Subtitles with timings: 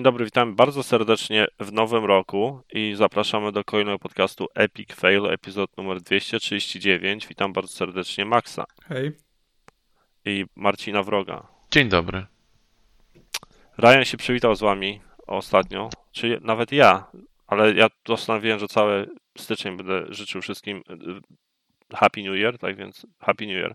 [0.00, 5.26] Dzień dobry, witamy bardzo serdecznie w nowym roku i zapraszamy do kolejnego podcastu Epic Fail,
[5.26, 7.26] epizod numer 239.
[7.26, 9.12] Witam bardzo serdecznie Maxa Hej.
[10.24, 11.46] i Marcina Wroga.
[11.70, 12.26] Dzień dobry.
[13.78, 17.06] Ryan się przywitał z wami ostatnio, czy nawet ja,
[17.46, 23.06] ale ja postanowiłem, że cały styczeń będę życzył wszystkim e, Happy New Year, tak więc
[23.18, 23.74] Happy New Year.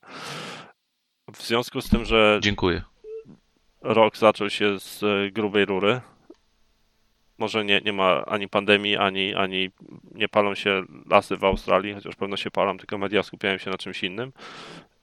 [1.34, 2.82] W związku z tym, że Dziękuję.
[3.82, 6.02] rok zaczął się z e, grubej rury.
[7.38, 9.70] Może nie, nie ma ani pandemii, ani, ani
[10.12, 13.78] nie palą się lasy w Australii, chociaż pewno się palą, tylko media skupiają się na
[13.78, 14.34] czymś innym.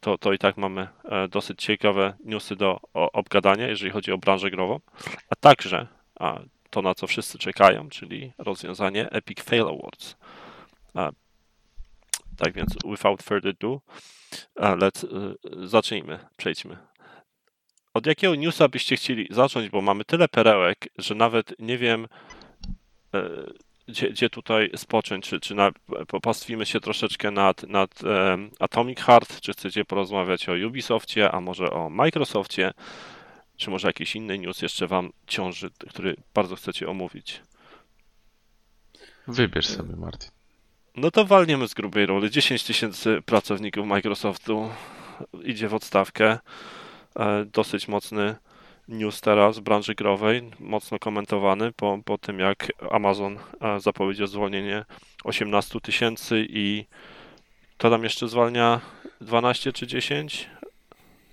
[0.01, 4.51] To, to i tak mamy e, dosyć ciekawe newsy do obgadania, jeżeli chodzi o branżę
[4.51, 4.81] grową,
[5.31, 5.87] a także
[6.21, 10.17] a, to, na co wszyscy czekają, czyli rozwiązanie Epic Fail Awards.
[10.95, 11.11] A,
[12.37, 13.81] tak więc, without further ado,
[14.57, 16.92] let's, e, zacznijmy, przejdźmy
[17.95, 22.09] od jakiego newsa byście chcieli zacząć, bo mamy tyle perełek, że nawet nie wiem,
[23.15, 23.31] e,
[23.89, 25.71] gdzie, gdzie tutaj spocząć, czy, czy na,
[26.09, 31.71] popastwimy się troszeczkę nad, nad e, Atomic Heart, czy chcecie porozmawiać o Ubisoftie, a może
[31.71, 32.73] o Microsoftie,
[33.57, 37.41] czy może jakiś inny news jeszcze wam ciąży, który bardzo chcecie omówić.
[39.29, 40.31] Wybierz sobie, Martin.
[40.97, 42.31] No to walniemy z grubej roli.
[42.31, 44.71] 10 tysięcy pracowników Microsoftu
[45.45, 46.39] idzie w odstawkę.
[47.17, 48.37] E, dosyć mocny
[48.89, 54.85] news teraz w branży growej, mocno komentowany po, po tym, jak Amazon e, zapowiedział zwolnienie
[55.25, 56.85] 18 tysięcy i
[57.79, 58.81] to tam jeszcze zwalnia
[59.21, 60.51] 12 czy 10?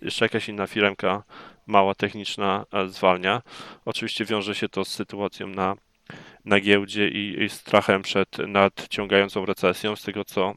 [0.02, 1.24] Jeszcze jakaś inna firmka
[1.68, 3.42] mała, techniczna e, zwalnia.
[3.86, 5.76] Oczywiście wiąże się to z sytuacją na,
[6.46, 10.54] na giełdzie i, i strachem przed nadciągającą recesją, z tego co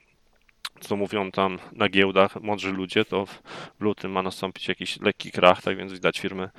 [0.84, 3.41] co mówią tam na giełdach mądrzy ludzie, to w
[3.81, 6.50] lutym ma nastąpić jakiś lekki krach, tak więc widać firmy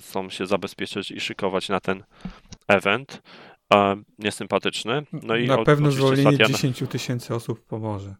[0.00, 2.04] chcą się zabezpieczyć i szykować na ten
[2.68, 3.22] event.
[4.18, 5.02] Niesympatyczny.
[5.12, 6.52] No i na pewno zwolnienie Satya...
[6.52, 8.14] 10 tysięcy osób pomoże.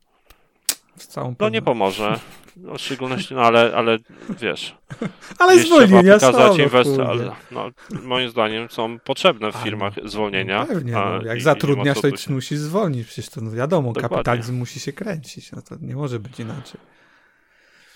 [1.40, 2.20] No nie pomoże.
[2.56, 3.98] No, w szczególności, no ale, ale
[4.40, 4.76] wiesz.
[5.38, 6.56] ale zwolnienia są.
[6.56, 6.90] Inwest...
[7.08, 7.70] ale, no,
[8.02, 10.60] moim zdaniem są potrzebne w firmach no, zwolnienia.
[10.60, 12.32] No pewnie, no, jak i, zatrudniasz, to się...
[12.32, 13.06] musisz zwolnić.
[13.06, 14.16] Przecież to no wiadomo, Dokładnie.
[14.16, 15.52] kapitalizm musi się kręcić.
[15.52, 16.80] No to nie może być inaczej.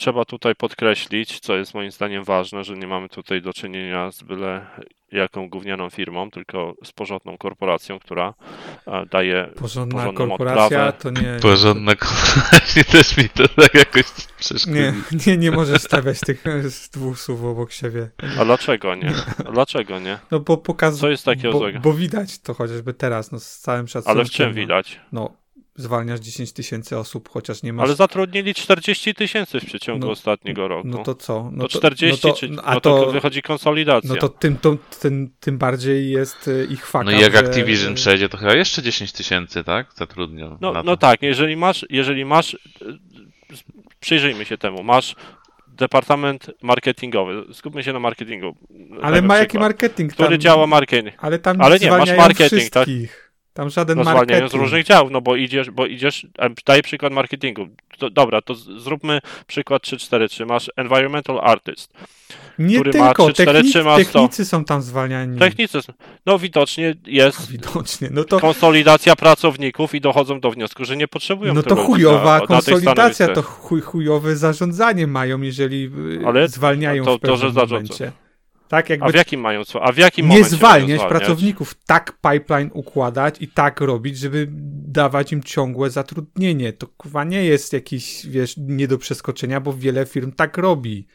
[0.03, 4.23] Trzeba tutaj podkreślić, co jest moim zdaniem ważne, że nie mamy tutaj do czynienia z
[4.23, 4.67] byle
[5.13, 8.35] jaką gównianą firmą, tylko z porządną korporacją, która
[9.11, 10.93] daje Porządna korporacja odprawę.
[10.93, 11.37] to nie...
[11.43, 14.03] Porządna korporacja też mi to tak jakoś
[14.39, 14.73] przeszkodzi.
[14.73, 14.95] Nie,
[15.27, 16.45] nie, nie możesz stawiać tych
[16.93, 18.11] dwóch słów obok siebie.
[18.41, 19.13] A dlaczego nie?
[19.49, 20.19] A dlaczego nie?
[20.31, 21.01] No bo pokazuje...
[21.01, 21.81] Co jest takiego bo, złego?
[21.81, 24.19] Bo widać to chociażby teraz, no z całym szacunkiem.
[24.19, 25.01] Ale w czym widać?
[25.13, 25.42] No,
[25.75, 27.87] zwalniasz 10 tysięcy osób, chociaż nie masz...
[27.87, 30.89] Ale zatrudnili 40 tysięcy w przeciągu no, ostatniego roku.
[30.89, 31.51] No to co?
[31.53, 34.11] No to, 40, no to, no a no to, to wychodzi konsolidacja.
[34.11, 37.07] No to tym, to, tym, tym bardziej jest e, ich fakt.
[37.07, 37.39] No i jak że...
[37.39, 39.87] Activision przejdzie, to chyba jeszcze 10 tysięcy, tak?
[39.95, 40.59] Zatrudnią.
[40.61, 42.59] No, no tak, jeżeli masz, jeżeli masz, e,
[44.01, 45.15] przyjrzyjmy się temu, masz
[45.69, 47.45] departament marketingowy.
[47.55, 48.57] Skupmy się na marketingu.
[49.03, 50.13] Ale ma jaki marketing?
[50.13, 51.15] Który tam, działa marketing.
[51.19, 52.87] Ale tam ale nie, masz marketing, tak?
[52.87, 53.11] wszystkich.
[53.11, 53.22] tak?
[53.55, 54.51] Tam żaden no, marketing.
[54.51, 56.27] z różnych działów, no bo idziesz, bo idziesz,
[56.67, 57.69] daję przykład marketingu.
[58.13, 60.47] Dobra, to zróbmy przykład 3-4-3.
[60.47, 61.93] Masz environmental artist.
[62.59, 65.39] Nie który tylko, ma 3, 4, 3 ma technicy są tam zwalniani.
[65.39, 65.79] Technicy,
[66.27, 68.09] no widocznie jest widocznie.
[68.13, 68.41] No to...
[68.41, 73.43] konsolidacja pracowników i dochodzą do wniosku, że nie potrzebują No to chujowa na, konsolidacja, to
[73.43, 75.91] chuj, chujowe zarządzanie mają, jeżeli
[76.23, 78.13] y, Ale zwalniają to, w pewnym to, że momencie.
[78.73, 83.37] Tak, jakby a w jakim mają A w jakim Nie zwalniać pracowników, tak pipeline układać
[83.41, 84.47] i tak robić, żeby
[84.89, 86.73] dawać im ciągłe zatrudnienie.
[86.73, 91.07] To kurwa nie jest jakiś, wiesz, nie do przeskoczenia, bo wiele firm tak robi.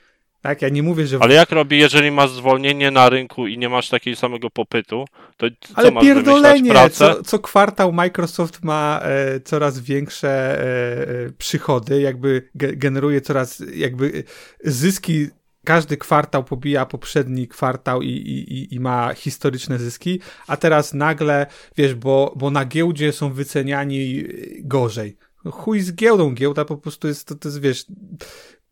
[0.41, 1.17] Tak, ja nie mówię, że.
[1.21, 5.05] Ale jak robi, jeżeli masz zwolnienie na rynku i nie masz takiego samego popytu,
[5.37, 6.89] to co Ale masz pierdolenie?
[6.89, 13.63] Co, co kwartał Microsoft ma e, coraz większe e, e przychody, jakby ge, generuje coraz,
[13.75, 14.23] jakby
[14.63, 15.27] zyski
[15.67, 21.45] każdy kwartał pobija poprzedni kwartał i, i, i ma historyczne zyski, a teraz nagle,
[21.77, 24.23] wiesz, bo, bo na giełdzie są wyceniani
[24.59, 25.17] gorzej.
[25.51, 27.85] Chuj z giełdą, giełda po prostu jest, to, to jest, wiesz,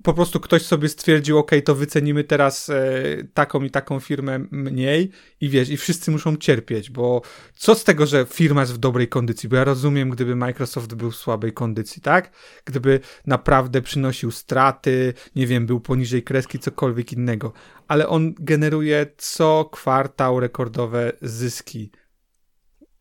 [0.05, 2.93] po prostu ktoś sobie stwierdził, ok, to wycenimy teraz e,
[3.33, 5.11] taką i taką firmę mniej
[5.41, 7.21] i wiesz, i wszyscy muszą cierpieć, bo
[7.53, 11.11] co z tego, że firma jest w dobrej kondycji, bo ja rozumiem, gdyby Microsoft był
[11.11, 12.31] w słabej kondycji, tak?
[12.65, 17.53] Gdyby naprawdę przynosił straty, nie wiem, był poniżej kreski, cokolwiek innego,
[17.87, 21.91] ale on generuje co kwartał rekordowe zyski.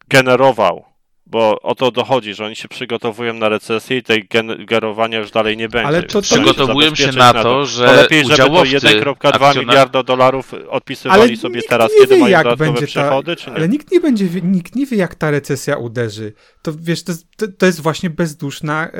[0.09, 0.94] Generował.
[1.27, 5.31] Bo o to dochodzi, że oni się przygotowują na recesję i tej gen- generowania już
[5.31, 5.87] dalej nie będzie.
[5.89, 9.15] Ale to- Trzeba Przygotowują się na to, że To lepiej, żeby to udziałowcy, 1,2
[9.55, 12.87] akcjonar- miliarda dolarów odpisywali Ale sobie nikt teraz, nie kiedy wie, mają jak dodatkowe będzie
[12.95, 13.57] ta, przychody, czy nie?
[13.57, 16.33] Ale nikt nie będzie, wie- nikt nie wie, jak ta recesja uderzy.
[16.63, 18.93] To wiesz, to, jest- to, to jest właśnie bezduszna e,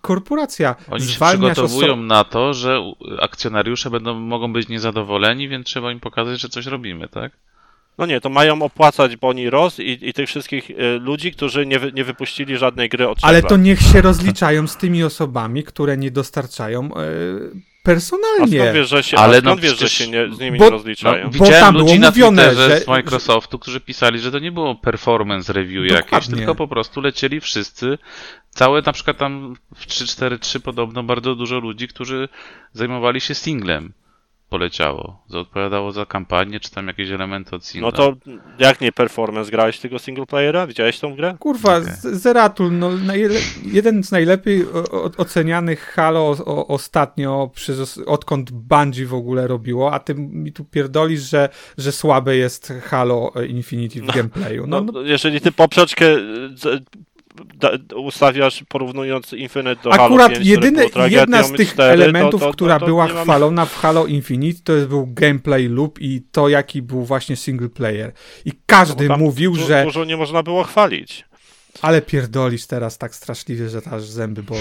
[0.00, 0.74] korporacja.
[0.90, 6.00] Oni się przygotowują oso- na to, że akcjonariusze będą, mogą być niezadowoleni, więc trzeba im
[6.00, 7.32] pokazać, że coś robimy, tak?
[7.98, 11.78] No nie, to mają opłacać Boni Ross i, i tych wszystkich e, ludzi, którzy nie,
[11.78, 13.48] wy, nie wypuścili żadnej gry od Ale lat.
[13.48, 18.58] to niech się rozliczają z tymi osobami, które nie dostarczają e, A personalnie.
[18.60, 20.70] skąd wiesz, że się, Ale skąd no wiesz, że się nie, z nimi bo- nie
[20.70, 21.24] No, rozliczają?
[21.30, 24.74] Bo widziałem ludzi na mówione, Twitterze że- z Microsoftu, którzy pisali, że to nie było
[24.74, 26.36] performance review jakieś, Dokładnie.
[26.36, 27.98] tylko po prostu lecieli wszyscy.
[28.50, 32.28] Całe, na przykład tam w 3-4-3 podobno bardzo dużo ludzi, którzy
[32.72, 33.92] zajmowali się singlem
[34.52, 35.22] poleciało.
[35.30, 37.88] Że odpowiadało za kampanię, czy tam jakieś elementy od singla.
[37.90, 38.12] No to
[38.58, 40.66] jak nie performance, grałeś tego single playera?
[40.66, 41.36] Widziałeś tą grę?
[41.38, 42.90] Kurwa, z- Zeratul, no,
[43.64, 49.92] jeden z najlepiej o, o, ocenianych Halo o, ostatnio, przez, odkąd Bungie w ogóle robiło,
[49.92, 51.48] a ty mi tu pierdolisz, że,
[51.78, 54.66] że słabe jest Halo Infinity w gameplayu.
[54.66, 56.04] No, No, no, jeżeli ty poprzeczkę
[57.96, 61.92] ustawiasz porównując Infinite do Halo Akurat 5, które jedyne, było tragedią jedna z tych 4,
[61.92, 66.00] elementów, to, to, która to, była mam- chwalona w Halo Infinite, to był gameplay loop
[66.00, 68.12] i to, jaki był właśnie single player.
[68.44, 69.84] I każdy No mówił, du- że...
[69.84, 71.24] Dużo nie można było chwalić.
[71.82, 74.60] Ale pierdolisz teraz tak straszliwie, że aż zęby bolą.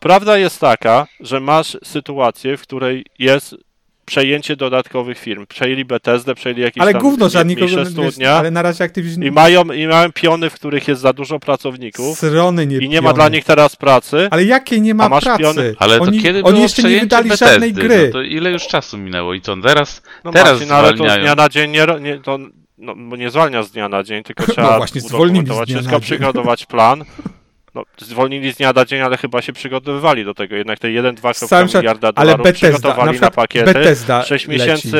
[0.00, 3.54] Prawda jest taka, że masz sytuację, w której jest
[4.04, 5.46] przejęcie dodatkowych firm.
[5.46, 7.84] Przejęli Bethesdę, przejęli jakieś Ale tam gówno, że mniejsze nikogo...
[7.84, 9.22] Wiesz, studnia ale na razie Activision...
[9.22, 13.00] i mają, i mają piony, w których jest za dużo pracowników Srony nie i nie
[13.00, 13.14] ma piony.
[13.14, 14.28] dla nich teraz pracy.
[14.30, 15.42] Ale jakiej nie ma pracy?
[15.42, 15.74] piony?
[15.78, 17.52] Ale to oni, kiedy oni jeszcze nie wydali Bethesdy?
[17.52, 18.06] żadnej gry.
[18.06, 21.18] No to ile już czasu minęło i co, teraz, No teraz Marcin, ale to z
[21.18, 22.38] dnia na dzień nie, nie to
[22.78, 26.00] no, bo nie zwalnia z dnia na dzień, tylko trzeba właśnie, zwolnili z udokumentować wszystko,
[26.00, 27.04] przygotować plan.
[27.74, 30.56] No, zwolnili z dnia na dzień, ale chyba się przygotowywali do tego.
[30.56, 33.64] Jednak te 1-2 Z całym szac- miliarda ale dolarów Bethesda, na przygotowali na, przykład pakiety.
[33.74, 34.60] Bethesda 6 leci.
[34.60, 34.98] miesięcy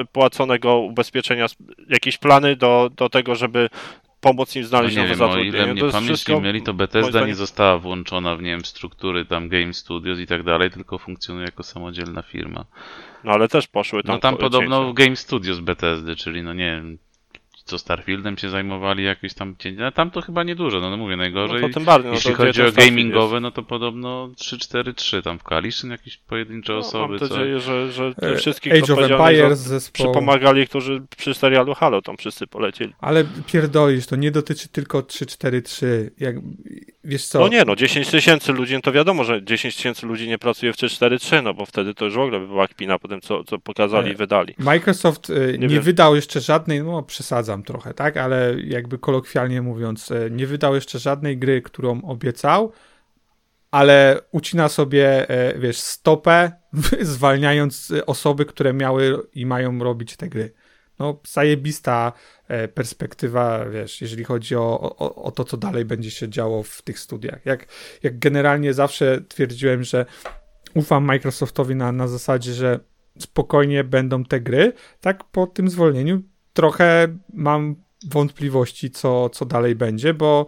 [0.00, 1.46] y, płaconego ubezpieczenia,
[1.88, 3.68] jakieś plany do, do tego, żeby
[4.20, 5.58] pomóc im No znaleźć nie nowe wiem, o zatrudnienie.
[5.58, 9.24] ile To mnie pamięć wszystko, mieli, to Bethesda nie została włączona w, nie wiem, struktury
[9.24, 12.64] tam Game Studios i tak dalej, tylko funkcjonuje jako samodzielna firma.
[13.24, 14.14] No ale też poszły tam.
[14.14, 14.92] No tam po- podobno cięcia.
[14.92, 16.98] w Game Studios Bethesdy, czyli no nie wiem,
[17.64, 19.82] co Starfieldem się zajmowali, jakieś tam cięcia.
[19.82, 21.60] No tam to chyba niedużo, no, no mówię, najgorzej.
[21.62, 22.10] No to tym bardziej.
[22.10, 26.72] No Jeśli to chodzi o gamingowe, no to podobno 3-4-3 tam w Kaliszyn jakieś pojedyncze?
[26.72, 27.34] No, osoby, mam co...
[27.36, 29.92] nadzieję, że, że E, wszystkich Age of Empires za- zespoł.
[30.06, 32.92] przypomagali, którzy przy serialu Halo tam wszyscy polecieli.
[33.00, 35.86] Ale pierdolisz, to nie dotyczy tylko 3-4-3.
[36.20, 36.36] Jak,
[37.04, 37.40] wiesz co?
[37.40, 40.72] No nie, no 10 tysięcy ludzi, no to wiadomo, że 10 tysięcy ludzi nie pracuje
[40.72, 43.44] w 3-4-3, no bo wtedy to już w ogóle by była kpina po tym, co,
[43.44, 44.54] co pokazali E, i wydali.
[44.58, 45.82] Microsoft y, nie, wiem.
[45.82, 50.98] wydał jeszcze żadnej, no przesadzam trochę, tak, ale jakby kolokwialnie mówiąc, y, nie wydał jeszcze
[50.98, 52.72] żadnej gry, którą obiecał,
[53.70, 56.52] ale ucina sobie, e, wiesz, stopę,
[57.00, 60.52] zwalniając y, osoby, które miały i mają robić te gry.
[60.98, 62.12] No, zajebista
[62.48, 66.82] e, perspektywa, wiesz, jeżeli chodzi o, o, o to, co dalej będzie się działo w
[66.82, 67.46] tych studiach.
[67.46, 67.66] Jak,
[68.02, 70.06] jak generalnie zawsze twierdziłem, że
[70.74, 72.80] ufam Microsoftowi na, na zasadzie, że
[73.18, 76.22] spokojnie będą te gry, tak po tym zwolnieniu
[76.54, 77.76] trochę mam
[78.10, 80.46] wątpliwości, co, co dalej będzie, bo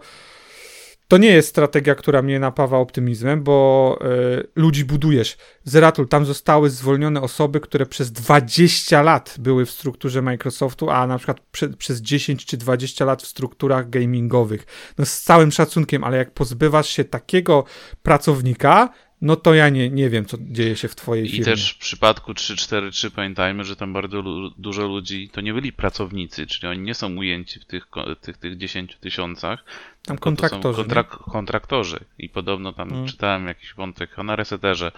[1.07, 3.99] to nie jest strategia, która mnie napawa optymizmem, bo
[4.39, 5.37] y, ludzi budujesz.
[5.63, 11.17] Zeratul, tam zostały zwolnione osoby, które przez 20 lat były w strukturze Microsoftu, a na
[11.17, 14.65] przykład prze, przez 10 czy 20 lat w strukturach gamingowych.
[14.97, 17.63] No z całym szacunkiem, ale jak pozbywasz się takiego
[18.03, 18.89] pracownika,
[19.21, 21.45] no to ja nie, nie wiem, co dzieje się w twojej I firmie.
[21.45, 26.47] też w przypadku 3-4-3 pamiętajmy, że tam bardzo lu- dużo ludzi to nie byli pracownicy,
[26.47, 27.87] czyli oni nie są ujęci w tych,
[28.21, 29.63] tych, tych 10 tysiącach.
[30.05, 30.81] Tam kontraktorzy.
[30.81, 30.85] nie?
[30.87, 31.99] kontrak- kontraktorzy.
[32.17, 33.07] I podobno tam Mm.
[33.07, 34.91] czytałem jakiś wątek na Reseterze,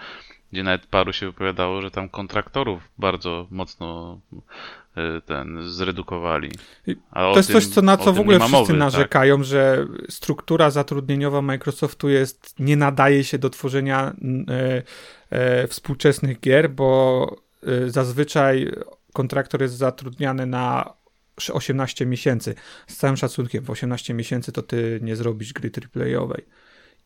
[0.52, 4.20] gdzie nawet paru się wypowiadało, że tam kontraktorów bardzo mocno
[5.26, 6.50] ten zredukowali.
[7.10, 8.78] A To jest tym- coś, co, na co w ogóle wszyscy mowy, tak?
[8.78, 14.12] narzekają, że struktura zatrudnieniowa Microsoftu jest, nie nadaje się do tworzenia
[14.48, 14.82] e,
[15.30, 18.72] e, współczesnych gier, bo e, zazwyczaj
[19.12, 20.92] kontraktor jest zatrudniany na
[21.52, 22.54] 18 miesięcy.
[22.86, 26.44] Z całym szacunkiem, w 18 miesięcy to ty nie zrobisz gry AAA-owej.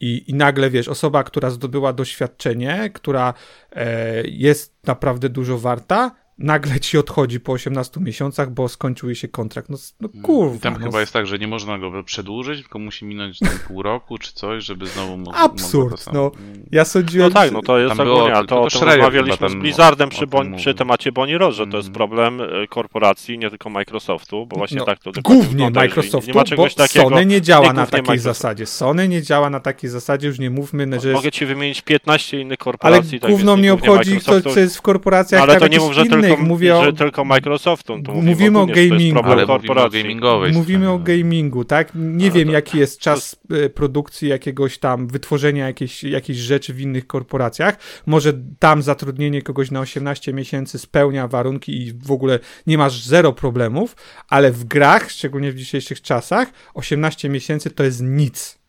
[0.00, 3.34] I, I nagle wiesz, osoba, która zdobyła doświadczenie, która
[3.72, 9.68] e, jest naprawdę dużo warta, nagle ci odchodzi po 18 miesiącach, bo skończył się kontrakt.
[9.68, 10.56] No, no kurwa.
[10.56, 13.48] I tam no, chyba jest tak, że nie można go przedłużyć, tylko musi minąć tam
[13.68, 16.30] pół roku czy coś, żeby znowu mógł Absurd, to no.
[16.72, 19.54] Ja sądziłem, No tak, no to jest ogólnie, ale tylko to, to Schreier rozmawialiśmy z
[19.54, 21.94] Blizzardem przy, Bon, przy temacie Bonnie Ross, że to jest Mhm.
[21.94, 26.44] problem e, korporacji, nie tylko Microsoftu, bo właśnie no, tak to głównie Microsoftu, nie ma
[26.44, 28.24] czegoś bo takiego, Sony nie działa nie na takiej Microsoft.
[28.24, 28.66] zasadzie.
[28.66, 31.12] Sony nie działa na takiej zasadzie, już nie mówmy, że jest...
[31.12, 33.20] Mogę ci wymienić 15 innych Ale korporacji.
[33.20, 34.50] tak gówno mnie obchodzi to, Microsoftu.
[34.54, 36.36] co jest w korporacjach ale tam to nie mów, że innych.
[36.38, 38.02] tylko, mówię o, że tylko Microsoftu.
[38.02, 39.20] To Mówimy o gamingu.
[39.22, 41.04] problem Ale mówimy o gamingowej Mówimy o no.
[41.04, 41.90] gamingu, tak?
[41.94, 46.74] Nie Ale wiem, to- jaki jest czas e, produkcji jakiegoś tam, wytworzenia jakiejś, jakiejś rzeczy
[46.74, 47.78] w innych korporacjach.
[48.06, 53.32] Może tam zatrudnienie kogoś na 18 miesięcy spełnia warunki i w ogóle nie masz zero
[53.32, 53.96] problemów,
[54.28, 58.63] ale w grach, szczególnie w dzisiejszych czasach, 18 miesięcy to jest nic.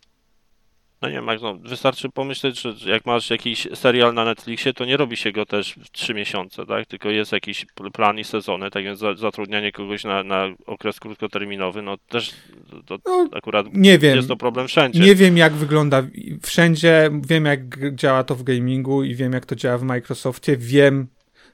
[1.06, 4.98] No nie jak, no, wystarczy pomyśleć, że jak masz jakiś serial na Netflixie, to nie
[4.98, 6.86] robi się go też w 3 miesiące, tak?
[6.86, 11.00] Tylko jest jakiś pl- plan i sezony, tak więc za, zatrudnianie kogoś na, na okres
[11.00, 12.32] krótkoterminowy, no też
[12.86, 14.16] to No, akurat Nie wiem.
[14.16, 15.00] jest to problem wszędzie.
[15.00, 16.04] Nie wiem, jak wygląda
[16.42, 17.10] wszędzie.
[17.28, 20.58] Wiem, jak działa to w gamingu i wiem, jak to działa w Microsoftie.
[20.58, 21.08] Wiem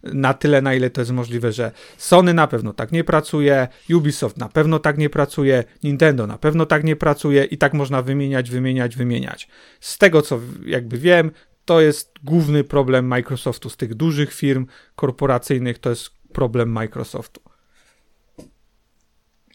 [0.04, 4.38] na tyle, na ile to jest możliwe, że Sony na pewno tak nie pracuje, Ubisoft
[4.38, 8.50] na pewno tak nie pracuje, Nintendo na pewno tak nie pracuje i tak można wymieniać,
[8.50, 9.48] wymieniać, wymieniać.
[9.80, 11.32] Z tego, co jakby wiem,
[11.66, 13.70] to jest główny problem Microsoftu.
[13.70, 14.66] Z tych dużych firm
[14.96, 17.41] korporacyjnych to jest problem Microsoftu.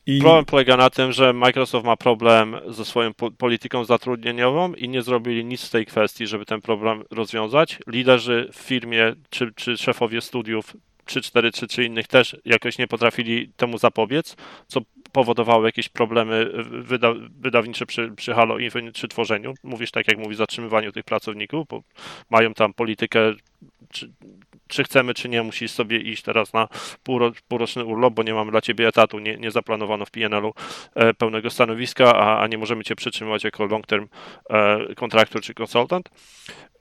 [0.07, 0.21] I...
[0.21, 5.03] Problem polega na tym, że Microsoft ma problem ze swoją po- polityką zatrudnieniową i nie
[5.03, 7.79] zrobili nic w tej kwestii, żeby ten problem rozwiązać.
[7.87, 13.79] Liderzy w firmie czy, czy szefowie studiów 3-4 czy, innych też jakoś nie potrafili temu
[13.79, 14.37] zapobiec,
[14.67, 14.81] co
[15.13, 19.55] powodowało jakieś problemy wyda wydawnicze przy, przy Halo Infinite czy tworzeniu.
[19.63, 21.83] Mówisz tak, jak mówisz, zatrzymywaniu tych pracowników, bo
[22.31, 23.21] mają tam politykę,
[23.91, 24.13] czy,
[24.69, 26.69] czy chcemy, czy nie, musisz sobie iść teraz na
[27.03, 30.55] półro, półroczny urlop, bo nie mamy dla ciebie etatu, nie, nie zaplanowano w PNL-u
[30.95, 34.09] e, pełnego stanowiska, a, a nie możemy cię przytrzymywać jako long-term
[34.51, 36.11] e, kontraktor czy konsultant.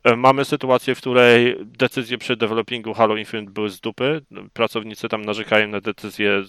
[0.03, 4.22] E, Mamy sytuację, w której decyzje przy developingu Halo Infinite były z dupy.
[4.53, 6.44] Pracownicy tam narzekają na decyzje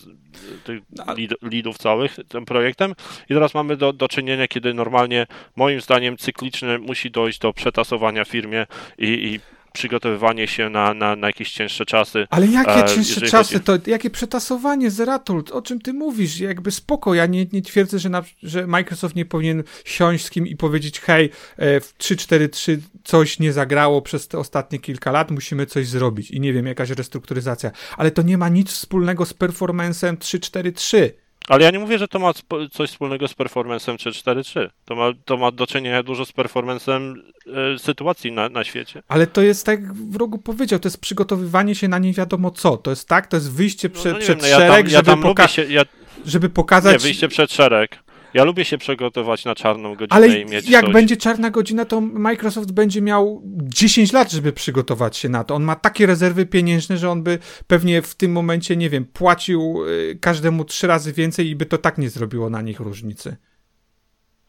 [0.64, 0.82] tych
[1.16, 2.94] lead, leadów całych tym projektem.
[3.30, 8.24] I teraz mamy do, do czynienia, kiedy normalnie, moim zdaniem, cyklicznie musi dojść do przetasowania
[8.24, 8.66] firmie
[8.98, 12.26] i, i przygotowywanie się na, na, na jakieś cięższe czasy.
[12.30, 16.38] Ale jakie E, cięższe czasy, chodzi- to jakie przetasowanie, Zeratult, o czym ty mówisz?
[16.40, 20.46] Jakby spoko, ja nie, nie twierdzę, że, na, że Microsoft nie powinien siąść z kim
[20.46, 25.66] i powiedzieć, hej, e, w 3-4-3 coś nie zagrało przez te ostatnie kilka lat, musimy
[25.66, 30.16] coś zrobić i nie wiem, jakaś restrukturyzacja, ale to nie ma nic wspólnego z performancem
[30.16, 31.10] 3-4-3.
[31.48, 32.32] Ale ja nie mówię, że to ma
[32.72, 34.68] coś wspólnego z performancem 3-4-3.
[34.84, 37.22] To ma, to ma do czynienia dużo z performancem
[37.74, 39.02] e, sytuacji na, na świecie.
[39.08, 42.50] Ale to jest, tak jak w rogu powiedział, to jest przygotowywanie się na nie wiadomo
[42.50, 42.76] co.
[42.76, 44.90] To jest tak, to jest wyjście prze, No, no przed wiem, no ja szereg, tam,
[44.90, 45.82] żeby, tam poka- lubię się, ja,
[46.26, 47.02] żeby nie, pokazać...
[47.02, 48.05] wyjście przed szereg.
[48.36, 50.92] Ja lubię się przygotować na czarną godzinę Ale i mieć jak coś.
[50.94, 55.54] będzie czarna godzina, to Microsoft będzie miał 10 lat, żeby przygotować się na to.
[55.54, 59.84] On ma takie rezerwy pieniężne, że on by pewnie w tym momencie, nie wiem, płacił
[59.86, 63.36] y, każdemu trzy razy więcej i by to tak nie zrobiło na nich różnicy.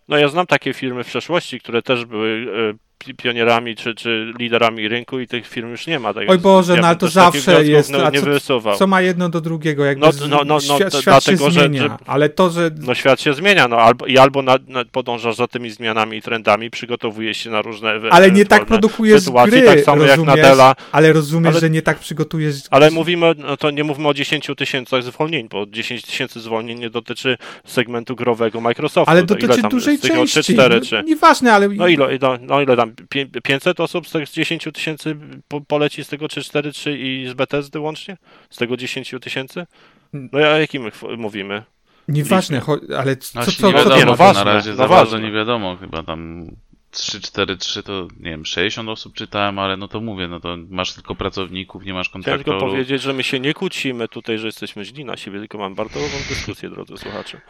[0.07, 2.86] No ja znam takie firmy w przeszłości, które też były pi-
[3.17, 6.13] pionierami czy, czy liderami rynku i tych firm już nie ma.
[6.13, 7.93] Tak Oj Boże, ja no ale to zawsze wniosków jest.
[7.93, 9.85] A nie co, co ma jedno do drugiego?
[9.85, 12.49] Jakby No, no, no, no, świat, to świat się dlatego, że- zmienia, że- ale to,
[12.49, 16.17] że No świat się zmienia, no albo, i albo na, na, podążasz za tymi zmianami
[16.17, 20.09] i trendami, przygotowujesz się na różne ale nie tak produkujesz sytuacje, gry, tak samo jak
[20.17, 20.35] rozumiesz?
[20.37, 20.75] na Dela.
[20.91, 24.55] Ale rozumiesz, Ale- że nie tak przygotujesz Ale mówimy, no to nie mówmy o 10
[24.57, 29.11] tysiącach zwolnień, bo 10 tysięcy zwolnień nie dotyczy segmentu growego Microsoftu.
[29.11, 30.41] ale ile dotyczy dużej części.
[30.41, 31.03] 3, 4, no, 3.
[31.05, 32.86] Nieważne, ale No ile, no, no ile tam?
[33.09, 35.15] Pię- 500 osób z tych 10 tysięcy
[35.47, 38.17] po, poleci z tego 3, 4, 3 i z Bethesdy łącznie?
[38.49, 39.67] Z tego 10 tysięcy?
[40.13, 41.63] No a jakim mówimy?
[42.07, 44.69] nieważne, cho- ale co, No, co, nie co, wiadomo, nie, no to ważne, na razie
[44.69, 46.47] no za bardzo nie wiadomo, chyba tam
[46.93, 51.15] 3-4-3 to nie wiem, 60 osób czytałem, ale no to mówię, no to masz tylko
[51.15, 55.05] pracowników, nie masz Chciałem tylko powiedzieć, że my się nie kłócimy tutaj, że jesteśmy źli
[55.05, 57.41] na siebie, tylko mam bardzo dobrą dyskusję, drodzy słuchacze.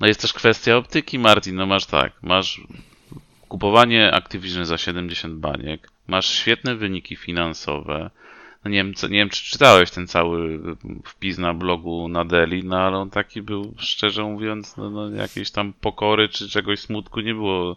[0.00, 2.60] No jest też kwestia optyki, Martin, no masz tak, masz
[3.50, 8.10] kupowanie Activision za 70 baniek, masz świetne wyniki finansowe,
[8.64, 10.60] no nie wiem, nie wiem czy czytałeś ten cały
[11.04, 15.50] wpis na blogu na Deli, no ale on taki był, szczerze mówiąc, no, no jakiejś
[15.50, 17.76] tam pokory czy czegoś smutku nie było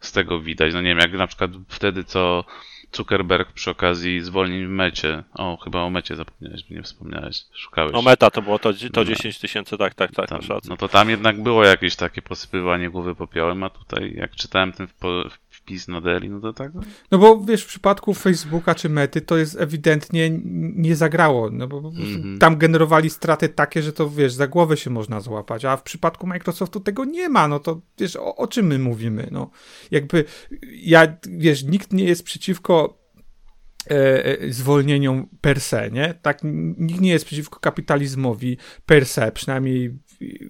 [0.00, 0.74] z tego widać.
[0.74, 2.44] No nie wiem, jak na przykład wtedy co
[2.92, 7.92] Zuckerberg przy okazji zwolnień w mecie, o chyba o mecie zapomniałeś, nie wspomniałeś, szukałeś.
[7.92, 9.04] No meta to było to, to No.
[9.04, 13.14] 10 tysięcy, tak, tak, tak, Tam, no to tam jednak było jakieś takie posypywanie głowy
[13.14, 14.88] popiołem, a tutaj jak czytałem ten
[15.62, 16.72] wpis na Deli, no to tak.
[17.10, 20.30] No bo wiesz, w przypadku Facebooka czy Mety to jest ewidentnie
[20.76, 22.38] nie zagrało, no bo Mhm.
[22.38, 26.26] tam generowali straty takie, że to wiesz, za głowę się można złapać, a w przypadku
[26.26, 29.50] Microsoftu tego nie ma, no to wiesz, o, o czym my mówimy, no.
[29.90, 30.24] Jakby
[30.72, 33.01] ja, wiesz, nikt nie jest przeciwko
[34.50, 36.14] zwolnieniom per se, nie?
[36.22, 36.38] Tak,
[36.78, 39.98] nikt nie jest przeciwko kapitalizmowi per se, przynajmniej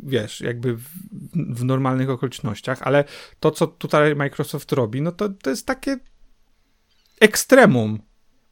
[0.03, 0.89] wiesz, jakby w,
[1.35, 3.05] w normalnych okolicznościach, ale
[3.41, 5.97] to, co tutaj Microsoft robi, no to, to jest takie
[7.21, 8.03] ekstremum,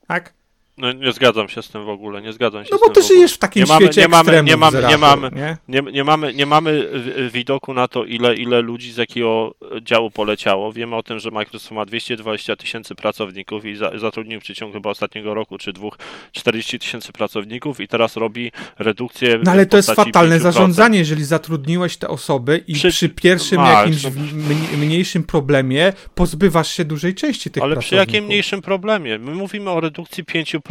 [0.06, 0.39] tak?
[0.80, 3.02] No nie zgadzam się z tym w ogóle, nie zgadzam się No z bo ty
[3.02, 5.56] żyjesz w takim Nie mamy- świecie nie mamy- nie mamy- nie mamy- nie?
[5.68, 10.10] Nie, nie, mamy, nie mamy wi- widoku na to, ile, ile ludzi z jakiego działu
[10.10, 10.72] poleciało.
[10.72, 14.90] Wiemy o tym, że Microsoft ma 220 tysięcy pracowników i za, zatrudnił w przeciągu chyba
[14.90, 15.98] ostatniego roku czy dwóch
[16.32, 19.40] 40 tysięcy pracowników i teraz robi redukcję.
[19.44, 20.42] No ale to jest fatalne 5%.
[20.42, 24.32] zarządzanie, jeżeli zatrudniłeś te osoby i Przy- przy, pierwszym Max, jakimś
[24.76, 28.14] mniejszym problemie pozbywasz się dużej części tych Ale przy pracowników.
[28.14, 29.18] jakim mniejszym problemie?
[29.18, 30.69] My mówimy o redukcji 5%.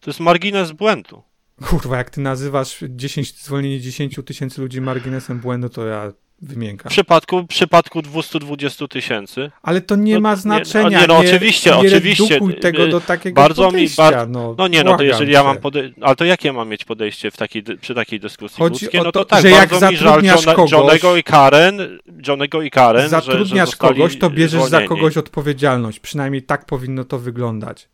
[0.00, 1.22] To jest margines błędu.
[1.68, 6.10] Kurwa, jak ty nazywasz 10, zwolnienie 10 tysięcy ludzi marginesem błędu, to ja
[6.42, 6.90] W wymiękam.
[6.90, 11.00] przypadku, w przypadku 220 tysięcy Ale to nie No, ma nie- znaczenia.
[11.00, 12.40] nie, no oczywiście, nie oczywiście.
[12.60, 14.10] tego Y, do takiego bardzo mi- podejścia.
[14.10, 16.84] bar- no, No nie, no to jeżeli ja mam podejście, ale to jakie mam mieć
[16.84, 19.00] podejście w takiej, przy takiej dyskusji Chodzi ludzkiej?
[19.04, 22.62] No to, to, tak, że jak mi żal zatrudniasz Johna, kogoś- Johnego i Karen, Johnego
[22.62, 24.88] i Karen, że, że Zatrudniasz zostali kogoś, to bierzesz za zwolnieni.
[24.88, 26.00] kogoś odpowiedzialność.
[26.00, 27.88] Przynajmniej tak powinno to wyglądać.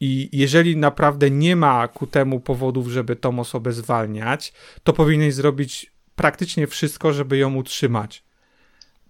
[0.00, 5.92] I jeżeli naprawdę nie ma ku temu powodów, żeby tą osobę zwalniać, to powinieneś zrobić
[6.16, 8.24] praktycznie wszystko, żeby ją utrzymać.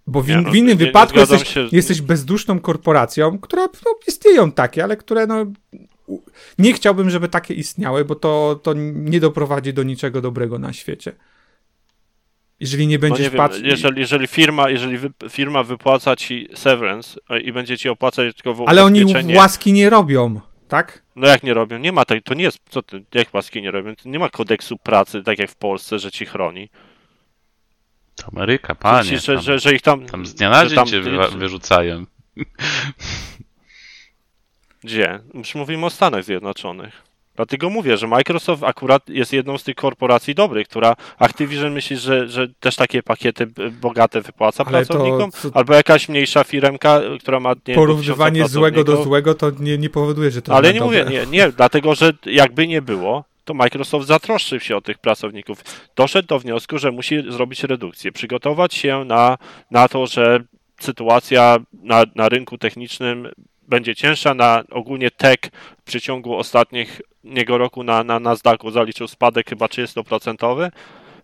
[0.07, 1.67] Bo w, Nie, in, no, w innym nie- nie wypadku zgadzam jesteś, się.
[1.71, 5.45] jesteś bezduszną korporacją, która no, istnieją takie, ale które no,
[6.59, 11.11] nie chciałbym, żeby takie istniały, bo to, to nie doprowadzi do niczego dobrego na świecie.
[12.59, 13.65] Jeżeli nie No będziesz nie patrzył.
[13.65, 18.63] jeżeli, jeżeli firma, jeżeli wy, firma wypłaca ci severance e, i będzie ci opłacać tylko
[18.67, 21.01] Ale oni łaski nie robią, tak?
[21.15, 23.71] no jak nie robią, nie ma tej, to nie jest, co ty, jak łaski nie
[23.71, 26.69] robią, nie ma kodeksu pracy, tak jak w Polsce, że ci chroni.
[28.15, 28.97] To Ameryka, panie.
[29.03, 32.05] Myślisz, że, tam, że, że ich tam, tam z dnia na dzień cię wywa- wyrzucają.
[34.83, 35.19] Gdzie?
[35.33, 37.06] Już mówimy o Stanach Zjednoczonych.
[37.37, 42.27] Dlatego mówię, że Microsoft akurat jest jedną z tych korporacji dobrych, która Activision myśli, że,
[42.29, 43.47] że też takie pakiety
[43.81, 48.83] bogate wypłaca Ale to pracownikom, co- albo jakaś mniejsza firmka, która ma nie Porównywanie złego
[48.83, 51.03] do złego to nie, nie powoduje, że to Ale nie dobre.
[51.05, 55.63] mówię, nie, nie, dlatego że jakby nie było, to Microsoft zatroszczył się o tych pracowników.
[55.95, 59.37] Doszedł do wniosku, że musi zrobić redukcję, przygotować się na,
[59.71, 60.39] na to, że
[60.79, 63.27] sytuacja na, na rynku technicznym
[63.67, 65.39] będzie cięższa, na ogólnie tech
[65.81, 70.71] w przeciągu ostatnich niego roku na, na Nasdaqu zaliczył spadek chyba 30%,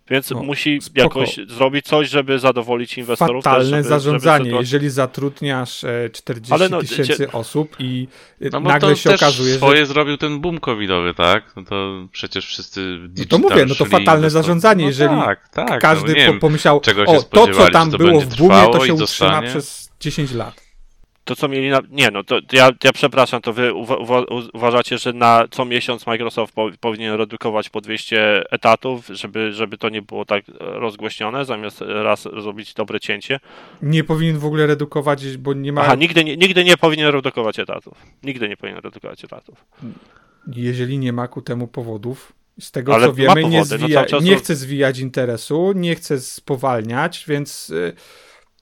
[0.09, 1.01] więc No, musi spoko.
[1.01, 3.43] jakoś zrobić coś, żeby zadowolić inwestorów.
[3.43, 8.07] też, Fatalne żeby, zarządzanie, Żeby jeżeli zatrudniasz e, 40 Ale no, tysięcy osób i
[8.41, 9.85] e, No bo nagle to się też okazuje, swoje że...
[9.85, 11.43] zrobił ten boom covidowy, tak?
[11.55, 15.81] No to przecież wszyscy No to mówię, no to fatalne zarządzanie, no jeżeli Tak, tak.
[15.81, 18.93] Każdy no, wiem, pomyślał, czego się o, to co tam było w boomie, to się
[18.93, 19.47] utrzyma zostanie?
[19.47, 20.62] przez 10 lat.
[21.23, 21.79] To, co mieli na...
[21.91, 26.07] Nie, no to ja, ja przepraszam, to wy uwa uwa uważacie, że na co miesiąc
[26.07, 31.81] Microsoft po powinien redukować po 200 etatów, żeby, żeby to nie było tak rozgłośnione, zamiast
[31.81, 33.39] raz zrobić dobre cięcie?
[33.81, 35.81] Nie powinien w ogóle redukować, bo nie ma...
[35.81, 37.97] Aha, nigdy nie, nigdy nie powinien redukować etatów.
[38.23, 39.65] Nigdy nie powinien redukować etatów.
[40.47, 42.33] jeżeli nie ma ku temu powodów.
[42.59, 45.71] Z tego Ale co wiemy, nie, powody, no zwija, cały czas nie chce zwijać interesu,
[45.75, 47.93] nie chce spowalniać, więc y,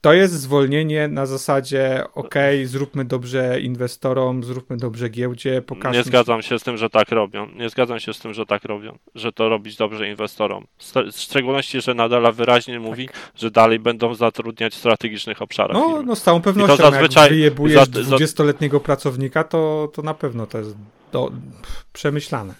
[0.02, 2.36] to jest zwolnienie na zasadzie ok,
[2.66, 5.98] zróbmy dobrze inwestorom, zróbmy dobrze giełdzie, pokażmy...
[5.98, 7.48] Nie zgadzam się z tym, że tak robią.
[7.56, 8.98] Nie zgadzam się z tym, że tak robią.
[9.16, 10.66] Że to robić dobrze inwestorom.
[10.78, 15.78] St- W szczególności, że Nadal wyraźnie mówi, że dalej będą zatrudniać w strategicznych obszarach.
[15.78, 16.04] No, firmy.
[16.06, 20.48] no z całą pewnością, zazwyczaj- jak wyjebujesz za- za- 20-letniego pracownika, to, to na pewno
[20.48, 20.76] to jest
[21.12, 21.32] do,
[21.94, 22.54] przemyślane.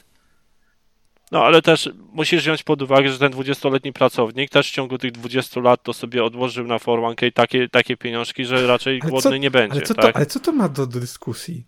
[1.32, 5.12] No ale też musisz wziąć pod uwagę, że ten 20-letni pracownik też w ciągu tych
[5.12, 9.38] 20 lat to sobie odłożył na 401k takie, takie pieniążki, że raczej Ale głodny co-
[9.38, 9.78] nie będzie.
[9.78, 10.14] Ale co, tak?
[10.14, 11.66] to, ale co to ma do, do dyskusji?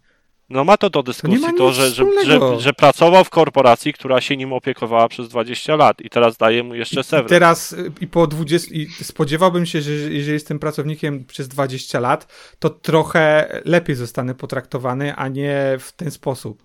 [0.49, 4.21] No ma to do dyskusji to, nic że, że, że, że pracował w korporacji, która
[4.21, 7.29] się nim opiekowała przez 20 lat i teraz daje mu jeszcze severance.
[7.29, 12.33] teraz y, i po 20, i spodziewałbym się, że jeżeli jestem pracownikiem przez 20 lat,
[12.59, 16.63] to trochę lepiej zostanę potraktowany, a nie w ten sposób.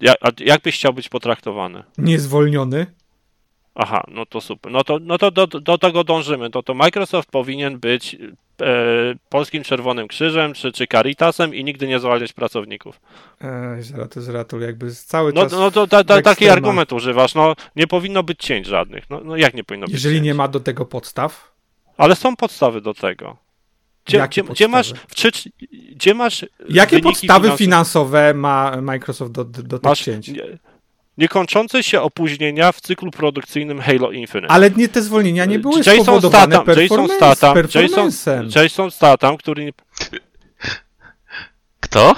[0.00, 1.82] Ja, a jak byś chciał być potraktowany?
[1.98, 2.86] Niezwolniony.
[3.74, 4.72] Aha, no to super.
[4.72, 6.50] No to, no to do, do tego dążymy.
[6.50, 8.66] To, to Microsoft powinien być e,
[9.28, 13.00] Polskim Czerwonym Krzyżem czy, czy Caritasem i nigdy nie zwalniać pracowników.
[13.40, 15.52] Ej, Zeratul, Zeratul, jakby cały No, czas...
[15.52, 17.34] no to ta, ta, taki argument używasz.
[17.34, 19.10] No nie powinno być cięć żadnych.
[19.10, 20.24] No, no jak nie powinno być Jeżeli cięć?
[20.24, 21.52] nie ma do tego podstaw,
[21.96, 23.36] Ale są podstawy do tego.
[24.04, 25.06] Gdzie, Jakie gdzie, gdzie masz podstawy?
[25.12, 25.30] w trzy,
[25.96, 27.58] gdzie masz Jakie podstawy finansowe?
[27.58, 30.28] finansowe ma Microsoft do, do tych Masz cięć?
[30.28, 30.42] nie,
[31.18, 34.48] niekończące się opóźnienia w cyklu produkcyjnym Halo Infinite.
[34.52, 38.48] Ale nie te zwolnienia nie były Jason spowodowane Statham, Jason performance, Statham, Jason, performancem.
[38.62, 39.72] Jason Statham, który nie,
[41.80, 42.14] Kto?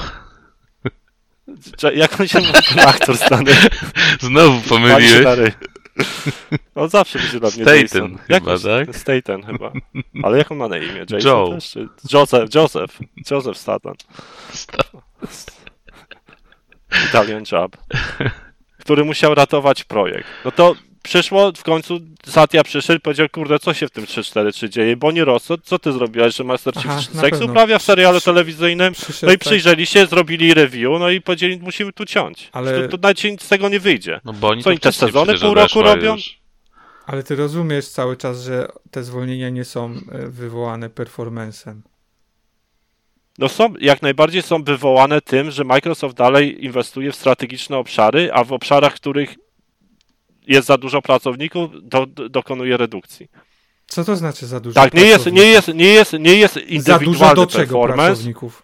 [1.95, 3.53] Jak on się nazywa aktor stany?
[4.21, 5.27] Znowu pomyliłeś.
[6.75, 8.19] On zawsze będzie dla mnie Staten Jason.
[8.29, 8.97] chyba, tak?
[8.97, 9.73] Staten chyba.
[10.23, 11.05] Ale jak on ma na imię?
[11.11, 11.51] Jason Joe.
[11.55, 11.71] też?
[11.71, 11.89] Czy...
[12.13, 12.99] Joseph, Joseph.
[13.31, 13.95] Joseph Staten.
[17.09, 17.77] Italian Job.
[18.79, 20.29] Który musiał ratować projekt.
[20.45, 24.69] No to przyszło, w końcu Satya przyszedł i powiedział, kurde, co się w tym 3-4-3
[24.69, 24.97] dzieje?
[24.97, 27.47] Bo nie Ross, co, ty zrobiłeś, że Master Chief Aha, seks pewno.
[27.47, 28.93] uprawia w serialu telewizyjnym?
[28.95, 32.49] Przyszedł No i tak- przyjrzeli się, zrobili review, no i powiedzieli, musimy tu ciąć.
[32.53, 32.89] Ale-.
[32.89, 34.21] To, to nawet nic z tego nie wyjdzie.
[34.25, 36.15] No bo oni Co, to i te sezony pół roku robią?
[36.15, 36.39] Już.
[37.07, 41.83] Ale ty rozumiesz cały czas, że te zwolnienia nie są e, wywołane performancem.
[43.39, 48.45] No są, jak najbardziej są wywołane tym, że Microsoft dalej inwestuje w strategiczne obszary, a
[48.45, 49.35] w obszarach, w których
[50.47, 53.29] jest za dużo pracowników, do, do, dokonuje redukcji.
[53.87, 56.61] Co to znaczy za dużo Tak, nie jest, nie jest, nie jest, nie jest Za
[56.61, 58.63] dużo indywidualny do czego pracowników?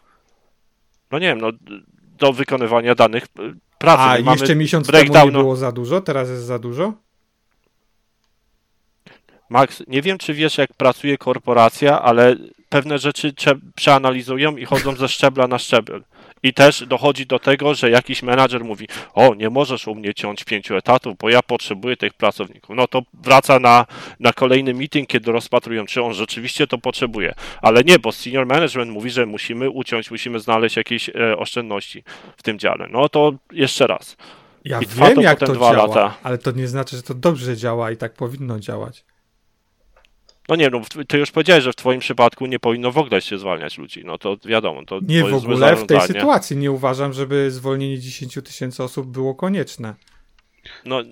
[1.10, 1.50] No nie wiem, no
[2.18, 3.26] do wykonywania danych
[3.78, 4.02] pracy.
[4.02, 6.92] A, My mamy jeszcze miesiąc temu nie było za dużo, teraz jest za dużo?
[9.50, 12.36] Max, nie wiem, czy wiesz, jak pracuje korporacja, ale
[12.68, 16.04] pewne rzeczy prze, przeanalizują i chodzą ze szczebla na szczebel.
[16.42, 20.44] I też dochodzi do tego, że jakiś menadżer mówi: O, nie możesz u mnie ciąć
[20.44, 22.76] pięciu etatów, bo ja potrzebuję tych pracowników.
[22.76, 23.86] No to wraca na,
[24.20, 27.34] na kolejny meeting, kiedy rozpatrują, czy on rzeczywiście to potrzebuje.
[27.62, 32.04] Ale nie, bo senior management mówi, że musimy uciąć, musimy znaleźć jakieś e, oszczędności
[32.36, 32.88] w tym dziale.
[32.90, 34.16] No to jeszcze raz.
[34.64, 36.14] Ja I wiem, to jak to działa, lata.
[36.22, 39.04] ale to nie znaczy, że to dobrze działa i tak powinno działać.
[40.48, 43.38] No nie, no ty już powiedziałeś, że w twoim przypadku nie powinno w ogóle się
[43.38, 44.02] zwalniać ludzi.
[44.04, 46.56] No to wiadomo, to Nie to w ogóle w tej sytuacji.
[46.56, 49.94] Nie uważam, żeby zwolnienie 10 tysięcy osób było konieczne.
[50.84, 51.02] No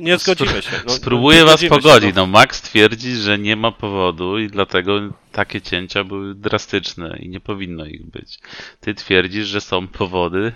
[0.00, 0.70] nie zgodzimy się.
[0.86, 2.14] No, Spróbuję was pogodzić.
[2.14, 5.00] No Max twierdzi, że nie ma powodu i dlatego
[5.32, 8.38] takie cięcia były drastyczne i nie powinno ich być.
[8.80, 10.52] Ty twierdzisz, że są powody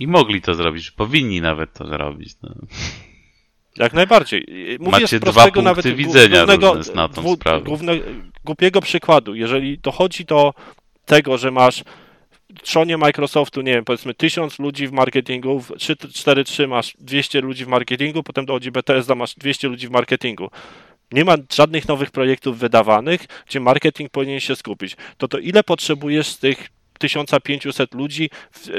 [0.00, 0.90] i mogli to zrobić.
[0.90, 2.36] Powinni nawet to zrobić.
[2.42, 2.54] No.
[3.78, 4.46] Jak najbardziej.
[4.80, 7.64] Mówię Macie z dwa prostego punkty nawet widzenia głównego, na tą dwu- sprawę.
[7.64, 7.92] Główne,
[8.44, 9.34] głupiego przykładu.
[9.34, 10.54] Jeżeli dochodzi do
[11.04, 11.84] tego, że masz
[12.58, 17.64] w trzonie Microsoftu, nie wiem, powiedzmy 1000 ludzi w marketingu, w 3-4-3 masz 200 ludzi
[17.64, 20.50] w marketingu, potem dochodzi Bethesda, masz 200 ludzi w marketingu.
[21.12, 24.96] Nie ma żadnych nowych projektów wydawanych, gdzie marketing powinien się skupić.
[25.18, 28.30] To to ile potrzebujesz z tych 1500 ludzi,
[28.68, 28.70] e,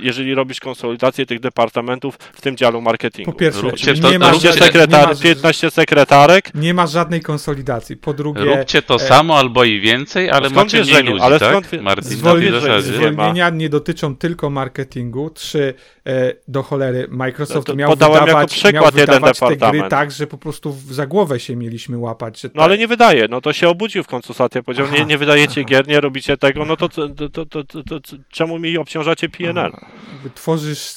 [0.00, 3.32] jeżeli robisz konsolidację tych departamentów w tym dziale marketingu?
[3.32, 6.54] Po pierwsze, Róbcie to- nie, ma róbcie 15, żadnej, nie, sekretar, ma, 15 sekretarek.
[6.54, 7.96] nie ma żadnej konsolidacji.
[7.96, 11.40] Po drugie, Róbcie to e, samo albo i więcej, ale skąd macie mniej ludzi, Ale
[11.40, 11.50] tak?
[11.50, 12.16] skąd Martin,
[12.80, 15.30] zwolnienia nie dotyczą tylko marketingu.
[15.30, 15.74] Trzy,
[16.48, 19.82] do cholery, Microsoft No to miał podałem jako wydawać, przykład miał jeden wydawać te gry
[19.88, 22.42] tak, że po prostu za głowę się mieliśmy łapać.
[22.54, 25.18] No ale nie wydaje, no to się obudził w końcu Satya, powiedział, nie, Aha, nie
[25.18, 28.78] wydajecie gier, nie robicie tego, no to, to, to, to, to, to, to czemu mi
[28.78, 29.72] obciążacie PNL?
[30.34, 30.94] tworzysz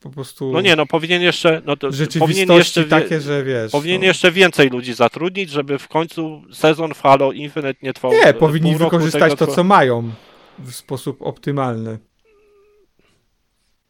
[0.00, 3.72] po prostu No nie, no powinien jeszcze, no to powinien jeszcze, takie, że wiesz.
[3.72, 4.06] powinien no.
[4.06, 8.34] jeszcze więcej ludzi zatrudnić, żeby w końcu sezon w Halo Infinite nie trwał Nie, e,
[8.34, 10.10] powinni wykorzystać tego to, co mają
[10.58, 11.98] w sposób optymalny.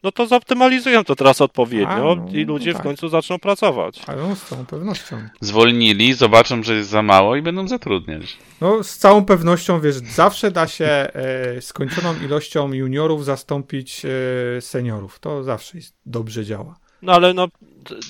[0.02, 2.82] No to zoptymalizują to teraz odpowiednio A, no, i ludzie no tak.
[2.82, 4.02] w końcu zaczną pracować.
[4.06, 5.16] Ale no, z całą pewnością.
[5.40, 8.36] Zwolnili, zobaczą, że jest za mało i będą zatrudniać.
[8.60, 15.18] No, z całą pewnością, wiesz, zawsze da się e, skończoną ilością juniorów zastąpić e, seniorów.
[15.18, 16.76] To zawsze jest, dobrze działa.
[17.02, 17.48] No ale no,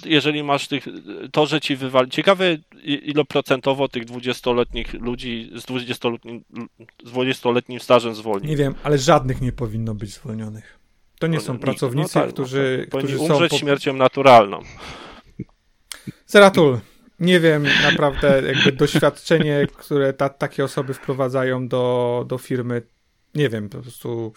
[0.05, 0.87] jeżeli masz tych,
[1.33, 6.41] to, że ci wywali, ciekawe ile procentowo tych 20-letnich ludzi z 20-letnim,
[7.05, 8.49] z 20-letnim stażem zwolni.
[8.49, 10.80] Nie wiem, ale żadnych nie powinno być zwolnionych.
[11.21, 12.99] To nie No, są nikt, pracownicy, no tak, no którzy, tak.
[12.99, 13.25] Którzy są.
[13.25, 13.59] umrzeć Po...
[13.59, 14.61] śmiercią naturalną.
[16.27, 16.79] Zeratul,
[17.21, 22.83] nie wiem naprawdę, jakby doświadczenie, które ta, takie osoby wprowadzają do, do firmy,
[23.35, 24.33] nie wiem, po prostu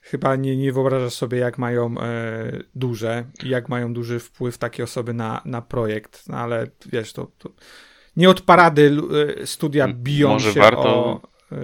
[0.00, 5.14] chyba nie, nie wyobrażasz sobie, jak mają e, duże jak mają duży wpływ takie osoby
[5.14, 7.50] na, na projekt, no ale wiesz, to, to
[8.16, 8.96] nie od parady
[9.42, 11.20] e, studia biją może się warto- o...
[11.52, 11.56] E,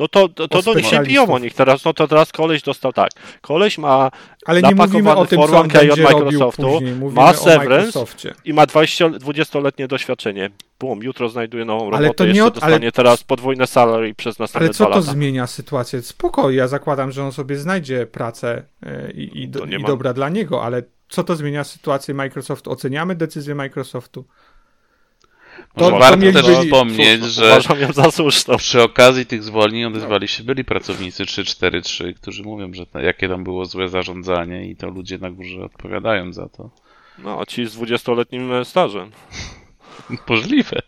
[0.00, 1.84] No to, to, to do nich się biją o nich teraz.
[1.84, 3.10] No to teraz koleś dostał tak.
[3.40, 4.10] Koleś ma
[4.46, 8.04] ale nie mówimy o tym, co on 401k będzie od Microsoftu, ma severance,
[8.44, 10.50] i ma 20, 20-letnie doświadczenie.
[10.80, 14.14] Bum, jutro znajduje nową robotę, Ale to nie jeszcze od- ale- dostanie teraz podwójne salary
[14.14, 15.02] przez następne Ale co to lata.
[15.02, 16.02] zmienia sytuację?
[16.02, 19.78] Spoko, ja zakładam, że on sobie znajdzie pracę e, i, i, do, To nie i
[19.78, 22.68] ma- dobra dla niego, ale co to zmienia sytuację Microsoft?
[22.68, 24.24] Oceniamy decyzję Microsoftu.
[25.84, 27.20] To- to Warto mieli też byli- wspomnieć,
[28.12, 32.98] Słuszną, że przy okazji tych zwolnień odezwali się byli pracownicy 343, którzy mówią, że to,
[33.00, 36.70] jakie tam było złe zarządzanie i to ludzie na górze odpowiadają za to.
[37.18, 39.10] No, ci z 20-letnim stażem.
[40.28, 40.80] Możliwe.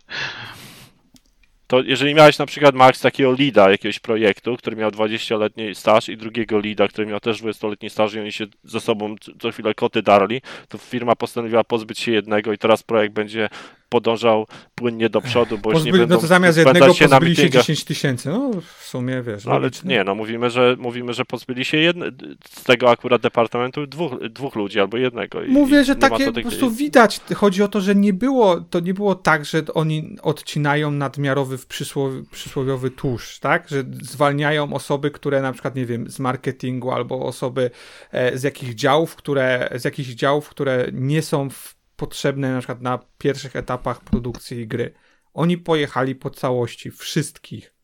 [1.66, 6.16] To jeżeli miałeś na przykład Max takiego leada jakiegoś projektu, który miał 20-letni staż i
[6.16, 10.02] drugiego leada, który miał też 20-letni staż i oni się ze sobą co chwilę koty
[10.02, 13.48] darli, to firma postanowiła pozbyć się jednego i teraz projekt będzie
[13.92, 17.42] podążał płynnie do przodu, bo już nie będą no to zamiast jednego się pozbyli się
[17.42, 17.62] meetingach.
[17.62, 18.28] 10 tysięcy.
[18.28, 19.90] No w sumie wiesz, ale logiczne.
[19.90, 22.07] nie, no mówimy, że mówimy, że pozbyli się jedne,
[22.48, 25.38] z tego akurat departamentu dwóch, dwóch ludzi albo jednego.
[25.48, 27.20] Mówię, że takie po prostu widać.
[27.35, 31.66] Chodzi o to, że nie było, to nie było tak, że oni odcinają nadmiarowy w
[31.66, 33.68] przysłowi, przysłowiowy tłuszcz, tak?
[33.68, 37.70] Że zwalniają osoby, które na przykład, nie wiem, z marketingu albo osoby
[38.12, 42.82] e, z jakich działów, które, z jakichś działów, które nie są w, potrzebne na przykład
[42.82, 44.94] na pierwszych etapach produkcji gry.
[45.34, 47.74] Oni pojechali po całości, wszystkich.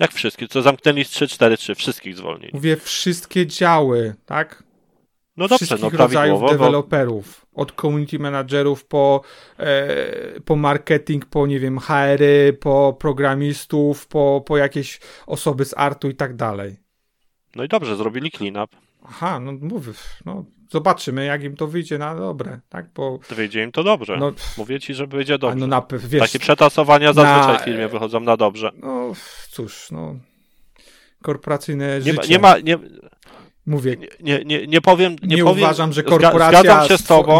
[0.00, 2.50] Jak wszystkie, co zamknęli z 3-4-3, wszystkich zwolnili.
[2.54, 4.62] Mówię wszystkie działy, tak?
[5.36, 7.46] No dobrze, wszystkich no rodzajów prawidłowo, bo deweloperów.
[7.54, 9.20] Od community managerów po,
[9.58, 16.08] e, po marketing, po nie wiem, HR-y, po programistów, po, po jakieś osoby z artu
[16.08, 16.76] i tak dalej.
[17.56, 18.76] No i dobrze, zrobili clean up.
[19.04, 19.92] Aha, no mówię,
[20.24, 22.86] no zobaczymy jak im to wyjdzie na dobre, tak?
[22.94, 24.16] Bo Wyjdzie im to dobrze.
[24.16, 25.56] no, Mówię ci, że wyjdzie dobrze.
[25.56, 28.70] no na, wiesz, Takie przetasowania zazwyczaj na- w firmie wychodzą na dobrze.
[28.82, 29.12] no
[29.50, 30.16] cóż, no
[31.22, 32.34] korporacyjne Nie ma, życie.
[32.34, 32.78] nie, ma, nie,
[33.66, 36.86] Mówię, nie, nie, nie powiem, nie, nie, powiem, uważam, że korporacja,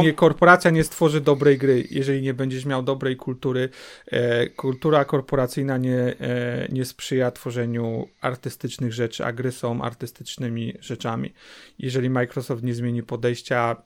[0.03, 3.69] nie, korporacja nie stworzy dobrej gry, jeżeli nie będziesz miał dobrej kultury.
[4.07, 11.33] E, kultura korporacyjna nie, e, nie sprzyja tworzeniu artystycznych rzeczy, a gry są artystycznymi rzeczami.
[11.79, 13.77] Jeżeli Microsoft nie zmieni podejścia,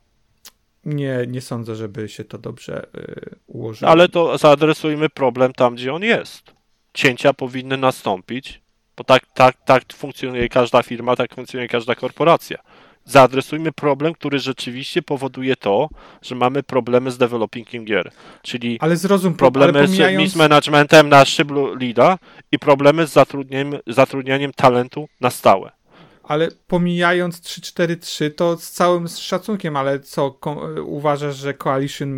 [0.84, 3.90] nie, nie sądzę, żeby się to dobrze e, ułożyło.
[3.90, 6.52] Ale to zaadresujmy problem tam, gdzie on jest.
[6.94, 8.65] Cięcia powinny nastąpić,
[8.96, 12.58] bo tak, tak, tak funkcjonuje każda firma, tak funkcjonuje każda korporacja.
[13.04, 15.88] Zaadresujmy problem, który rzeczywiście powoduje to,
[16.22, 18.10] że mamy problemy z developingiem gier.
[18.42, 20.22] Czyli Ale zrozum, problemy ale z pomijając...
[20.22, 22.18] mismanagementem na szyblu leada
[22.52, 25.72] i problemy z zatrudnieniem, zatrudnianiem talentu na stałe.
[26.22, 30.38] Ale pomijając 3-4-3, to z całym szacunkiem, ale co,
[30.84, 32.08] uważasz, że Coalition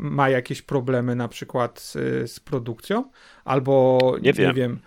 [0.00, 1.92] ma jakieś problemy na przykład z,
[2.30, 3.10] z produkcją?
[3.44, 4.54] Albo Nie wiem.
[4.54, 4.80] wiem.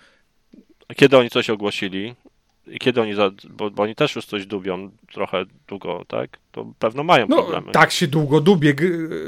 [0.96, 2.16] Kiedy oni coś ogłosili
[2.68, 6.38] i kiedy oni, za, bo, bo oni też już coś dubią trochę długo, tak?
[6.52, 7.72] To pewno mają No, problemy.
[7.72, 8.76] tak się długo dubie,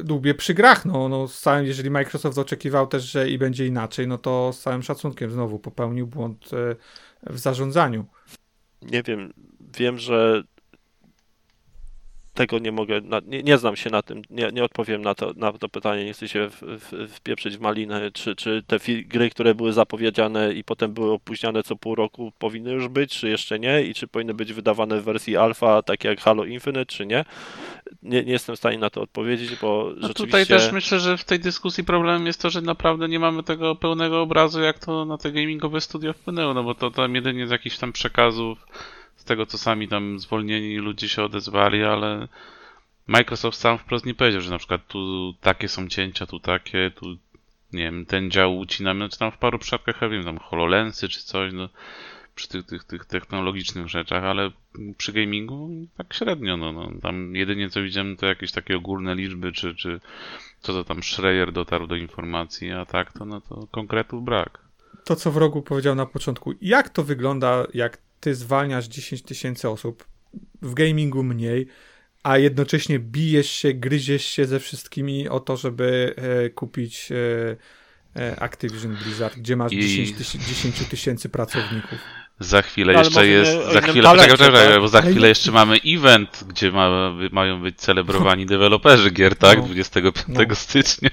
[0.04, 0.86] dubie przy grach.
[0.86, 4.60] No, no, z całym, jeżeli Microsoft oczekiwał też, że i będzie inaczej, no to z
[4.62, 6.76] całym szacunkiem znowu popełnił błąd e,
[7.34, 8.06] w zarządzaniu.
[8.82, 9.34] Nie wiem,
[9.78, 10.44] wiem, że
[12.34, 15.54] tego nie mogę, nie, nie znam się na tym, nie, nie odpowiem na to, na
[15.54, 19.56] to pytanie, nie chcę się w, w, wpieprzyć w maliny, czy, czy te gry, które
[19.56, 23.84] były zapowiedziane i potem były opóźniane co pół roku powinny już być, czy jeszcze nie
[23.84, 27.26] i czy powinny być wydawane w wersji alfa, tak jak Halo Infinite, czy nie.
[28.04, 30.26] Nie, nie jestem w stanie na to odpowiedzieć, bo No rzeczywiście...
[30.26, 33.76] tutaj też myślę, że w tej dyskusji problemem jest to, że naprawdę nie mamy tego
[33.76, 37.52] pełnego obrazu, jak to na te gamingowe studia wpłynęło, no bo to tam jedynie z
[37.52, 38.66] jakichś tam przekazów,
[39.16, 42.28] z tego co sami tam zwolnieni ludzie się odezwali, ale
[43.08, 47.18] Microsoft sam wprost nie powiedział, że na przykład tu takie są cięcia, tu takie, tu
[47.74, 51.24] nie wiem, ten dział ucinamy, czy tam w paru przypadkach, ja wiem, tam HoloLensy czy
[51.24, 51.70] coś, no
[52.36, 54.52] przy tych, tych, tych technologicznych rzeczach, ale
[54.98, 59.52] przy gamingu tak średnio, no, no tam jedynie co widziałem to jakieś takie ogólne liczby,
[59.52, 60.00] czy, czy
[60.62, 64.60] co to tam Schreier dotarł do informacji, a tak to no to konkretów brak.
[65.04, 66.54] To, co w rogu powiedział na początku.
[66.62, 70.08] Jak to wygląda, jak ty zwalniasz 10 tysięcy osób,
[70.62, 71.68] w gamingu mniej,
[72.24, 77.16] a jednocześnie bijesz się, gryziesz się ze wszystkimi o to, żeby e, kupić e,
[78.22, 82.00] e, Activision Blizzard, gdzie masz I- 10 tysięcy 10 tysięcy pracowników.
[82.40, 84.82] Za chwilę No, jeszcze mówimy jest, za innym chwilę, talencie, poczekaj, poczekaj, tak?
[84.82, 86.90] bo za chwilę jeszcze mamy event, gdzie ma,
[87.32, 89.58] mają być celebrowani deweloperzy gier, tak?
[89.58, 89.64] No.
[89.66, 90.56] 25 No.
[90.56, 91.10] stycznia.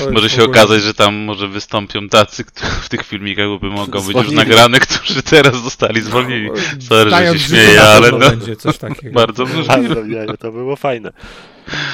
[0.00, 3.66] No, Może się ogóle- okazać, że tam może wystąpią tacy, którzy w tych filmikach by
[3.70, 6.48] mogą być już nagrane, którzy teraz zostali zwolnieni.
[6.88, 9.14] Sorry, że Znając się śmieję, ale no, będzie coś takiego.
[9.20, 9.66] bardzo możliwe.
[9.94, 11.12] Bardzo nie, to było fajne.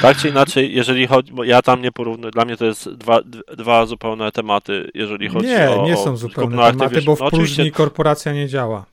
[0.02, 3.20] Tak czy inaczej, jeżeli chodzi, bo ja tam nie porównuję, dla mnie to jest dwa,
[3.58, 7.04] dwa zupełne tematy, jeżeli chodzi Nie, o nie o są zupełne tematy, Activision.
[7.04, 8.84] bo w No próżni korporacja nie działa.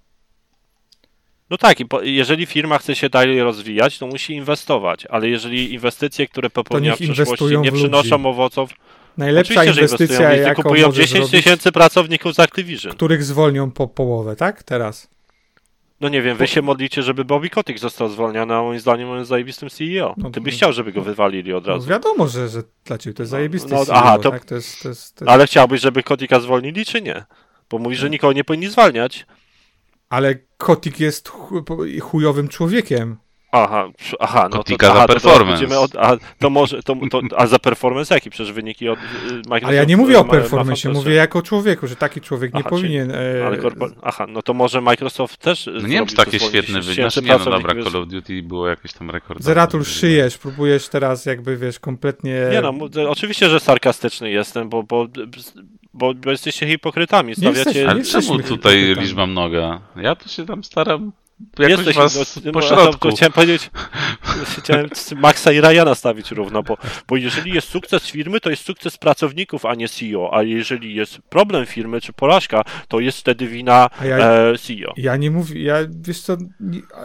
[1.49, 6.49] No tak, jeżeli firma chce się dalej rozwijać, to musi inwestować, ale jeżeli inwestycje, które
[6.49, 7.83] popełnia w inwestują nie w ludzi.
[7.85, 8.69] przynoszą owoców,
[9.17, 12.91] Najlepsza oczywiście, inwestycja, jaką kupują możesz 10 zrobić, tysięcy pracowników z Activision.
[12.91, 14.63] których zwolnią po połowę, tak?
[14.63, 15.09] Teraz.
[16.01, 19.17] No nie wiem, wy się modlicie, żeby Bobby Kotick został zwolniony, a moim zdaniem on
[19.17, 20.13] jest zajebistym CEO.
[20.17, 20.57] No, Ty byś no.
[20.57, 21.89] chciał, żeby go wywalili od No, razu.
[21.89, 24.45] wiadomo, że, że dla ciebie to jest No, zajebisty no, CEO, aha, to- tak?
[24.45, 25.31] To jest, to jest, to jest...
[25.31, 27.23] Ale chciałbyś, żeby Kotika zwolnili, czy nie?
[27.69, 29.25] Bo mówisz, że nikogo nie powinni zwalniać.
[30.09, 31.31] Ale Kotik jest
[32.01, 33.17] chujowym człowiekiem.
[33.53, 35.59] Aha, aha, no to, Kotika za aha, to teraz performance.
[35.59, 38.29] będziemy Od, a, to może, to, to, a za performance jaki?
[38.29, 39.63] Przecież wyniki od y, Microsoft...
[39.63, 42.53] Ale ja nie mówię o ma- ma performance, mówię jako o człowieku, że taki człowiek
[42.53, 43.11] nie Aha, czyli- powinien...
[43.11, 43.87] E, Ale korpo...
[44.01, 46.95] Aha, no to może Microsoft też No nie wiem, czy takie świetne wynik.
[46.95, 49.43] Znaczy, nie, no dobra, Call of Duty było jakieś tam rekordowe.
[49.45, 52.41] Zeratul szyjesz, próbujesz teraz jakby, wiesz, kompletnie...
[52.51, 52.73] Nie no,
[53.09, 55.07] oczywiście, że sarkastyczny jestem, bo, bo,
[55.93, 57.35] bo, bo jesteście hipokrytami.
[57.35, 57.57] Stawiacie...
[57.59, 59.05] jesteśmy, Ale nie czemu jesteśmy tutaj hipokrytami.
[59.07, 59.81] liczba mnoga?
[59.95, 61.11] Ja tu się tam staram
[61.59, 63.09] jakoś Jesteś, was no, po no, środku.
[63.09, 63.71] Chciałem powiedzieć,
[64.59, 66.77] chciałem Maxa i Ryana stawić równo, bo,
[67.07, 71.19] bo jeżeli jest sukces firmy, to jest sukces pracowników, a nie CEO, a jeżeli jest
[71.29, 74.93] problem firmy czy porażka, to jest wtedy wina ja- e, CEO.
[74.97, 76.37] Ja nie mówię, ja wiesz co,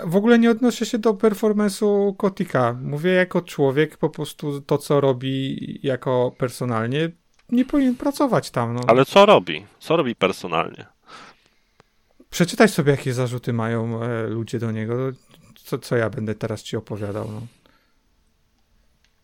[0.05, 2.79] w ogóle nie odnoszę się do performance'u Kotika.
[2.83, 7.11] Mówię jako człowiek, po prostu to, co robi jako personalnie,
[7.49, 8.75] nie powinien pracować tam.
[8.75, 8.81] No.
[8.87, 9.67] Ale co robi?
[9.79, 10.87] Co robi personalnie?
[12.37, 14.95] Przeczytaj sobie, jakie zarzuty mają e, ludzie do niego.
[15.55, 17.31] Co, co ja będę teraz ci opowiadał.
[17.33, 17.41] No.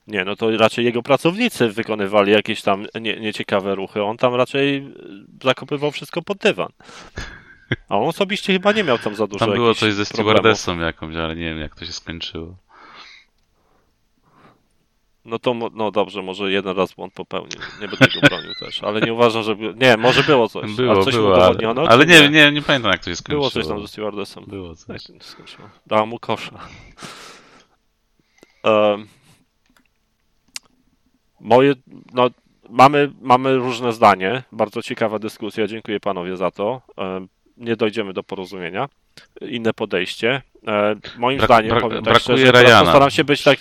[0.06, 4.02] Nie, no to raczej jego pracownicy wykonywali jakieś tam nie, nieciekawe ruchy.
[4.02, 4.82] On tam raczej e,
[5.44, 6.72] zakopywał wszystko pod dywan.
[7.88, 10.30] A on osobiście chyba nie miał tam za dużo Tam było coś ze problemów.
[10.38, 12.56] stewardessą jakąś, ale nie wiem, jak to się skończyło.
[15.24, 17.60] No to no dobrze, może jeden raz błąd popełnił.
[17.80, 19.56] Nie będę go bronił też, ale nie uważam, że.
[19.56, 20.72] by- Nie, może było coś.
[20.74, 21.82] Było, ale coś było, ale, udowodniono?
[21.88, 23.40] ale czy nie, nie, nie pamiętam, jak to się skończyło.
[23.40, 24.44] Było coś tam ze stewardessem.
[24.46, 25.02] Było Jak coś.
[25.20, 25.68] skończyło?
[25.86, 26.58] Dała mu kosza.
[28.64, 29.06] Em,
[31.40, 31.74] moje,
[32.12, 32.30] no,
[32.70, 34.42] mamy, mamy różne zdanie.
[34.52, 35.66] Bardzo ciekawa dyskusja.
[35.66, 36.82] Dziękuję panowie za to.
[36.96, 38.88] Em, nie dojdziemy do porozumienia.
[39.40, 40.42] Inne podejście.
[40.68, 42.84] E, moim Brak- zdaniem, brak- powiem tak brakuje szczerze, teraz Ryana.
[42.84, 43.58] postaram się być tak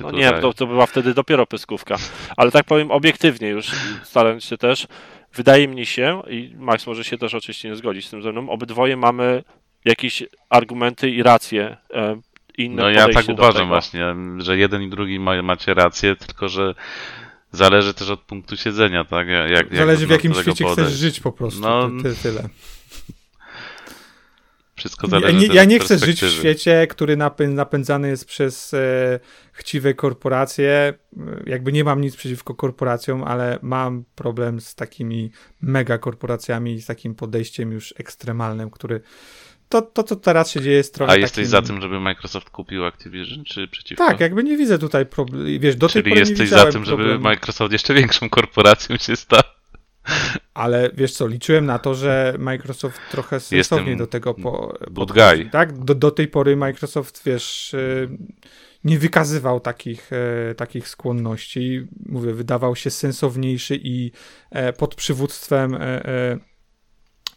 [0.00, 1.96] no nie, to, to była wtedy dopiero pyskówka.
[2.36, 3.70] Ale tak powiem obiektywnie już,
[4.02, 4.86] starając się też,
[5.34, 8.50] wydaje mi się, i Max może się też oczywiście nie zgodzić z tym ze mną,
[8.50, 9.42] obydwoje mamy
[9.84, 12.20] jakieś argumenty i racje e,
[12.58, 13.66] inne No ja tak uważam tego.
[13.66, 16.74] właśnie, że jeden i drugi ma, macie rację, tylko że
[17.52, 19.28] zależy też od punktu siedzenia, tak?
[19.28, 20.90] Jak, jak Zależy w jakim świecie podejść.
[20.90, 21.60] chcesz żyć po prostu.
[21.60, 22.48] No, No, ty, tyle.
[24.80, 28.24] Wszystko Ja zależy nie, też ja nie chcę żyć w świecie, który napę- napędzany jest
[28.24, 29.20] przez e,
[29.52, 30.94] chciwe korporacje.
[31.46, 36.86] Jakby nie mam nic przeciwko korporacjom, ale mam problem z takimi mega korporacjami i z
[36.86, 39.00] takim podejściem już ekstremalnym, który.
[39.68, 41.12] To, to co teraz się dzieje, jest trochę.
[41.12, 41.50] A jesteś takim...
[41.50, 44.06] za tym, żeby Microsoft kupił Activision, czy przeciwko?
[44.06, 45.44] Tak, jakby nie widzę tutaj problemu.
[45.60, 47.24] Wiesz, do tej Czyli pory nie jesteś za widziałem tym, żeby problemu.
[47.24, 49.42] Microsoft jeszcze większą korporacją się stał?
[50.60, 55.50] Ale wiesz co, liczyłem na to, że Microsoft trochę sensownie do tego po, good guy.
[55.52, 55.84] Tak?
[55.84, 58.08] Do, do tej pory Microsoft, wiesz, y,
[58.84, 61.86] nie wykazywał takich, e, takich skłonności.
[62.06, 64.12] Mówię, wydawał się sensowniejszy i
[64.50, 66.38] e, pod przywództwem e, e,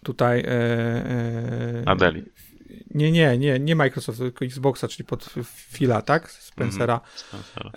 [0.03, 0.43] tutaj
[1.86, 2.23] Adeli.
[2.95, 5.29] Nie, nie, nie, nie Microsoft, tylko Xboxa, czyli pod
[5.73, 6.31] Phila, tak?
[6.31, 7.01] Spencera.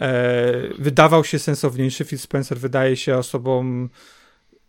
[0.01, 2.05] E, wydawał się sensowniejszy.
[2.05, 3.89] Phil Spencer wydaje się osobą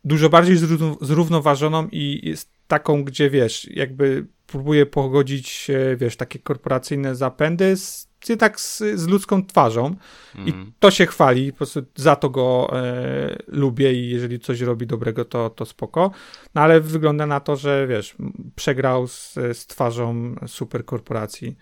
[0.04, 7.16] dużo bardziej zrówno, zrównoważoną i jest taką, gdzie wiesz, jakby próbuje pogodzić, wiesz, takie korporacyjne
[7.16, 9.96] zapędy z, jednak z, z ludzką twarzą
[10.36, 10.72] i Mhm.
[10.80, 15.26] to się chwali, po prostu za to go e, lubię i jeżeli coś robi dobrego,
[15.26, 16.12] to, to spoko.
[16.56, 18.16] No ale wygląda na to, że wiesz,
[18.56, 21.56] przegrał z, z twarzą superkorporacji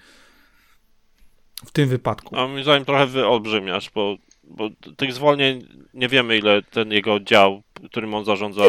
[1.66, 2.38] w tym wypadku.
[2.38, 4.16] A moim zdaniem trochę wyolbrzymiasz, bo,
[4.48, 8.62] bo tych zwolnień nie wiemy ile ten jego dział, którym on zarządza.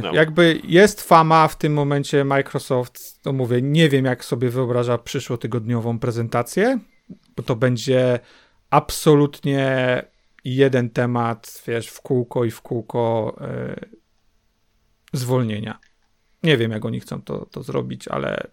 [0.00, 0.14] Dotknął.
[0.14, 5.98] jakby jest fama w tym momencie Microsoft, to mówię, nie wiem jak sobie wyobraża przyszłotygodniową
[5.98, 6.78] prezentację,
[7.36, 8.20] bo to będzie
[8.70, 10.02] absolutnie
[10.44, 13.86] jeden temat, wiesz, w kółko i w kółko e,
[15.12, 15.78] zwolnienia.
[16.42, 18.46] Nie wiem jak oni chcą to, to zrobić, ale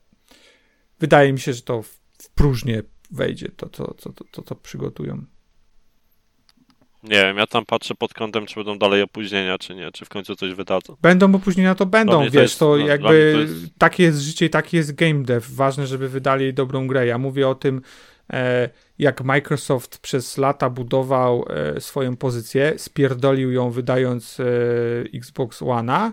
[0.99, 4.55] wydaje mi się, że to w, w próżnię wejdzie to, co to, to, to, to
[4.55, 5.25] przygotują.
[7.03, 10.09] Nie wiem, ja tam patrzę pod kątem, czy będą dalej opóźnienia, czy nie, czy w
[10.09, 10.95] końcu coś wydadzą.
[11.01, 14.19] Będą opóźnienia, to będą, to wiesz, jest- to no, dla jakby to jest- takie jest
[14.19, 15.47] życie i taki jest game dev.
[15.49, 17.05] Ważne, żeby wydali dobrą grę.
[17.07, 17.81] Ja mówię o tym,
[18.33, 24.43] e, jak Microsoft przez lata budował e, swoją pozycję, spierdolił ją wydając e,
[25.13, 26.11] Xbox One'a,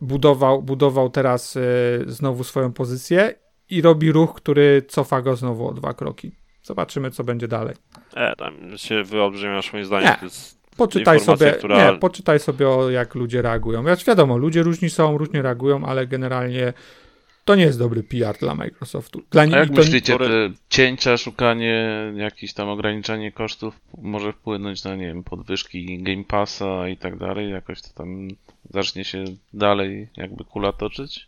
[0.00, 1.58] budował, budował teraz
[2.06, 3.34] znowu swoją pozycję
[3.70, 6.32] i robi ruch, który cofa go znowu o dwa kroki.
[6.62, 7.74] Zobaczymy, co będzie dalej.
[8.14, 10.08] E, tam się wyolbrzymiasz moim zdaniem.
[10.08, 10.16] Nie.
[10.16, 13.86] To jest Poczytaj sobie, która- nie, poczytaj sobie o jak ludzie reagują.
[13.86, 16.72] Ja wiadomo, ludzie różni są, różnie reagują, ale generalnie
[17.44, 19.22] to nie jest dobry PR dla Microsoftu.
[19.30, 24.96] Dla A jak to, myślicie, te cięcia, szukanie, jakieś tam ograniczanie kosztów może wpłynąć na,
[24.96, 27.50] nie wiem, podwyżki Game Passa i tak dalej?
[27.50, 28.28] Jakoś to tam
[28.70, 31.26] zacznie się dalej jakby kula toczyć?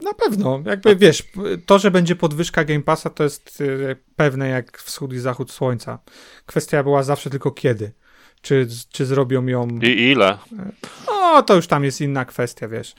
[0.00, 1.22] Na pewno, jakby wiesz,
[1.66, 5.98] to, że będzie podwyżka Game Passa, to jest y, pewne jak wschód i zachód słońca.
[6.46, 7.92] Kwestia była zawsze tylko kiedy.
[8.40, 9.68] Czy, czy zrobią ją.
[9.68, 10.38] I ile?
[11.06, 12.94] No, to już tam jest inna kwestia, wiesz.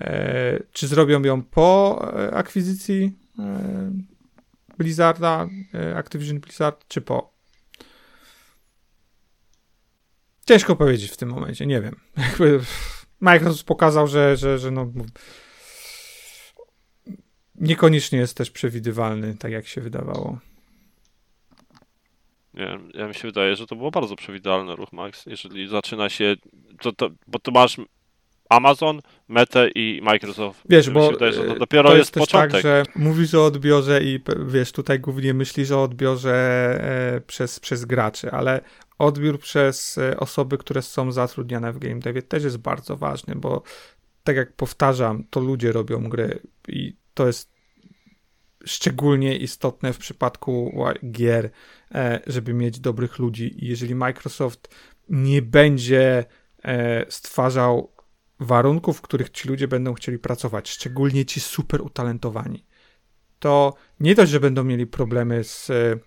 [0.00, 3.92] E, czy zrobią ją po e, akwizycji e,
[4.78, 7.32] Blizzarda, e, Activision Blizzard, czy po?
[10.46, 11.96] Ciężko powiedzieć w tym momencie, nie wiem.
[12.28, 12.60] Jakby
[13.20, 14.92] Microsoft pokazał, że, że, że no,
[17.62, 20.38] niekoniecznie jest też przewidywalny, tak jak się wydawało.
[22.54, 25.26] Nie ja mi się wydaje, że to było bardzo przewidywalny ruch, Max.
[25.26, 26.36] Jeżeli zaczyna się.
[26.80, 27.76] To, to, bo tu masz
[28.48, 30.62] Amazon, Meta i Microsoft.
[30.68, 32.52] Wiesz, bo się wydaje, że to e, dopiero to jest, też początek.
[32.52, 36.34] tak, że mówisz o odbiorze i wiesz, tutaj głównie myślisz o odbiorze
[37.14, 38.60] e, przez, przez graczy, ale
[38.98, 43.62] odbiór przez e, osoby, które są zatrudniane w game devie też jest bardzo ważny, bo
[44.24, 46.38] tak jak powtarzam, to ludzie robią gry
[46.68, 47.51] i to jest
[48.64, 51.50] szczególnie istotne w przypadku gier,
[51.94, 53.64] e, żeby mieć dobrych ludzi.
[53.64, 54.74] I jeżeli Microsoft
[55.08, 56.24] nie będzie
[56.64, 57.92] e, stwarzał
[58.40, 62.66] warunków, w których ci ludzie będą chcieli pracować, szczególnie ci super utalentowani,
[63.38, 65.98] to nie dość, że będą mieli problemy z, e,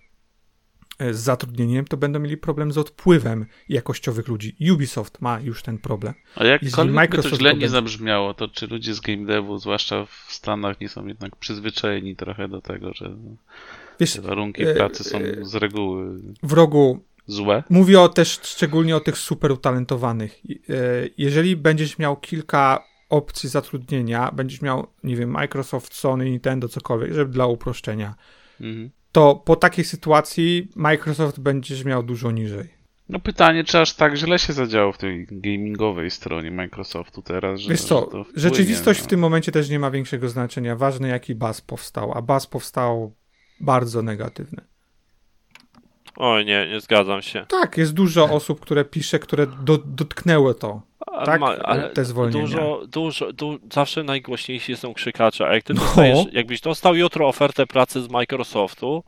[1.00, 4.56] z zatrudnieniem, to będą mieli problem z odpływem jakościowych ludzi.
[4.72, 6.14] Ubisoft ma już ten problem.
[6.36, 10.26] A jakkolwiek by to źle nie zabrzmiało, to czy ludzie z game devu, zwłaszcza w
[10.30, 13.16] Stanach, nie są jednak przyzwyczajeni trochę do tego, że
[14.00, 17.64] Wiesz, warunki e, pracy są e, z reguły w rogu złe?
[17.70, 20.42] Mówię o też szczególnie o tych super utalentowanych.
[20.70, 20.74] E,
[21.18, 27.34] Jeżeli będziesz miał kilka opcji zatrudnienia, będziesz miał, nie wiem, Microsoft, Sony, Nintendo, cokolwiek, żeby
[27.34, 28.16] dla uproszczenia,
[28.62, 28.90] Mhm.
[29.16, 32.70] To po takiej sytuacji Microsoft będziesz miał dużo niżej.
[33.10, 37.70] No pytanie, czy aż tak źle się zadziało w tej gamingowej stronie Microsoftu teraz, że
[37.70, 39.06] Wiesz że co, to wpłynie, rzeczywistość no.
[39.06, 40.76] w tym momencie też nie ma większego znaczenia.
[40.76, 43.16] Ważne jaki baz powstał, a baz powstał
[43.60, 44.62] bardzo negatywny.
[46.18, 47.46] Oj, nie, nie zgadzam się.
[47.50, 50.82] Tak, jest dużo osób, które pisze, które do, dotknęły to.
[51.26, 52.42] Tak, ma- ale te zwolnienia.
[52.46, 55.80] Dużo, dużo, du, zawsze najgłośniejsi są krzykacze, a jak ty No.
[55.82, 59.04] dostajesz, jakbyś dostał jutro ofertę pracy z Microsoftu,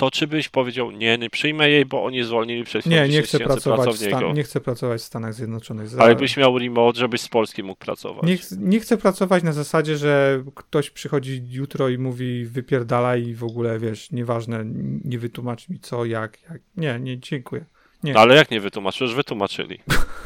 [0.00, 3.26] to czy byś powiedział, nie, nie przyjmę jej, bo oni zwolnili przez Nie, nie 10
[3.28, 3.96] chcę, pracować.
[3.96, 5.88] Stan- nie chcę pracować w Stanach Zjednoczonych.
[5.88, 8.22] Za- Ale jakbyś miał remote, żebyś z Polski mógł pracować.
[8.22, 13.34] Nie, ch- nie chcę pracować na zasadzie, że ktoś przychodzi jutro i mówi wypierdalaj i
[13.34, 14.62] w ogóle, wiesz, nieważne,
[15.04, 16.60] nie wytłumacz mi co, jak, jak.
[16.76, 17.64] Nie, nie, dziękuję.
[18.02, 18.12] nie.
[18.12, 19.14] No ale jak nie wytłumaczysz?
[19.14, 19.78] Wytłumaczyli.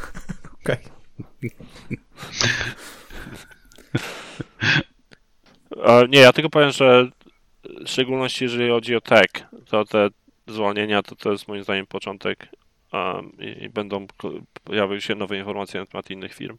[0.63, 0.77] Okej.
[5.85, 7.09] E, Nie, ja tylko powiem, że
[7.81, 9.27] w szczególności jeżeli chodzi o tech,
[9.69, 10.09] to te
[10.47, 12.47] zwolnienia to, to jest moim zdaniem początek
[12.93, 14.07] um, i, i będą
[14.63, 16.57] pojawiły się nowe informacje na temat innych firm,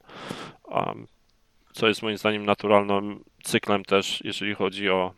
[0.65, 1.07] um,
[1.73, 5.15] co jest moim zdaniem naturalnym cyklem też, jeżeli chodzi o,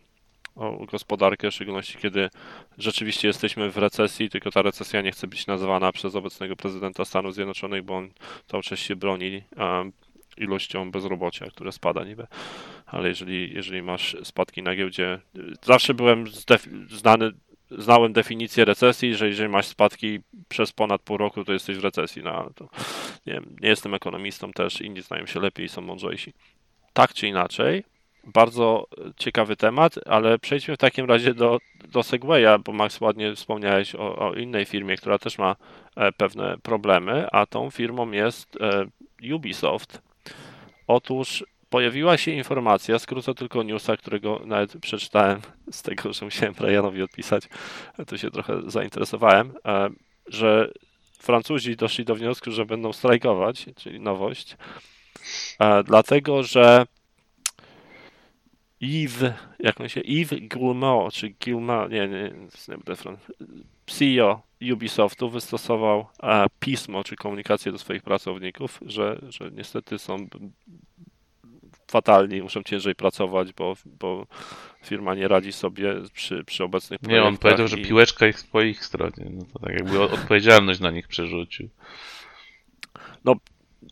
[0.57, 2.31] o gospodarkę, w szczególności kiedy
[2.79, 7.35] rzeczywiście jesteśmy w recesji, tylko ta recesja nie chce być nazywana przez obecnego prezydenta Stanów
[7.35, 8.11] Zjednoczonych, bo on
[8.47, 9.93] cały czas się broni um,
[10.37, 12.27] ilością bezrobocia, które spada niby
[12.91, 15.21] ale jeżeli, jeżeli masz spadki na giełdzie,
[15.63, 16.25] zawsze byłem
[16.91, 17.31] znany,
[17.71, 20.19] znałem definicję recesji, że jeżeli masz spadki
[20.49, 22.23] przez ponad pół roku, to jesteś w recesji.
[22.23, 22.69] No, to,
[23.27, 26.33] nie, nie jestem ekonomistą też, inni znają się lepiej i są mądrzejsi.
[26.93, 27.85] Tak czy inaczej,
[28.25, 28.87] bardzo
[29.17, 31.59] ciekawy temat, ale przejdźmy w takim razie do,
[31.89, 35.57] do Segwaya, bo Max ładnie wspomniałeś o, o innej firmie, która też ma
[35.97, 38.87] e, pewne problemy, a tą firmą jest e,
[39.35, 40.03] Ubisoft.
[40.87, 45.41] Otóż pojawiła się informacja, skrócę tylko newsa, którego nawet przeczytałem
[45.71, 47.49] z tego, że musiałem Brianowi odpisać,
[48.07, 49.91] to się trochę zainteresowałem, e,
[50.27, 50.71] że
[51.19, 54.57] Francuzi doszli do wniosku, że będą strajkować, czyli nowość,
[55.59, 56.87] e, dlatego, że
[58.81, 62.33] Yves, jak on się, Yves Guillemot, czy Guillemot, nie, nie,
[62.69, 63.19] nie będę
[63.87, 64.43] CEO
[64.73, 70.29] Ubisoftu wystosował e, pismo, czy komunikację do swoich pracowników, że, że niestety są
[71.91, 74.27] fatalni, muszą ciężej pracować, bo, bo
[74.85, 78.51] firma nie radzi sobie przy, przy obecnych Nie, on projektach powiedział, że i- piłeczka jest
[78.51, 79.31] po ich stronie.
[79.31, 81.69] No to tak jakby odpowiedzialność na nich przerzucił.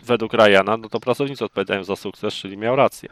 [0.04, 3.08] według Ryana, no to pracownicy odpowiadają za sukces, czyli miał rację.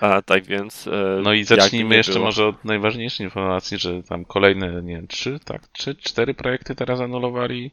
[0.00, 0.86] A, tak więc.
[0.86, 2.24] e, No i zacznijmy jeszcze było.
[2.24, 7.00] może od najważniejszej informacji, że tam kolejne, nie wiem, trzy, tak, trzy, cztery projekty teraz
[7.00, 7.70] anulowali.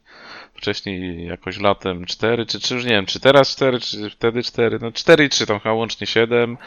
[0.53, 4.79] Wcześniej jakoś latem cztery, czy, czy już nie wiem, czy teraz cztery, czy wtedy cztery,
[4.81, 6.57] no cztery i trzy, tam chyba łącznie siedem.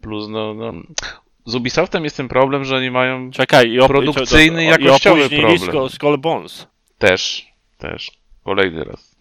[0.00, 0.72] plus no, no
[1.46, 5.40] z Ubisoftem jest ten problem, że oni mają Czekaj, i op- Produkcyjny, i, jakościowy i
[5.40, 5.58] problem.
[5.58, 6.66] Skull, Skull Bones.
[6.98, 7.46] też,
[7.78, 8.10] też,
[8.44, 9.16] kolejny raz.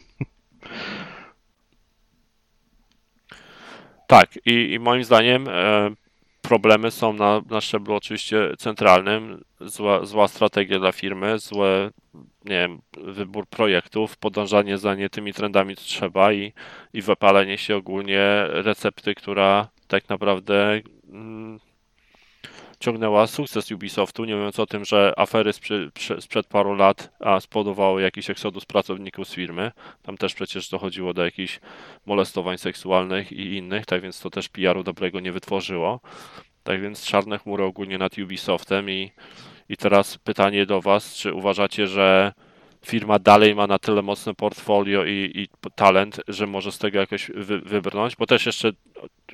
[4.11, 5.89] Tak, i, i moim zdaniem e,
[6.41, 9.43] problemy są na, na szczeblu oczywiście centralnym.
[9.59, 11.91] Zła, zła strategia dla firmy, złe,
[12.45, 16.53] nie wiem, wybór projektów, podążanie za nie tymi trendami, co trzeba i,
[16.93, 21.59] i wypalenie się ogólnie recepty, która tak naprawdę mm,
[22.81, 25.51] ciągnęła sukces Ubisoftu, nie mówiąc o tym, że afery
[26.19, 29.71] sprzed paru lat spowodowały jakiś eksodus pracowników z firmy.
[30.01, 31.59] Tam też przecież dochodziło do jakichś
[32.05, 35.99] molestowań seksualnych i innych, tak więc to też PR-u dobrego nie wytworzyło.
[36.63, 39.11] Tak więc czarne chmury ogólnie nad Ubisoftem i,
[39.69, 42.33] i teraz pytanie do Was, czy uważacie, że
[42.85, 47.31] firma dalej ma na tyle mocne portfolio i, i talent, że może z tego jakoś
[47.35, 48.15] wy, wybrnąć?
[48.15, 48.71] Bo też jeszcze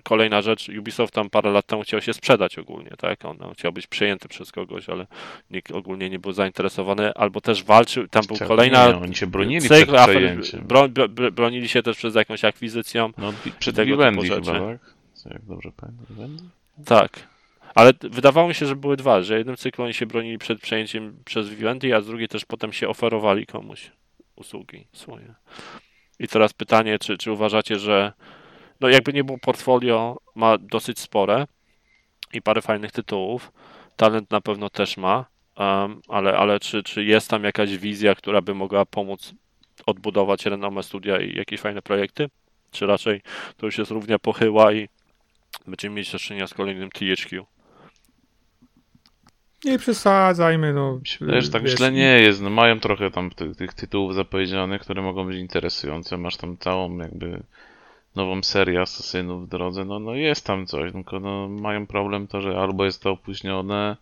[0.04, 3.26] kolejna rzecz, Ubisoft tam parę lat temu chciał się sprzedać ogólnie, tak?
[3.26, 5.08] On on chciał być przejęty przez kogoś, ale
[5.52, 9.28] nikt ogólnie nie był zainteresowany, albo też walczył, tam był Chciał- kolejna nie, oni się
[9.28, 10.68] bronili cykl przed afer, przejęciem.
[10.68, 13.12] bro, bro, bro, bronili się też przed jakąś akwizycją.
[13.18, 14.80] No, przed tego Vivendi chyba, tak?
[15.14, 16.06] Co, jak dobrze pamiętam.
[16.10, 16.44] Vivendi?
[16.86, 17.28] Tak.
[17.76, 21.20] Ale wydawało mi się, że były dwa, że jednym cyklu oni się bronili przed przejęciem
[21.26, 23.92] przez Vivendi, a z drugiej też potem się oferowali komuś
[24.36, 25.34] usługi swoje.
[26.20, 28.14] I teraz pytanie, czy, czy uważacie, że
[28.80, 31.48] no jakby nie było portfolio, ma dosyć spore
[32.34, 33.52] i parę fajnych tytułów,
[33.96, 35.26] talent na pewno też ma,
[35.58, 39.34] em, ale, ale czy, czy jest tam jakaś wizja, która by mogła pomóc
[39.86, 42.30] odbudować renomę studia i jakieś fajne projekty?
[42.72, 43.22] Czy raczej
[43.58, 44.90] to już jest równia pochyła i
[45.68, 47.46] będziemy mieć do czynienia z kolejnym THQ?
[49.68, 51.00] Nie przesadzajmy, no.
[51.22, 52.42] Że tak wiesz, źle nie jest.
[52.42, 56.18] No, mają trochę tam ty, tych tytułów zapowiedzianych, które mogą być interesujące.
[56.18, 57.44] Masz tam całą jakby
[58.16, 59.86] nową serię asasynów w drodze.
[59.86, 63.98] No, no jest tam coś, tylko no, mają problem to, że albo jest to opóźnione,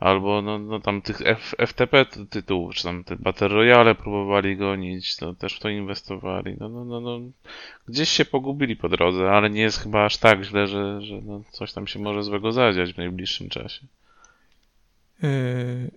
[0.00, 4.56] albo no, no tam tych F, FTP ty- tytułów, czy tam te Battle Royale próbowali
[4.56, 6.56] gonić, to też w to inwestowali.
[6.60, 7.20] No, no, no, no.
[7.88, 11.42] Gdzieś się pogubili po drodze, ale nie jest chyba aż tak źle, że, że no,
[11.50, 13.86] coś tam się może złego zadziać w najbliższym czasie.
[15.22, 15.90] Yy,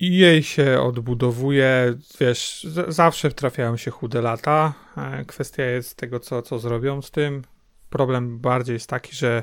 [0.00, 4.74] I jej się odbudowuje, wiesz, zawsze trafiają się chude lata.
[4.96, 7.42] E, Kwestia jest tego, co, co zrobią z tym.
[7.90, 9.42] Problem bardziej jest taki, że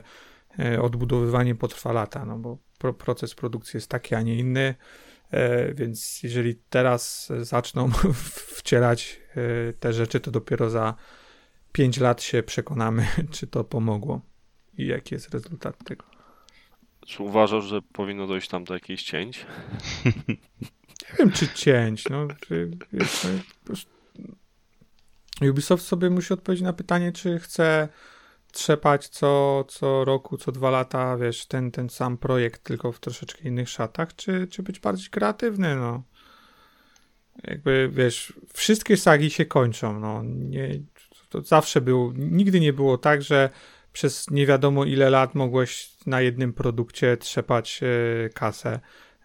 [0.60, 4.76] e, odbudowywanie potrwa lata, no bo pro, proces produkcji jest taki, a nie inny.
[5.32, 7.92] E, Więc jeżeli teraz zaczną
[8.58, 9.22] wcierać
[9.80, 10.96] te rzeczy, to dopiero za
[11.72, 14.22] 5 lat się przekonamy, czy to pomogło
[14.78, 16.15] i jaki jest rezultat tego.
[17.06, 19.46] Czy uważasz, że powinno dojść tam do jakichś cięć?
[20.06, 22.10] Nie wiem, czy cięć.
[22.10, 23.06] No, czy, no,
[25.50, 27.90] Ubisoft sobie musi odpowiedzieć na pytanie, czy chce
[28.52, 33.44] trzepać co, co roku, co dwa lata, wiesz, ten, ten sam projekt, tylko w troszeczkę
[33.44, 36.04] innych szatach, czy, czy być bardziej kreatywny, no.
[37.44, 40.22] Jakby, wiesz, wszystkie sagi się kończą, no.
[40.24, 40.70] Nie,
[41.30, 43.50] to zawsze było, nigdy nie było tak, że
[43.96, 48.80] przez nie wiadomo ile lat mogłeś na jednym produkcie trzepać e, kasę.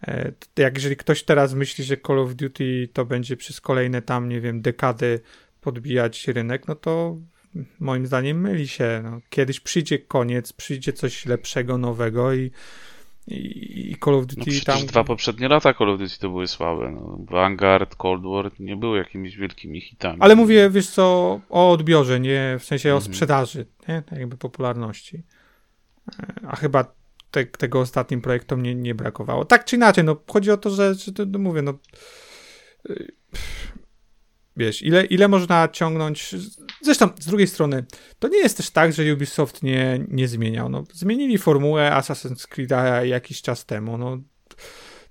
[0.08, 4.28] E, Jak jeżeli ktoś teraz myśli, że Call of Duty to będzie przez kolejne tam,
[4.28, 5.20] nie wiem, dekady
[5.60, 7.16] podbijać rynek, no to
[7.80, 9.00] moim zdaniem myli się.
[9.04, 12.50] No, kiedyś przyjdzie koniec, przyjdzie coś lepszego, nowego i,
[13.30, 14.86] i, i Call of No Duty przecież tam...
[14.86, 16.90] dwa poprzednie lata Call of Duty to były słabe.
[16.90, 17.18] No.
[17.30, 20.16] Vanguard, Cold War nie były jakimiś wielkimi hitami.
[20.20, 23.12] Ale mówię, wiesz co, o odbiorze, nie w sensie o Mhm.
[23.14, 24.02] sprzedaży, nie?
[24.02, 25.22] Tak jakby popularności.
[26.22, 26.94] E, A chyba
[27.30, 29.44] te, tego ostatnim projektom nie, nie brakowało.
[29.44, 31.74] Tak czy inaczej, no chodzi o to, że, że to, no mówię, no
[32.90, 33.12] y,
[34.56, 36.34] wiesz, ile, ile można ciągnąć,
[36.82, 37.84] zresztą z drugiej strony,
[38.18, 43.02] to nie jest też tak, że Ubisoft nie, nie zmieniał, no zmienili formułę Assassin's Creed'a
[43.04, 44.18] jakiś czas temu, no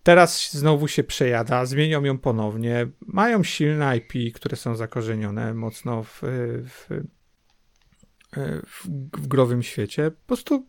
[0.04, 2.88] Teraz znowu się przejada, zmienią ją ponownie.
[3.06, 6.22] Mają silne IP, które są zakorzenione mocno w,
[6.66, 6.88] w,
[8.68, 8.88] w,
[9.18, 10.12] w growym świecie.
[10.12, 10.68] Po prostu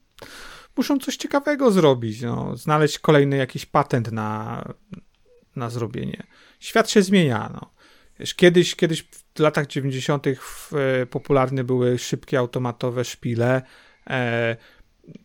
[0.76, 2.22] muszą coś ciekawego zrobić.
[2.22, 2.56] No.
[2.56, 4.64] Znaleźć kolejny jakiś patent na,
[5.56, 6.26] na zrobienie.
[6.58, 7.50] Świat się zmienia.
[7.54, 7.72] No.
[8.36, 9.02] Kiedyś, kiedyś
[9.34, 10.26] w latach 90.
[10.36, 13.62] w, e, popularne były szybkie automatowe szpile.
[14.10, 14.56] E,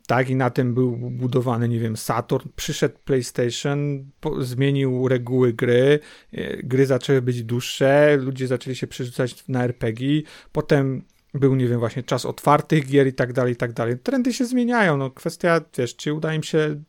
[0.08, 2.50] tak, i na tym był budowany, nie wiem, Saturn.
[2.56, 6.00] Przyszedł PlayStation, po, zmienił reguły gry,
[6.32, 10.22] e, gry zaczęły być dłuższe, ludzie zaczęli się przerzucać na RPG,
[10.52, 14.00] potem był, nie wiem, właśnie czas otwartych gier i tak dalej, i tak dalej.
[14.00, 16.82] Trendy się zmieniają, no kwestia, wiesz, czy uda im się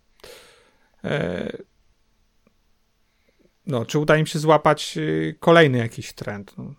[1.04, 1.56] e,
[3.66, 6.74] no, czy uda im się złapać e, kolejny jakiś trend, no.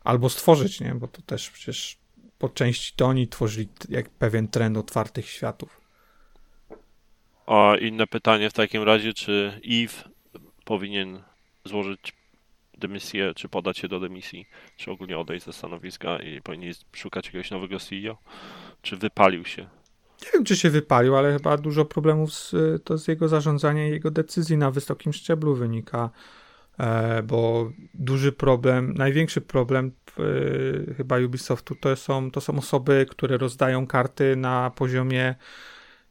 [0.00, 1.98] Albo stworzyć, nie, bo to też przecież
[2.38, 5.80] po części to oni tworzyli jak pewien trend otwartych światów.
[7.46, 10.10] A inne pytanie w takim razie, czy Eve
[10.64, 11.22] powinien
[11.64, 12.12] złożyć
[12.78, 14.46] dymisję, czy podać się do dymisji,
[14.76, 18.18] czy ogólnie odejść ze stanowiska i powinien szukać jakiegoś nowego CEO,
[18.82, 19.77] czy wypalił się?
[20.24, 22.54] Nie wiem, czy się wypalił, ale chyba dużo problemów z,
[22.84, 26.10] to z jego zarządzania i jego decyzji na wysokim szczeblu wynika,
[26.78, 33.36] e, bo duży problem, największy problem e, chyba Ubisoftu to są, to są osoby, które
[33.36, 35.34] rozdają karty na poziomie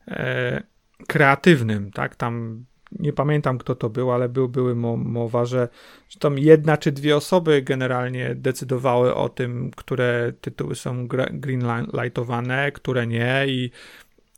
[0.08, 0.64] e,
[1.08, 2.16] kreatywnym, tak?
[2.16, 5.69] Tam nie pamiętam kto to był, ale był, były mowa, że,
[6.09, 13.07] że tam jedna czy dwie osoby generalnie decydowały o tym, które tytuły są greenlightowane, które
[13.07, 13.71] nie i,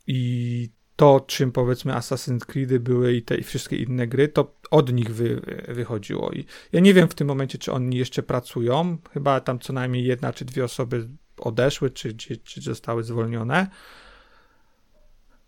[0.08, 4.94] i to, czym powiedzmy Assassin's Creed były i te i wszystkie inne gry, to od
[4.94, 6.32] nich wy, wychodziło.
[6.32, 8.98] I ja nie wiem w tym momencie, czy oni jeszcze pracują.
[9.14, 13.68] Chyba tam co najmniej jedna czy dwie osoby odeszły, czy, czy, czy zostały zwolnione.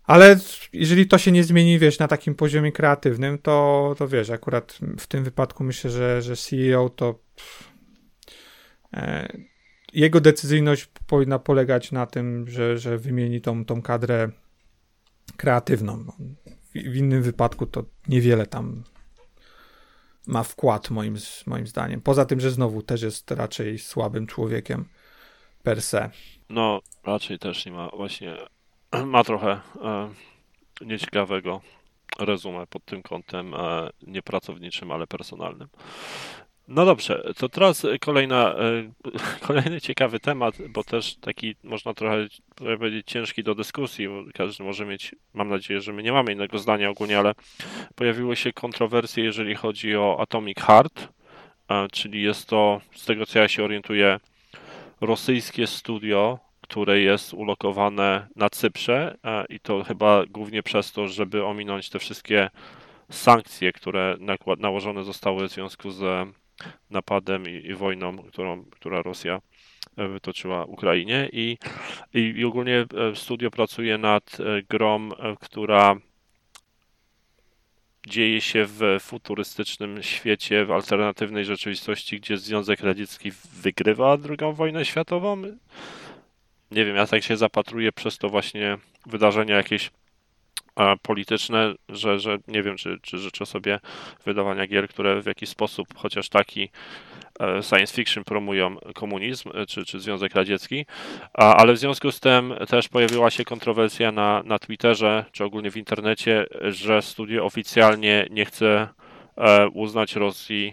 [0.04, 0.38] Ale
[0.72, 5.06] jeżeli to się nie zmieni, wiesz, na takim poziomie kreatywnym, to, to wiesz, akurat w
[5.06, 7.72] tym wypadku myślę, że, że CEO to pff,
[8.94, 9.32] e,
[9.92, 14.30] jego decyzyjność powinna polegać na tym, że, że wymieni tą, tą kadrę
[15.36, 16.04] kreatywną.
[16.44, 18.84] W, w innym wypadku to niewiele tam
[20.26, 22.00] ma wkład moim, moim zdaniem.
[22.00, 24.84] Poza tym, że znowu też jest raczej słabym człowiekiem
[25.62, 26.10] per se.
[26.48, 28.36] No, raczej też nie ma właśnie
[29.06, 30.10] ma trochę e,
[30.80, 31.60] nieciekawego
[32.18, 34.22] rezumę pod tym kątem e, nie
[34.90, 35.68] ale personalnym.
[36.68, 38.92] No dobrze, to teraz kolejna, e,
[39.46, 42.26] kolejny ciekawy temat, bo też taki można trochę
[42.56, 46.90] powiedzieć ciężki do dyskusji, każdy może mieć, mam nadzieję, że my nie mamy innego zdania
[46.90, 47.34] ogólnie, ale
[47.94, 51.08] pojawiły się kontrowersje, jeżeli chodzi o Atomic Heart,
[51.92, 54.20] czyli jest to, z tego co ja się orientuję,
[55.00, 59.16] rosyjskie studio, które jest ulokowane na Cyprze
[59.48, 62.50] i to chyba głównie przez to, żeby ominąć te wszystkie
[63.10, 64.16] sankcje, które
[64.58, 66.28] nałożone zostały w związku z
[66.90, 69.40] napadem i, wojną, którą, która Rosja
[69.96, 71.28] e, wytoczyła Ukrainie.
[71.32, 71.58] I,
[72.14, 75.08] i, i ogólnie e, studio pracuje nad e, grą,
[75.40, 75.96] która
[78.06, 83.32] dzieje się w futurystycznym świecie, w alternatywnej rzeczywistości, gdzie Związek Radziecki
[83.62, 85.42] wygrywa II wojnę światową
[86.72, 89.90] nie wiem, ja tak się zapatruję przez to właśnie wydarzenia jakieś
[90.76, 93.80] e, polityczne, że, że nie wiem, czy, czy życzę sobie
[94.24, 96.68] wydawania gier, które w jakiś sposób, chociaż taki
[97.40, 100.86] e, science fiction promują komunizm e, czy, czy Związek Radziecki,
[101.34, 105.76] ale w związku z tym też pojawiła się kontrowersja na, na Twitterze, czy ogólnie w
[105.76, 108.88] internecie, że studio oficjalnie nie chce
[109.72, 110.72] uznać Rosji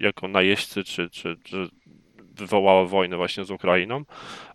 [0.00, 1.68] jako najeźdźcy, czy, czy, czy
[2.34, 4.04] wywołała wojnę właśnie z Ukrainą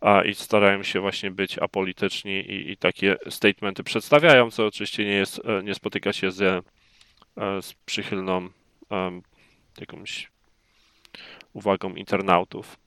[0.02, 5.12] a, i starają się właśnie być apolityczni i, i takie statementy przedstawiają, co oczywiście nie,
[5.12, 6.62] jest, e, nie spotyka się z, e,
[7.62, 8.50] z przychylną
[8.90, 9.22] um,
[9.80, 10.32] jakąś
[11.54, 12.78] uwagą internautów.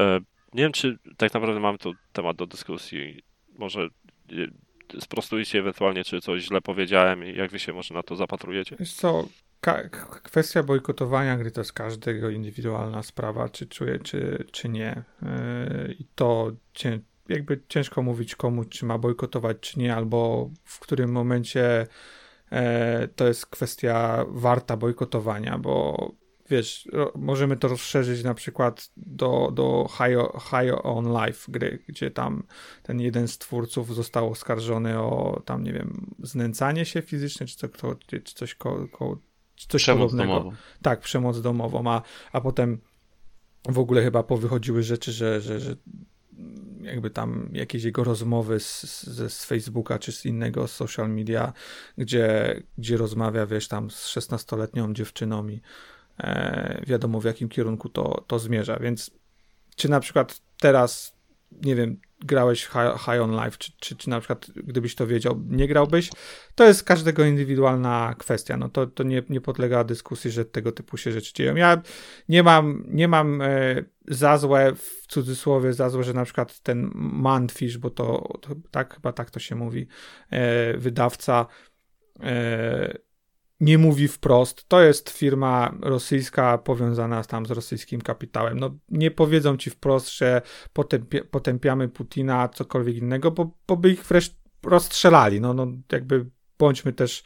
[0.00, 0.20] E,
[0.54, 3.22] nie wiem, czy tak naprawdę mamy tu temat do dyskusji.
[3.58, 3.88] Może
[5.00, 8.76] sprostujcie ewentualnie, czy coś źle powiedziałem i jak wy się może na to zapatrujecie?
[8.80, 9.28] Wiesz co,
[10.22, 15.02] kwestia bojkotowania gry to jest każdego indywidualna sprawa, czy czuje, czy, czy nie.
[15.22, 20.80] Yy, I to cię, jakby ciężko mówić komu, czy ma bojkotować, czy nie, albo w
[20.80, 21.86] którym momencie
[22.50, 26.12] e, to jest kwestia warta bojkotowania, bo
[26.50, 32.42] wiesz, możemy to rozszerzyć na przykład do, do High, High on Life gry, gdzie tam
[32.82, 37.68] ten jeden z twórców został oskarżony o tam, nie wiem, znęcanie się fizyczne, czy, to,
[38.06, 39.18] czy coś ko, ko,
[39.56, 40.38] coś przemoc podobnego.
[40.38, 40.56] Domową.
[40.82, 42.02] Tak, przemoc domową, a,
[42.32, 42.80] a potem
[43.68, 45.76] w ogóle chyba powychodziły rzeczy, że, że, że
[46.80, 51.52] jakby tam jakieś jego rozmowy z, z, z Facebooka czy z innego social media,
[51.98, 55.60] gdzie, gdzie rozmawia, wiesz, tam z 16-letnią dziewczyną i
[56.18, 59.10] e, wiadomo w jakim kierunku to, to zmierza, więc
[59.76, 61.16] czy na przykład teraz,
[61.52, 65.42] nie wiem, grałeś High, high on Life, czy, czy, czy na przykład gdybyś to wiedział,
[65.48, 66.10] nie grałbyś,
[66.54, 68.56] to jest każdego indywidualna kwestia.
[68.56, 71.54] No to, to nie, nie podlega dyskusji, że tego typu się rzeczy dzieją.
[71.54, 71.82] Ja
[72.28, 76.90] nie mam, nie mam e, za złe, w cudzysłowie za złe, że na przykład ten
[76.94, 79.86] Manfish, bo to, to tak, chyba tak to się mówi,
[80.30, 81.46] e, wydawca
[82.20, 82.98] e,
[83.64, 88.60] nie mówi wprost, to jest firma rosyjska powiązana tam z rosyjskim kapitałem.
[88.60, 90.42] No nie powiedzą ci wprost, że
[90.72, 95.40] potępia, potępiamy Putina, cokolwiek innego, bo, bo by ich wreszcie rozstrzelali.
[95.40, 96.26] No, no jakby
[96.58, 97.24] bądźmy też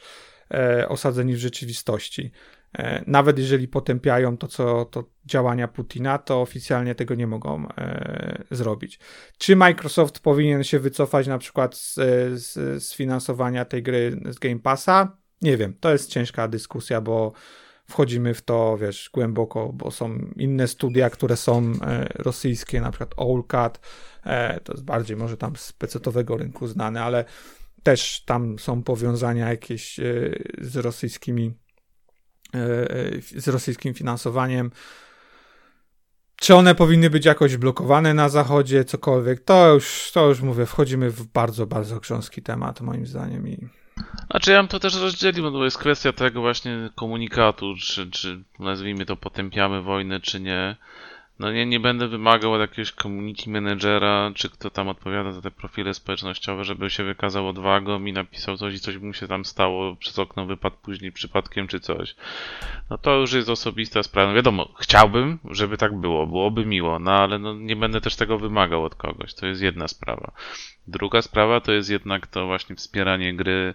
[0.53, 2.31] e, osadzeni w rzeczywistości.
[2.73, 8.43] e, nawet jeżeli potępiają to, co to działania Putina, to oficjalnie tego nie mogą e,
[8.51, 8.99] zrobić.
[9.37, 11.93] Czy Microsoft powinien się wycofać na przykład z,
[12.41, 15.18] z, z finansowania tej gry z Game Passa?
[15.41, 17.31] Nie wiem, to jest ciężka dyskusja, bo
[17.89, 23.13] wchodzimy w to, wiesz, głęboko, bo są inne studia, które są e, rosyjskie, na przykład
[23.17, 23.79] Allcat,
[24.23, 27.25] e, to jest bardziej może tam z pecetowego rynku znane, ale
[27.83, 30.03] też tam są powiązania jakieś e,
[30.61, 31.53] z rosyjskimi
[33.35, 34.71] z rosyjskim finansowaniem.
[36.35, 41.09] Czy one powinny być jakoś blokowane na zachodzie, cokolwiek, to już, to już mówię, wchodzimy
[41.09, 43.47] w bardzo, bardzo grząski temat, moim zdaniem.
[43.47, 43.78] I...
[44.31, 49.05] Znaczy ja bym to też rozdzielił, bo jest kwestia tego właśnie komunikatu, czy, czy nazwijmy
[49.05, 50.75] to potępiamy wojnę, czy nie.
[51.39, 55.51] No nie, nie będę wymagał od jakiegoś community managera, czy kto tam odpowiada za te
[55.51, 59.95] profile społecznościowe, żeby się wykazał odwagą i napisał coś i coś mu się tam stało,
[59.95, 62.15] przez okno wypadł później przypadkiem czy coś.
[62.89, 64.29] No to już jest osobista sprawa.
[64.29, 68.37] No wiadomo, chciałbym, żeby tak było, byłoby miło, no ale no nie będę też tego
[68.37, 69.33] wymagał od kogoś.
[69.33, 70.31] To jest jedna sprawa.
[70.87, 73.73] Druga sprawa to jest jednak to właśnie wspieranie gry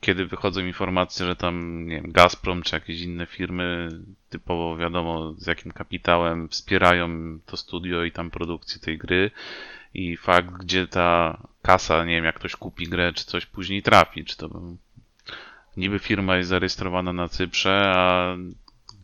[0.00, 3.88] kiedy wychodzą informacje, że tam, nie wiem, Gazprom czy jakieś inne firmy,
[4.28, 9.30] typowo wiadomo z jakim kapitałem, wspierają to studio i tam produkcję tej gry
[9.94, 14.24] i fakt, gdzie ta kasa, nie wiem, jak ktoś kupi grę, czy coś później trafi,
[14.24, 14.62] czy to
[15.76, 18.36] niby firma jest zarejestrowana na Cyprze, a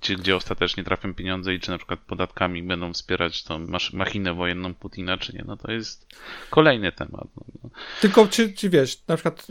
[0.01, 4.74] gdzie, gdzie ostatecznie trafią pieniądze i czy na przykład podatkami będą wspierać tą machinę wojenną
[4.74, 6.07] Putina, czy nie, no to jest
[6.51, 7.28] kolejny temat.
[7.62, 7.70] No.
[8.01, 9.47] Tylko czy, czy wiesz, na przykład...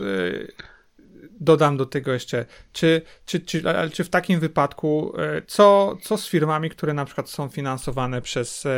[1.40, 3.62] Dodam do tego jeszcze, czy, czy, czy,
[3.92, 8.66] czy w takim wypadku, e, co, co z firmami, które na przykład są finansowane przez
[8.66, 8.70] e,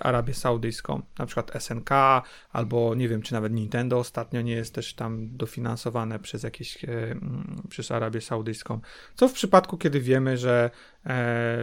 [0.00, 1.90] Arabię Saudyjską, na przykład SNK,
[2.52, 6.88] albo nie wiem, czy nawet Nintendo ostatnio nie jest też tam dofinansowane przez jakieś, e,
[7.68, 8.80] przez Arabię Saudyjską.
[9.14, 10.70] Co w przypadku, kiedy wiemy, że,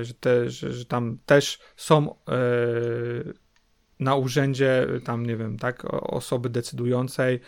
[0.01, 2.15] że, te, że, że tam też są
[3.99, 7.39] na urzędzie, tam nie wiem, tak, osoby decydującej,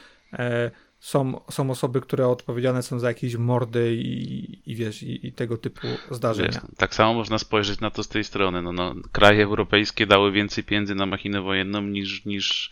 [1.01, 5.57] są, są osoby, które odpowiedzialne są za jakieś mordy i, i wiesz, i, i tego
[5.57, 6.51] typu zdarzenia.
[6.51, 8.61] Wiesz, tak samo można spojrzeć na to z tej strony.
[8.61, 12.71] No, no, kraje europejskie dały więcej pieniędzy na machinę wojenną niż, niż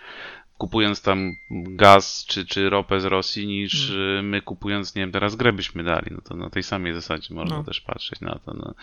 [0.59, 4.29] kupując tam gaz czy, czy ropę z Rosji, niż hmm.
[4.29, 6.07] my kupując, nie wiem, teraz grę byśmy dali.
[6.11, 7.63] No to na tej samej zasadzie można no.
[7.63, 8.53] też patrzeć na to.
[8.53, 8.73] No.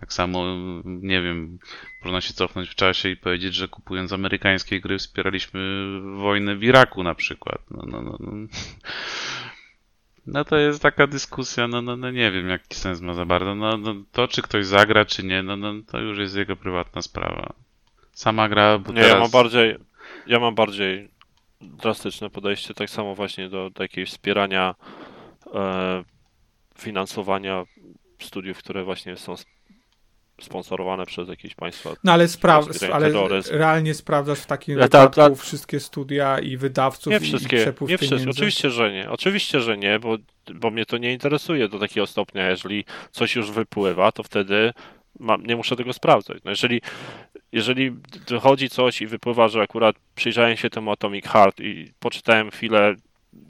[0.00, 0.44] Tak samo,
[0.84, 1.58] nie wiem,
[2.04, 5.60] można się cofnąć w czasie i powiedzieć, że kupując amerykańskie gry wspieraliśmy
[6.16, 7.58] wojnę w Iraku na przykład.
[7.70, 8.32] No, no, no, no.
[10.26, 13.54] No to jest taka dyskusja, no, no, no nie wiem jaki sens ma za bardzo.
[13.54, 17.02] No, no to czy ktoś zagra, czy nie, no, no to już jest jego prywatna
[17.02, 17.52] sprawa.
[18.12, 19.14] Sama gra, bo nie, teraz...
[19.14, 19.76] ja mam bardziej,
[20.26, 21.08] ja mam bardziej
[21.60, 24.74] drastyczne podejście, tak samo właśnie do, do jakiegoś wspierania
[25.54, 26.04] e,
[26.78, 27.64] finansowania
[28.22, 29.34] studiów, które właśnie są
[30.40, 31.90] sponsorowane przez jakieś państwa.
[32.04, 33.12] No ale, spra- ale
[33.50, 35.34] realnie sprawdzasz w takim ta, ta, ta...
[35.34, 38.30] wszystkie studia i wydawców nie wszystkie, i przepływ nie wszystkie.
[38.30, 39.10] Oczywiście, że nie.
[39.10, 40.16] Oczywiście, że nie, bo,
[40.54, 42.50] bo mnie to nie interesuje do takiego stopnia.
[42.50, 44.72] Jeżeli coś już wypływa, to wtedy
[45.20, 46.38] mam, nie muszę tego sprawdzać.
[46.44, 46.80] No jeżeli,
[47.52, 47.92] jeżeli
[48.28, 52.94] dochodzi coś i wypływa, że akurat przyjrzałem się temu Atomic Heart i poczytałem chwilę,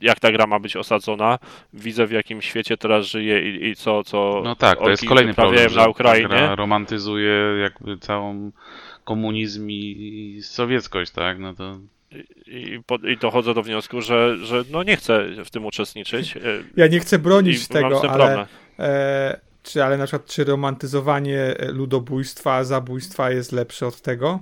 [0.01, 1.39] jak ta gra ma być osadzona,
[1.73, 5.35] widzę w jakim świecie teraz żyje i, i co, co No tak, to jest kolejny
[5.35, 6.29] problem, na Ukrainie.
[6.29, 8.51] gra romantyzuje jakby całą
[9.05, 11.39] komunizm i sowieckość, tak?
[11.39, 11.79] No to
[12.47, 16.35] i, i, dochodzę do wniosku, że, że no nie chcę w tym uczestniczyć.
[16.77, 18.47] Ja nie chcę bronić tego, ale
[18.79, 24.41] e, czy, ale na przykład, czy romantyzowanie e, ludobójstwa, zabójstwa jest lepsze od tego?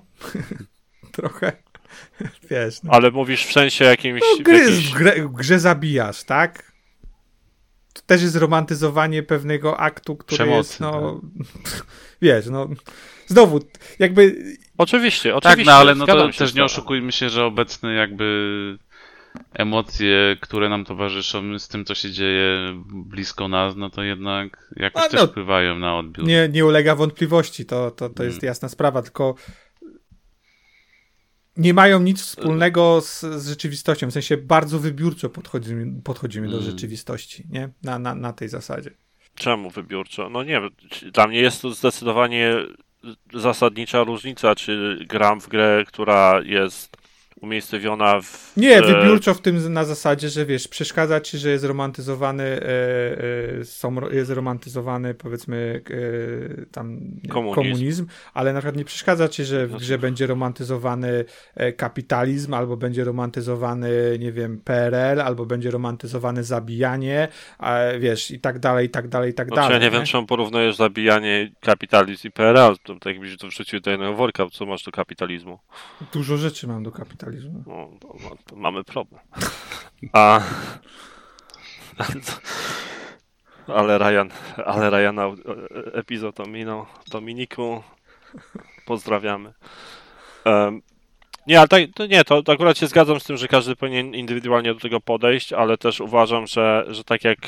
[1.16, 1.52] Trochę.
[2.50, 2.82] Wiesz.
[2.82, 2.92] No.
[2.92, 4.20] Ale mówisz w sensie jakimś.
[4.20, 4.90] No, gry jakiś...
[4.90, 6.72] w, grze, w grze zabijasz, tak?
[7.92, 11.20] To też jest romantyzowanie pewnego aktu, który Przemocy, jest, no.
[11.64, 11.86] Tak.
[12.22, 12.68] Wiesz, no.
[13.26, 13.60] Znowu,
[13.98, 14.36] jakby.
[14.78, 15.64] Oczywiście, oczywiście.
[15.64, 18.78] Tak, no ale no to też nie oszukujmy się, że obecny jakby
[19.52, 25.02] emocje, które nam towarzyszą z tym, co się dzieje blisko nas, no to jednak jakoś
[25.02, 26.26] no, też wpływają na odbiór.
[26.26, 28.48] Nie, nie ulega wątpliwości, to, to, to jest hmm.
[28.48, 29.34] jasna sprawa, tylko
[31.56, 36.70] nie mają nic wspólnego z, z, rzeczywistością, w sensie bardzo wybiórczo podchodzimy, podchodzimy do hmm.
[36.70, 37.68] rzeczywistości, nie?
[37.82, 38.90] Na, na, na tej zasadzie.
[39.34, 40.30] Czemu wybiórczo?
[40.30, 40.60] No nie,
[41.12, 42.54] dla mnie jest to zdecydowanie
[43.34, 47.01] zasadnicza różnica, czy gram w grę, która jest
[47.42, 48.52] umiejscowiona w...
[48.56, 53.58] Nie, e, wybiórczo w tym na zasadzie, że wiesz, przeszkadza ci, że jest romantyzowany, e,
[53.60, 57.54] e, są, jest romantyzowany powiedzmy e, tam nie, Komunizm.
[57.54, 58.06] komunizm.
[58.34, 61.24] ale na przykład nie przeszkadza ci, że w grze będzie romantyzowany
[61.54, 67.28] e, kapitalizm, albo będzie romantyzowany, nie wiem, PRL, albo będzie romantyzowany zabijanie,
[67.58, 69.74] a, wiesz, i tak dalej, i tak dalej, i tak Znaczy, dalej.
[69.78, 72.76] ja nie wiem, czemu porównujesz zabijanie kapitalizm i PRL.
[72.82, 75.58] To tak jakbyś to wrzucił do jednego worka, co masz do kapitalizmu.
[76.12, 77.31] Dużo rzeczy mam do kapitalizmu.
[77.66, 79.20] No, to, no, to mamy problem.
[80.12, 80.40] A...
[83.66, 84.30] Ale Ryan,
[84.64, 85.30] ale Ryana
[85.92, 86.86] epizod ominął.
[87.10, 87.82] Dominiku,
[88.86, 89.52] pozdrawiamy.
[90.44, 90.82] Em,
[91.46, 94.14] nie, ale tak, to nie, to, to akurat się zgadzam z tym, że każdy powinien
[94.14, 97.38] indywidualnie do tego podejść, ale też uważam, że, że tak jak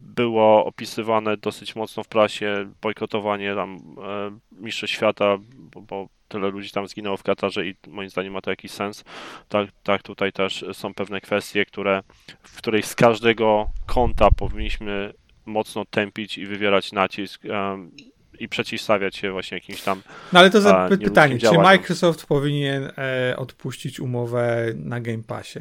[0.00, 5.36] było opisywane dosyć mocno w prasie, bojkotowanie tam e, Mistrzostw Świata,
[5.74, 9.04] bo, bo tyle ludzi tam zginęło w Katarze i moim zdaniem ma to jakiś sens,
[9.48, 12.02] tak, tak tutaj też są pewne kwestie, które,
[12.42, 15.14] w której z każdego kąta powinniśmy
[15.46, 17.90] mocno tępić i wywierać nacisk em,
[18.38, 20.02] i przeciwstawiać się właśnie jakimś tam
[20.32, 21.58] No ale to za pytanie, czy.
[21.58, 25.60] Microsoft powinien e, odpuścić umowę na Game Passie?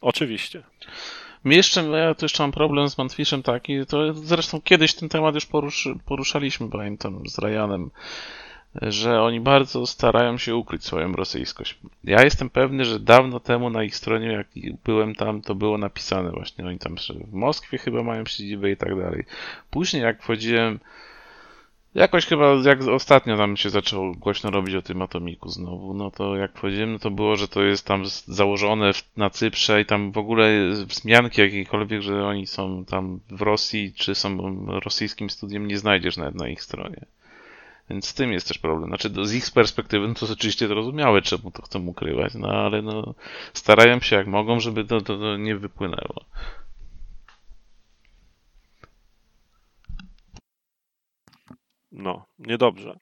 [0.00, 0.62] Oczywiście.
[1.44, 5.34] My jeszcze, ja tu jeszcze mam problem z Manfishem taki, to zresztą kiedyś ten temat
[5.34, 7.90] już poruszy, poruszaliśmy, pamiętam, z Ryanem,
[8.82, 11.78] że oni bardzo starają się ukryć swoją rosyjskość.
[12.04, 14.46] Ja jestem pewny, że dawno temu na ich stronie, jak
[14.84, 18.98] byłem tam, to było napisane właśnie, oni tam w Moskwie chyba mają siedzibę i tak
[18.98, 19.24] dalej.
[19.70, 20.80] Później jak wchodziłem,
[21.94, 26.36] jakoś chyba, jak ostatnio tam się zaczęło głośno robić o tym atomiku znowu, no to
[26.36, 30.18] jak wchodziłem, no to było, że to jest tam założone na Cyprze i tam w
[30.18, 30.50] ogóle
[30.86, 36.34] wzmianki jakiejkolwiek, że oni są tam w Rosji, czy są rosyjskim studiem, nie znajdziesz nawet
[36.34, 37.06] na ich stronie.
[37.90, 38.88] Więc z tym jest też problem.
[38.90, 42.48] Znaczy, do- z ich perspektywy, no to jest oczywiście zrozumiałe, czemu to chcą ukrywać, no
[42.48, 43.14] ale no,
[43.54, 46.24] starają się jak mogą, żeby to, to, to nie wypłynęło.
[51.92, 52.98] No, niedobrze.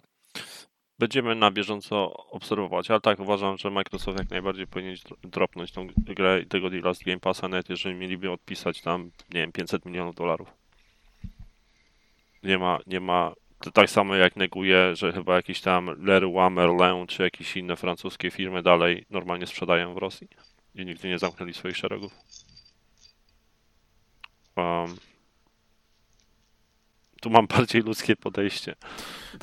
[0.99, 5.87] Będziemy na bieżąco obserwować, ale tak uważam, że Microsoft jak najbardziej powinien dro- dropnąć tą
[5.97, 9.85] grę i tego deala z Game Passa, nawet jeżeli mieliby odpisać tam, nie wiem, 500
[9.85, 10.49] milionów dolarów.
[12.43, 17.07] Nie ma, nie ma, to tak samo jak neguje, że chyba jakiś tam Leroy Merlin
[17.07, 20.29] czy jakieś inne francuskie firmy dalej normalnie sprzedają w Rosji
[20.75, 22.13] i nigdy nie zamknęli swoich szeregów.
[24.57, 24.97] Um,
[27.21, 28.75] tu mam bardziej ludzkie podejście.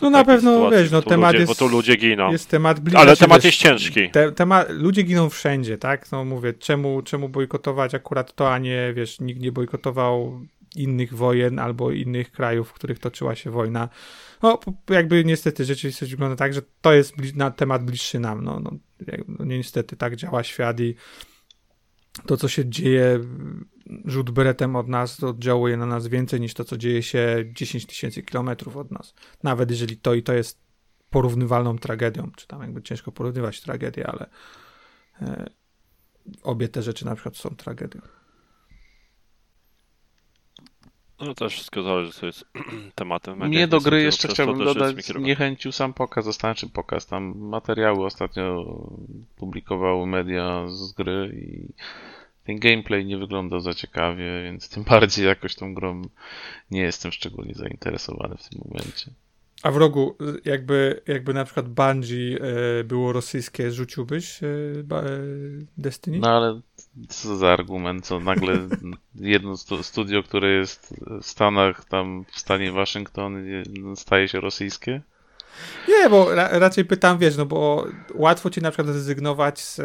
[0.01, 1.51] No na pewno, sytuacji, wiesz, no temat ludzie, jest...
[1.51, 2.31] Bo tu ludzie giną.
[2.31, 3.01] Jest temat bliżej.
[3.01, 4.09] Ale temat wiesz, jest ciężki.
[4.09, 6.11] Te, temat, ludzie giną wszędzie, tak?
[6.11, 10.41] No mówię, czemu, czemu bojkotować akurat to, a nie, wiesz, nikt nie bojkotował
[10.75, 13.89] innych wojen albo innych krajów, w których toczyła się wojna.
[14.41, 14.59] No,
[14.89, 18.43] jakby niestety rzeczywistość wygląda tak, że to jest bli- na temat bliższy nam.
[18.43, 18.71] No, no,
[19.27, 20.95] no niestety tak działa świat i
[22.25, 23.19] to, co się dzieje
[24.05, 28.23] rzut beretem od nas, oddziałuje na nas więcej niż to, co dzieje się 10 tysięcy
[28.23, 29.13] kilometrów od nas.
[29.43, 30.59] Nawet jeżeli to i to jest
[31.09, 34.29] porównywalną tragedią, czy tam jakby ciężko porównywać tragedię, ale
[35.21, 35.49] e,
[36.43, 38.01] obie te rzeczy na przykład są tragedią.
[41.23, 42.45] No też wszystko zależy, co jest
[42.95, 43.37] tematem.
[43.37, 48.65] Mediach do gry jeszcze chciałbym to dodać, niechęcił sam pokaz, znaczy pokaz, tam materiały ostatnio
[49.35, 51.73] publikowały media z gry i
[52.43, 56.01] ten gameplay nie wyglądał za ciekawie, więc tym bardziej jakoś tą grą
[56.71, 59.11] nie jestem szczególnie zainteresowany w tym momencie.
[59.63, 62.39] A w rogu, jakby, jakby na przykład Bungie
[62.79, 65.03] e, było rosyjskie, rzuciłbyś e, e,
[65.77, 66.19] Destiny?
[66.19, 66.61] No ale
[67.09, 68.53] co za argument, co nagle
[69.15, 73.63] jedno stu- studio, które jest w Stanach, tam w stanie Waszyngton je-
[73.95, 75.01] staje się rosyjskie?
[75.87, 79.83] Nie, bo ra, raczej pytam, wiesz, no bo łatwo ci na przykład zrezygnować z, e,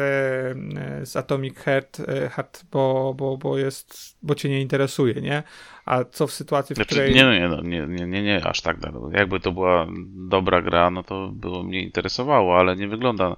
[1.05, 5.43] z Atomic Heart, e, Heart bo, bo, bo jest, bo cię nie interesuje, nie?
[5.89, 7.15] A co w sytuacji, w Znaczy, której...
[7.15, 9.09] nie, nie, no, nie, nie, nie, nie, aż tak daleko.
[9.13, 9.87] Jakby to była
[10.29, 13.35] dobra gra, no to było mnie interesowało, ale nie wygląda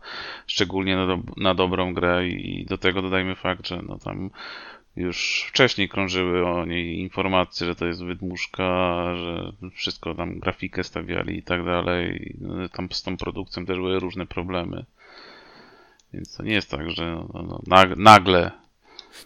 [0.47, 4.30] szczególnie na, do, na dobrą grę i do tego dodajmy fakt, że no tam
[4.95, 8.66] już wcześniej krążyły o niej informacje, że to jest wydmuszka,
[9.16, 12.36] że wszystko tam grafikę stawiali i tak dalej.
[12.41, 14.86] No, Tam z tą produkcją też były różne problemy.
[16.14, 18.61] Więc to nie jest tak, że no, no, nag- nagle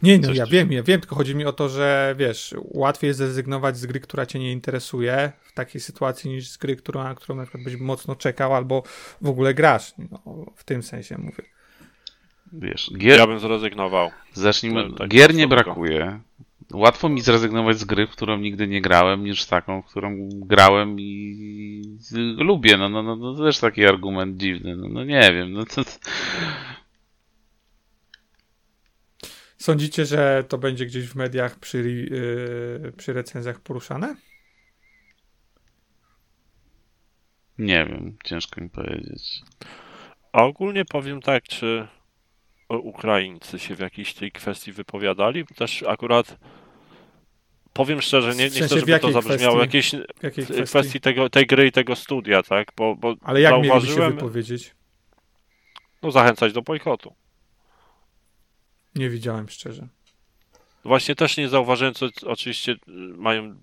[0.03, 3.17] Nie, no ja wiem, ja wiem, tylko chodzi mi o to, że wiesz, łatwiej jest
[3.17, 7.15] zrezygnować z gry, która cię nie interesuje w takiej sytuacji niż z gry, którą, na
[7.15, 8.83] którą na przykład byś mocno czekał albo
[9.21, 9.93] w ogóle grasz.
[9.97, 11.43] No, w tym sensie mówię.
[12.53, 14.11] wiesz, gier, Ja bym zrezygnował.
[14.33, 14.93] Zacznijmy.
[14.97, 16.19] Tak, Gier nie brakuje.
[16.73, 20.29] Łatwo mi zrezygnować z gry, w którą nigdy nie grałem, niż z taką, w którą
[20.31, 21.97] grałem i
[22.38, 22.77] lubię.
[22.77, 24.75] No, no, no, no to też taki argument dziwny.
[24.75, 25.53] No, no nie wiem.
[25.53, 25.83] No, to...
[29.66, 31.78] Sądzicie, że to będzie gdzieś w mediach przy,
[32.82, 34.16] yy, przy recenzjach poruszane?
[37.57, 39.41] Nie wiem, ciężko mi powiedzieć.
[40.32, 41.88] A ogólnie powiem tak, czy
[42.70, 45.45] Ukraińcy się w jakiejś tej kwestii wypowiadali?
[45.45, 46.38] Też akurat
[47.74, 50.63] powiem szczerze, nie, nie W sensie chcę, żeby to zabrzmiało W jakiej w kwestii?
[50.63, 52.68] kwestii tego, tej gry i tego studia, tak?
[52.78, 54.76] Bo, bo Ale jak mieliby się zauważyłem, wypowiedzieć?
[56.01, 57.16] no zachęcać do bojkotu.
[58.95, 59.87] Nie widziałem szczerze.
[60.83, 62.77] Właśnie też nie zauważyłem, co oczywiście y,
[63.17, 63.55] mają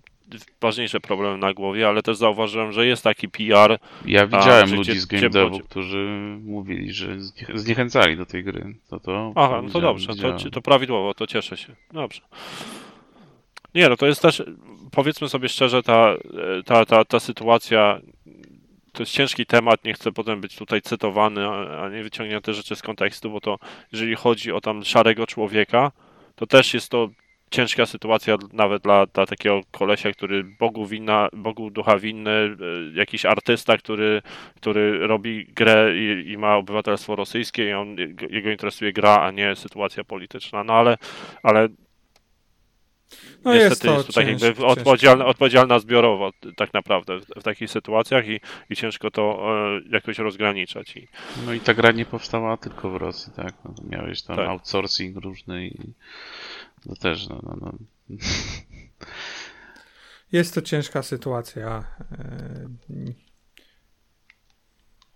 [0.61, 3.79] ważniejsze problemy na głowie, ale też zauważyłem, że jest taki PR.
[4.05, 8.75] Ja widziałem czy ludzi z game devu, którzy mówili, że zniech- zniechęcali do tej gry.
[8.89, 11.75] To to Aha, no to dobrze, to, to prawidłowo, to cieszę się.
[11.91, 12.21] Dobrze.
[13.75, 14.43] Nie, no to jest też,
[14.91, 16.13] powiedzmy sobie szczerze, ta,
[16.65, 18.01] ta, ta, ta sytuacja
[18.93, 22.81] to jest ciężki temat, nie chcę potem być tutaj cytowany, a nie wyciągnięte rzeczy z
[22.81, 23.59] kontekstu, bo to
[23.91, 25.91] jeżeli chodzi o tam szarego człowieka,
[26.35, 27.09] to też jest to
[27.51, 32.55] ciężka sytuacja nawet dla, dla takiego kolesia, który Bogu winna, Bogu ducha winny, e,
[32.95, 34.21] jakiś artysta, który,
[34.55, 37.95] który robi grę i, i ma obywatelstwo rosyjskie i on,
[38.29, 40.63] jego interesuje gra, a nie sytuacja polityczna.
[40.63, 40.97] No ale,
[41.43, 41.67] ale
[43.45, 47.25] No niestety jest to jest to tak ciężkie, jakby odpowiedzialna, odpowiedzialna zbiorowo tak naprawdę w,
[47.39, 48.39] w takich sytuacjach i,
[48.69, 49.39] i ciężko to
[49.77, 50.95] e, jakoś rozgraniczać.
[50.97, 51.07] I,
[51.45, 53.53] No i ta gra nie powstała tylko w Rosji, tak?
[53.65, 54.47] No, miałeś tam Tak.
[54.49, 55.77] outsourcing różny i
[56.89, 57.73] to też, no, no, no.
[60.31, 61.83] Jest to ciężka sytuacja.
[62.11, 62.69] e,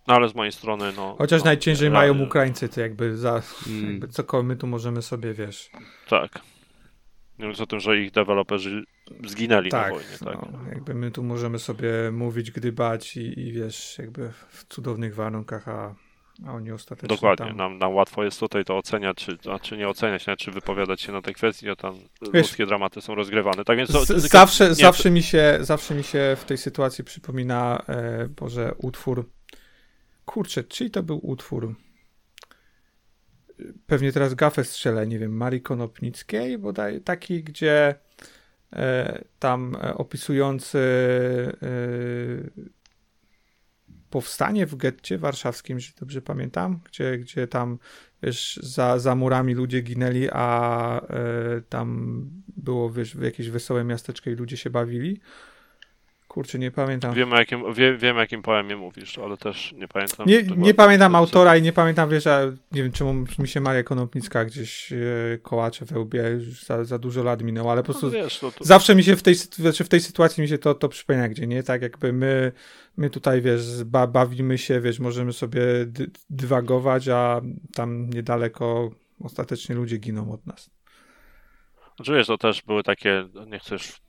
[0.08, 1.16] no ale z mojej strony, no.
[1.18, 3.92] Chociaż no, najciężej mają Ukraińcy, to jakby za Mm.
[3.92, 5.70] jakby cokolwiek my tu możemy sobie, wiesz.
[6.10, 6.40] Tak.
[7.40, 8.84] Nie mówiąc o tym, że ich deweloperzy
[9.28, 10.52] zginęli Tak, na wojnie, tak.
[10.52, 15.68] no, jakby my tu możemy sobie mówić, gdybać i, i wiesz, jakby w cudownych warunkach,
[15.68, 15.96] a,
[16.48, 17.58] a oni ostatecznie Dokładnie, tam...
[17.58, 21.12] nam, nam łatwo jest tutaj to oceniać, czy, a czy nie oceniać, czy wypowiadać się
[21.12, 21.96] na te kwestie, a tam
[22.34, 23.64] Wiesz, ludzkie dramaty są rozgrywane.
[23.66, 26.58] Tak więc to, Z, tylko- zawsze, nie, zawsze, mi się, zawsze mi się w tej
[26.58, 29.30] sytuacji przypomina, e, Boże, utwór.
[30.26, 31.76] Kurczę, czyj to był utwór?
[33.88, 37.96] Pewnie teraz gafę strzelę, nie wiem, Marii Konopnickiej, bodaj taki, gdzie
[38.74, 40.80] e, tam e, opisujący
[41.62, 42.68] e,
[44.10, 47.80] powstanie w getcie warszawskim, jeśli dobrze pamiętam, gdzie, gdzie tam
[48.24, 51.02] wiesz, za, za murami ludzie ginęli, a
[51.70, 52.22] tam
[52.58, 55.20] było wiesz, jakieś wesołe miasteczko i ludzie się bawili.
[56.28, 57.14] Kurczę, nie pamiętam.
[57.14, 60.28] Wiem, o jakim, wie, wiem, jakim poemie mówisz, ale też nie pamiętam.
[60.28, 63.84] Nie, nie pamiętam autora i nie pamiętam, wiesz, a nie wiem, czemu mi się Maria
[63.84, 64.98] Konopnicka gdzieś e,
[65.42, 68.52] kołacze we łbie, już za, za dużo lat minęło, ale po prostu No, wiesz, to,
[68.52, 71.30] to, zawsze mi się w tej, znaczy w tej sytuacji mi się to, to przypomina,
[71.30, 72.52] gdzie nie, tak jakby my,
[72.98, 77.42] my tutaj, wiesz, ba, bawimy się, wiesz, możemy sobie dy, dywagować, a
[77.76, 80.70] tam niedaleko ostatecznie ludzie giną od nas.
[81.96, 84.02] Znaczy wiesz, to też były takie, nie chcesz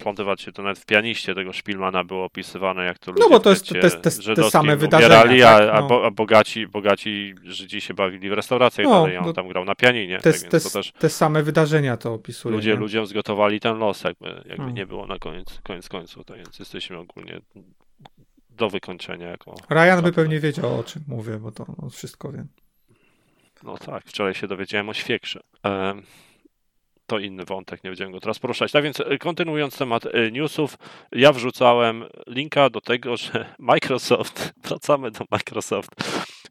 [0.00, 3.40] plątywać się, to nawet w pianiście tego Szpilmana było opisywane, jak to ludzie No bo
[3.40, 5.62] to jest te- te- te same wydarzenia, umierali, tak?
[5.62, 5.86] a, a, No.
[5.88, 9.64] bo, a bogaci, bogaci Żydzi się bawili w restauracjach No, dalej, on no, tam grał
[9.64, 12.54] na pianinie, Te, tak te, też te same wydarzenia to opisują.
[12.54, 12.76] ludzie, nie?
[12.76, 14.70] ludziom zgotowali ten los, jakby, jakby No.
[14.70, 17.40] nie było na koniec, koniec końców, tak więc jesteśmy ogólnie
[18.50, 19.54] do wykończenia jako...
[19.70, 22.44] Ryan by pewnie wiedział, o czym mówię, bo to on wszystko wie.
[23.62, 25.40] No tak, wczoraj się dowiedziałem o świekrze.
[25.62, 26.02] Em,
[27.10, 28.72] To inny wątek, nie będziemy go teraz poruszać.
[28.72, 30.78] Tak więc e, kontynuując temat e, newsów,
[31.12, 35.90] ja wrzucałem linka do tego, że Microsoft, wracamy do Microsoft,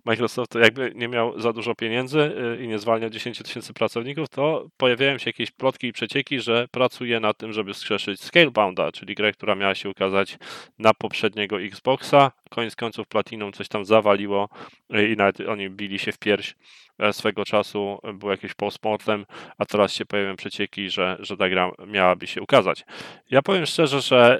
[0.06, 4.68] Microsoft jakby nie miał za dużo pieniędzy e, i nie zwalniał 10 tysięcy pracowników, to
[4.78, 9.32] pojawiają się jakieś plotki i przecieki, że pracuje nad tym, żeby skrzeszyć Scalebounda, czyli grę,
[9.32, 10.38] która miała się ukazać
[10.80, 12.32] na poprzedniego Xboxa.
[12.50, 14.50] Koniec końców Platinum coś tam zawaliło
[14.90, 16.56] e, i nawet oni bili się w pierś
[17.00, 19.26] e, swego czasu, było jakieś postmortem,
[19.58, 22.86] a teraz się pojawiają przecieki, że, że ta gra miałaby się ukazać.
[23.32, 24.40] Ja powiem szczerze, że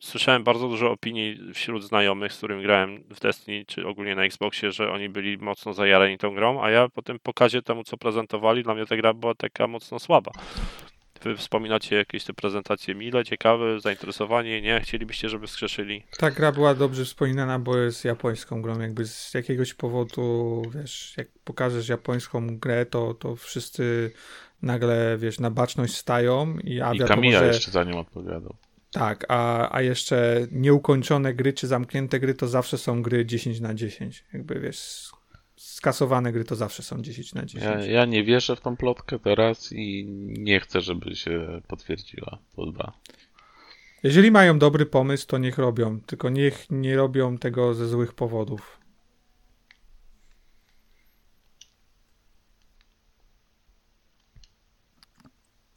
[0.00, 4.72] słyszałem bardzo dużo opinii wśród znajomych, z którymi grałem w Destiny, czy ogólnie na Xboxie,
[4.72, 8.62] że oni byli mocno zajarani tą grą, a ja po tym pokazie temu, co prezentowali,
[8.62, 10.30] dla mnie ta gra była taka mocno słaba.
[11.22, 14.80] Wy wspominacie jakieś te prezentacje mile, ciekawe, zainteresowanie, nie?
[14.80, 16.02] Chcielibyście, żeby skrzeszyli?
[16.18, 18.80] Ta gra była dobrze wspominana, bo jest japońską grą.
[18.80, 24.12] Jakby z jakiegoś powodu, wiesz, jak pokażesz japońską grę, to, to wszyscy
[24.62, 27.46] nagle, wiesz, na baczność stają i a I wiadomo, Kamila że...
[27.46, 28.54] jeszcze za nią odpowiadał.
[28.92, 33.74] Tak, a, a jeszcze nieukończone gry czy zamknięte gry to zawsze są gry 10 na
[33.74, 34.24] 10.
[34.32, 35.10] Jakby wiesz,
[35.56, 37.64] skasowane gry to zawsze są 10 na 10.
[37.64, 40.04] Ja, ja nie wierzę w tą plotkę teraz i
[40.38, 42.38] nie chcę, żeby się potwierdziła.
[42.56, 42.92] Po dwa.
[44.02, 48.80] Jeżeli mają dobry pomysł, to niech robią, tylko niech nie robią tego ze złych powodów.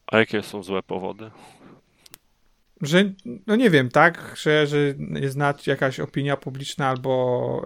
[0.08, 1.32] A jakie są złe powody?
[2.84, 3.14] Że,
[3.48, 7.66] no nie wiem, tak, że, że jest jakaś opinia publiczna albo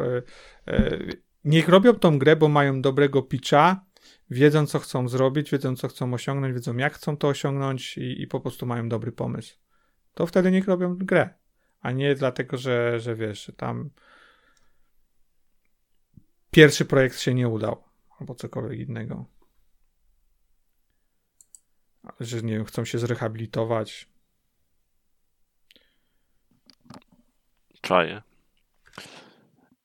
[0.68, 0.99] e,
[1.45, 3.86] niech robią tą grę, bo mają dobrego pitcha,
[4.30, 8.28] wiedzą co chcą zrobić, wiedzą co chcą osiągnąć, wiedzą jak chcą to osiągnąć i, i
[8.28, 9.57] po prostu mają dobry pomysł.
[10.13, 11.30] To wtedy niech robią grę,
[11.82, 13.89] a nie dlatego, że, że wiesz, że tam
[16.51, 17.84] pierwszy projekt się nie udał
[18.20, 19.26] albo cokolwiek innego.
[22.20, 24.09] Że nie wiem, chcą się zrehabilitować.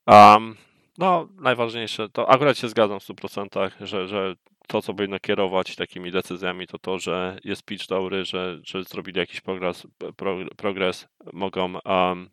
[0.07, 0.57] Um,
[0.99, 4.35] no, najważniejsze to akurat się zgadzam w 100%, że, że
[4.67, 9.19] to, co powinno kierować takimi decyzjami, to to, że jest pitch dobry, że, że zrobili
[9.19, 9.87] jakiś progres,
[10.17, 12.31] pro, progres mogą, um,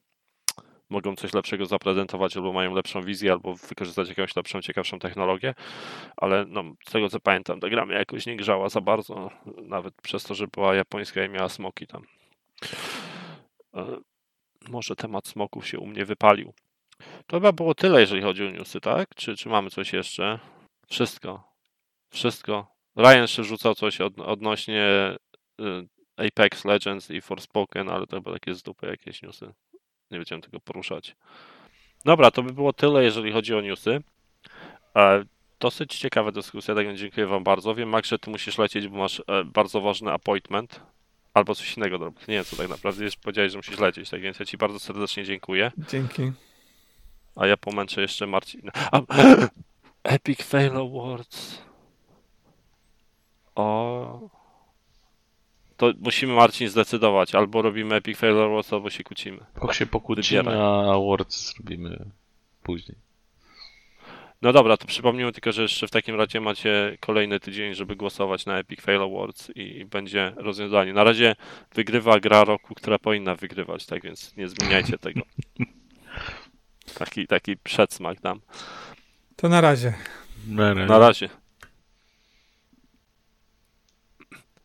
[0.90, 5.56] mogą coś lepszego zaprezentować, albo mają lepszą wizję, albo wykorzystać jakąś lepszą, ciekawszą technologię,
[6.18, 9.30] ale no, z tego co pamiętam, ta gra mnie jakoś nie grzała za bardzo,
[9.64, 12.04] nawet przez to, że była japońska i miała smoki tam.
[14.70, 16.54] Może temat smoków się u mnie wypalił.
[17.28, 19.16] To chyba było tyle, jeżeli chodzi o newsy, tak?
[19.16, 20.40] Czy, czy mamy coś jeszcze?
[20.88, 21.44] Wszystko.
[22.10, 22.76] Wszystko.
[22.98, 24.88] Ryan jeszcze rzucał coś od, odnośnie
[25.62, 29.54] y, Apex Legends i Forspoken, ale to chyba takie z dupy jakieś newsy.
[30.12, 31.16] Nie będziemy tego poruszać.
[32.06, 34.02] Dobra, to by było tyle, jeżeli chodzi o newsy.
[34.96, 35.26] E,
[35.60, 37.76] dosyć ciekawa dyskusja, tak dziękuję Wam bardzo.
[37.76, 40.82] Wiem, Max, że Ty musisz lecieć, bo masz e, bardzo ważny appointment.
[41.34, 42.28] Albo coś innego robić.
[42.28, 43.18] Nie wiem, co tak naprawdę jest.
[43.18, 45.72] Powiedziałeś, że musisz lecieć, tak więc ja Ci bardzo serdecznie dziękuję.
[45.90, 46.32] Dzięki.
[47.36, 48.72] A ja pomęczę jeszcze Marcina.
[48.92, 49.02] A,
[50.04, 51.62] Epic Fail Awards.
[53.56, 54.30] O.
[55.78, 57.36] To musimy Marcin zdecydować.
[57.36, 59.46] Albo robimy Epic Fail Awards, albo się kłócimy.
[59.54, 60.60] Tylko się pokłócimy, Wybieraj.
[60.62, 62.06] a awards zrobimy
[62.64, 62.98] później.
[64.42, 68.46] No dobra, to przypomnijmy tylko, że jeszcze w takim razie macie kolejny tydzień, żeby głosować
[68.46, 70.94] na Epic Fail Awards i będzie rozwiązanie.
[70.94, 71.36] Na razie
[71.76, 75.22] wygrywa gra roku, która powinna wygrywać, tak więc nie zmieniajcie tego.
[77.00, 78.42] Taki, taki przedsmak dam.
[79.36, 79.94] To na razie.
[80.88, 81.30] Na razie.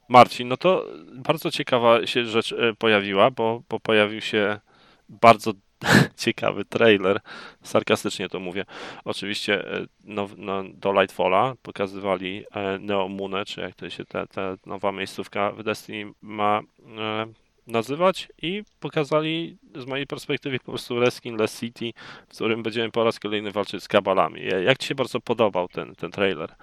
[0.08, 4.60] Marcin, no to bardzo ciekawa się rzecz e, pojawiła, bo, bo pojawił się
[5.08, 5.52] bardzo
[6.16, 7.20] ciekawy trailer.
[7.62, 8.64] Sarkastycznie to mówię.
[9.04, 14.26] Oczywiście e, no, no, do Lightfalla pokazywali e, Neo Moonę, czy jak to się ta,
[14.26, 16.60] ta nowa miejscówka w Destiny ma
[16.98, 17.26] e,
[17.66, 21.92] nazywać i pokazali z mojej perspektywy po prostu Reskin Less City,
[22.28, 24.40] w którym będziemy po raz kolejny walczyć z kabalami.
[24.64, 26.54] Jak Ci się bardzo podobał ten, ten trailer?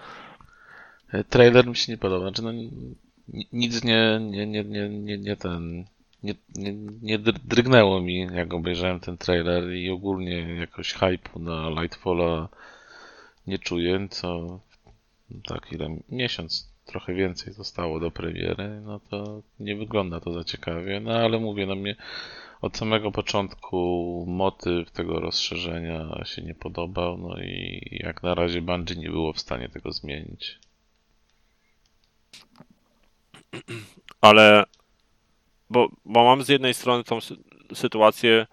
[1.12, 2.26] E, Trailer mi się nie podoba.
[2.26, 2.98] Znaczy, no, ni-
[3.54, 5.86] nic nie, nie, nie, nie, nie, nie ten.
[6.24, 11.70] Nie, nie, nie dr- drgnęło mi, jak obejrzałem ten trailer i ogólnie jakoś hype'u na
[11.70, 12.50] Lightfalla
[13.48, 14.60] nie czuję, co
[15.46, 21.00] tak ile miesiąc trochę więcej zostało do premiery, no to nie wygląda to za ciekawie,
[21.00, 21.96] no ale mówię, no mnie
[22.62, 28.96] od samego początku motyw tego rozszerzenia się nie podobał, no i jak na razie Bungie
[28.96, 30.60] nie było w stanie tego zmienić.
[34.22, 34.64] ale
[35.72, 37.38] bo, bo mam z jednej strony tą sy-
[37.74, 38.48] sytuację,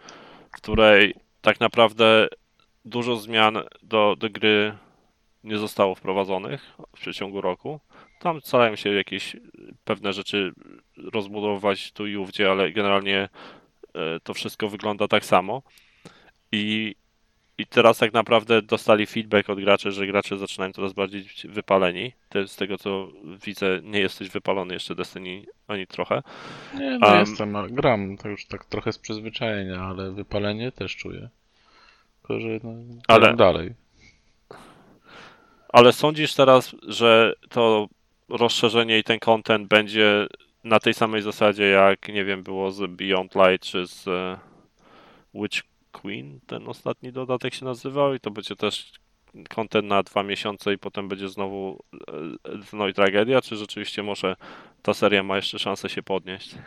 [0.49, 2.29] w której tak naprawdę
[2.85, 4.75] dużo zmian do, do gry
[5.45, 7.81] nie zostało wprowadzonych w przeciągu roku.
[8.21, 9.37] Tam starają się jakieś
[9.85, 10.53] pewne rzeczy
[10.97, 13.29] rozbudowywać tu i ówdzie, ale generalnie
[13.95, 15.63] e, to wszystko wygląda tak samo.
[16.53, 16.95] I,
[17.59, 22.13] I teraz tak naprawdę dostali feedback od graczy, że gracze zaczynają coraz bardziej być wypaleni.
[22.29, 23.09] Ty z tego co
[23.47, 26.23] widzę, nie jesteś wypalony jeszcze Destiny ani trochę.
[26.75, 31.29] Nie, no Am, jestem, gram, to już tak trochę z przyzwyczajenia, ale wypalenie też czuję.
[32.21, 32.73] Tylko, że no,
[33.09, 33.75] Ale- gram dalej.
[35.69, 37.89] Ale sądzisz teraz, że to
[38.29, 40.27] rozszerzenie i ten content będzie
[40.65, 44.39] na tej samej zasadzie, jak nie wiem, było z Beyond Light czy z e,
[45.35, 45.63] Witch
[45.93, 48.93] Queen, ten ostatni dodatek się nazywał i to będzie też
[49.49, 51.85] content na dwa miesiące i potem będzie znowu
[52.73, 54.37] no i tragedia, czy rzeczywiście może
[54.83, 56.55] ta seria ma jeszcze szansę się podnieść?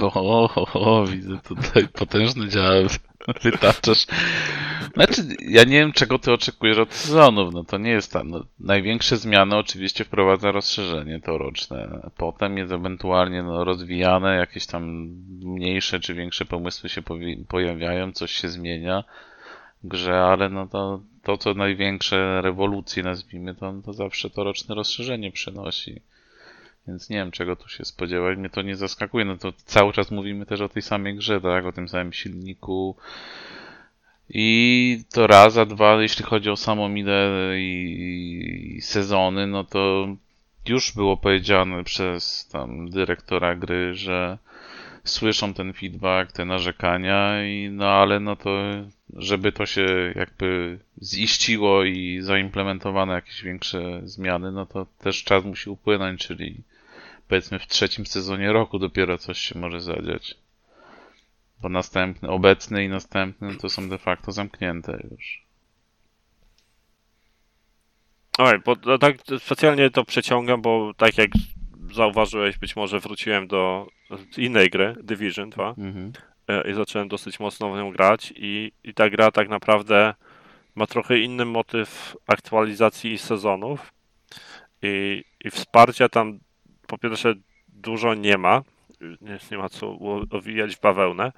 [0.00, 2.86] O, o, o, widzę tutaj potężny dział.
[3.42, 4.06] Wytaczasz.
[4.94, 7.54] Znaczy, ja nie wiem, czego ty oczekujesz od sezonów.
[7.54, 8.30] No to nie jest tam.
[8.30, 12.00] No, największe zmiany oczywiście wprowadza rozszerzenie to roczne.
[12.16, 14.84] Potem jest ewentualnie no, rozwijane, jakieś tam
[15.42, 17.02] mniejsze czy większe pomysły się
[17.48, 19.04] pojawiają, coś się zmienia
[19.84, 24.74] w grze, ale no to, to co największe rewolucje nazwijmy, to, to zawsze to roczne
[24.74, 26.00] rozszerzenie przynosi.
[26.88, 28.38] Więc nie wiem, czego tu się spodziewać.
[28.38, 29.24] Mnie to nie zaskakuje.
[29.24, 31.66] No to cały czas mówimy też o tej samej grze, tak?
[31.66, 32.96] O tym samym silniku.
[34.28, 40.08] I to raz, a dwa, jeśli chodzi o samą ideę i, i sezony, no to
[40.68, 44.38] już było powiedziane przez tam dyrektora gry, że
[45.04, 48.50] słyszą ten feedback, te narzekania i no ale no to
[49.16, 55.70] żeby to się jakby ziściło i zaimplementowano jakieś większe zmiany, no to też czas musi
[55.70, 56.62] upłynąć, czyli
[57.30, 60.34] powiedzmy w trzecim sezonie roku dopiero coś się może zadziać.
[61.60, 65.42] Bo następny, obecny i następny to są de facto zamknięte już.
[68.38, 71.30] Oj, bo tak specjalnie to przeciągam, bo tak jak
[71.94, 73.88] zauważyłeś, być może wróciłem do
[74.36, 76.12] innej gry, Division 2, Mhm.
[76.48, 80.14] e, i zacząłem dosyć mocno w nią grać i, i ta gra tak naprawdę
[80.74, 83.92] ma trochę inny motyw aktualizacji sezonów
[84.82, 86.38] i, i wsparcia tam
[86.90, 87.34] po pierwsze
[87.68, 88.62] dużo nie ma,
[89.00, 89.98] nie, nie ma co
[90.30, 91.32] owijać w bawełnę.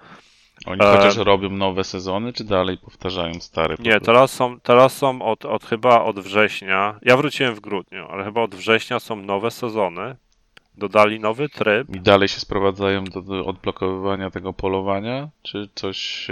[0.67, 3.77] Oni E, chociaż robią nowe sezony, czy dalej powtarzają stare?
[3.77, 4.07] po Nie, prostu?
[4.07, 8.41] teraz są, teraz są od, od chyba od września, ja wróciłem w grudniu, ale chyba
[8.43, 10.17] od września są nowe sezony,
[10.79, 16.29] dodali nowy tryb, I dalej się sprowadzają do, do odblokowywania tego polowania, czy coś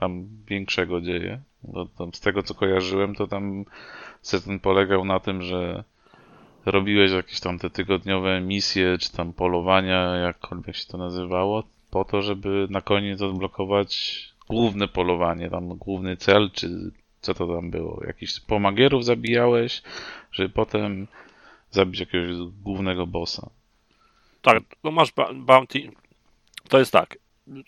[0.00, 1.40] tam większego dzieje?
[1.98, 3.64] Tam z tego co kojarzyłem, to tam
[4.22, 5.84] sezon polegał na tym, że
[6.66, 12.22] robiłeś jakieś tam te tygodniowe misje, czy tam polowania, jakkolwiek się to nazywało, po to,
[12.22, 18.04] żeby na koniec odblokować główne polowanie, tam główny cel, czy co to tam było?
[18.06, 19.82] Jakiś pomagierów zabijałeś,
[20.32, 21.06] żeby potem
[21.70, 23.50] zabić jakiegoś głównego bossa.
[24.42, 25.90] Tak, no masz bounty.
[26.68, 27.18] To jest tak.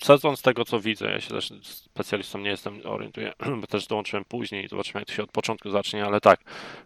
[0.02, 4.24] Sezon z tego co widzę, ja się też specjalistą nie jestem, orientuję, bo też dołączyłem
[4.24, 6.40] później i zobaczymy jak to się od początku zacznie, ale tak,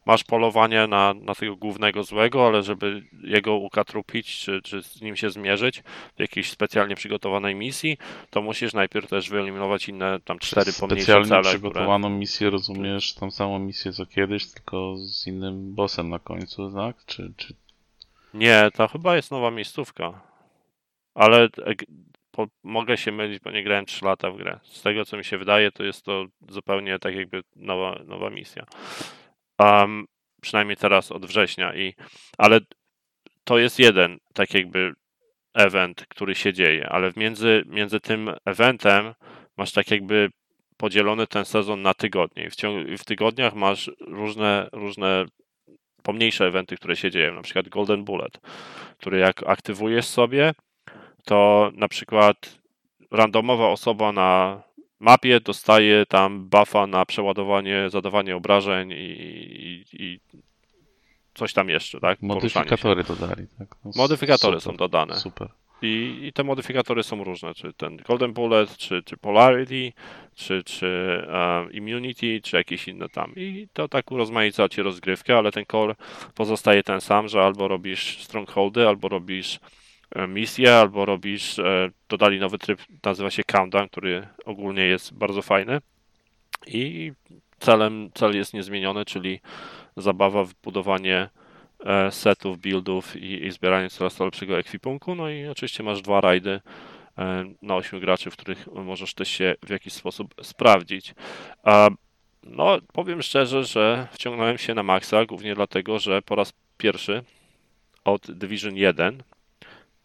[0.06, 5.16] masz polowanie na, na tego głównego złego, ale żeby jego ukatrupić, czy, czy z nim
[5.16, 5.82] się zmierzyć
[6.16, 7.98] w jakiejś specjalnie przygotowanej misji,
[8.30, 11.52] to musisz najpierw też wyeliminować inne tam cztery pomniejsze specjalnie cele, które...
[11.52, 16.96] przygotowaną misję rozumiesz tą samą misję co kiedyś, tylko z innym bossem na końcu, tak?
[17.06, 17.54] Czy, czy...
[18.34, 20.20] Nie, to chyba jest nowa miejscówka.
[21.14, 21.74] Ale e,
[22.30, 24.60] po, mogę się mylić, bo nie grałem 3 lata w grę.
[24.62, 28.66] Z tego co mi się wydaje, to jest to zupełnie tak jakby nowa, nowa misja.
[29.58, 30.06] Um,
[30.42, 31.74] przynajmniej teraz od września.
[31.74, 31.94] I,
[32.38, 32.60] ale
[33.44, 34.92] to jest jeden tak jakby
[35.54, 39.14] event, który się dzieje, ale między, między tym eventem
[39.56, 40.30] masz tak jakby
[40.76, 42.44] podzielony ten sezon na tygodnie.
[42.44, 45.24] I w, ciągu, w tygodniach masz różne, różne
[46.02, 48.40] pomniejsze eventy, które się dzieją, na przykład Golden Bullet,
[48.98, 50.52] który jak aktywujesz sobie,
[51.24, 52.58] to na przykład
[53.10, 54.62] randomowa osoba na
[55.00, 60.20] mapie dostaje tam buffa na przeładowanie, zadawanie obrażeń i, i, i
[61.34, 62.22] coś tam jeszcze, tak?
[62.22, 63.68] Modyfikatory dodali, tak?
[63.84, 65.16] No, Modyfikatory super, są dodane.
[65.16, 65.48] Super.
[65.82, 69.92] I, I te modyfikatory są różne, czy ten Golden Bullet, czy, czy Polarity,
[70.34, 73.32] czy, czy um, Immunity, czy jakieś inne tam.
[73.36, 75.94] I to tak urozmaica ci rozgrywkę, ale ten core
[76.34, 79.60] pozostaje ten sam, że albo robisz strongholdy, albo robisz
[80.14, 85.42] e, misje, albo robisz, e, dodali nowy tryb, nazywa się Countdown, który ogólnie jest bardzo
[85.42, 85.80] fajny.
[86.66, 87.12] I
[87.58, 89.40] celem, cel jest niezmieniony, czyli
[89.96, 91.28] zabawa w budowanie
[91.84, 95.14] e, setów, buildów i, i zbieranie coraz to lepszego ekwipunku.
[95.14, 96.60] No i oczywiście masz dwa rajdy
[97.62, 101.14] na ośmiu graczy, w których możesz też się w jakiś sposób sprawdzić.
[102.44, 107.22] No, powiem szczerze, że wciągnąłem się na maksa, głównie dlatego, że po raz pierwszy
[108.04, 109.22] od Division 1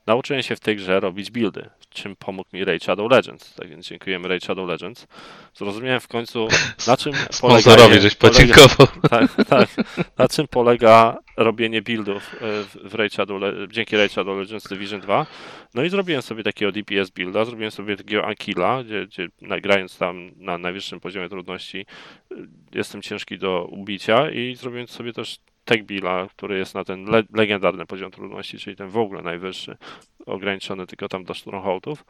[0.08, 3.54] nauczyłem się w tej grze robić buildy, w czym pomógł mi Raid Shadow Legends.
[3.54, 5.08] Tak więc dziękujemy Raid Shadow Legends.
[5.54, 6.48] Zrozumiałem w końcu,
[6.88, 8.88] na czym polega, Sponsorowi żeś podziękował.
[9.10, 9.70] tak, tak.
[10.18, 15.26] Na czym polega robienie buildów e, w, Raid Shadow, dzięki Raid Shadow Legends Division 2.
[15.74, 19.28] No i zrobiłem sobie takiego DPS builda, zrobiłem sobie takiego Ankilla, gdzie, gdzie
[19.62, 21.86] grając tam na najwyższym poziomie trudności
[22.32, 22.36] y,
[22.74, 25.86] jestem ciężki do ubicia i zrobiłem sobie też Tech
[26.30, 29.78] który jest na ten le legendarny poziom trudności, czyli ten w ogóle najwyższy,
[30.26, 32.06] ograniczony tylko tam do strongholdów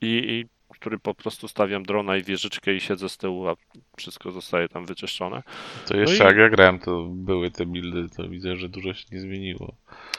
[0.00, 3.54] i, i który po prostu stawiam drona i wieżyczkę i siedzę z tyłu, a
[3.96, 5.42] wszystko zostaje tam wyczyszczone.
[5.88, 8.94] To jeszcze No i- jak ja grałem, to były te buildy, to widzę, że dużo
[8.94, 9.74] się nie zmieniło.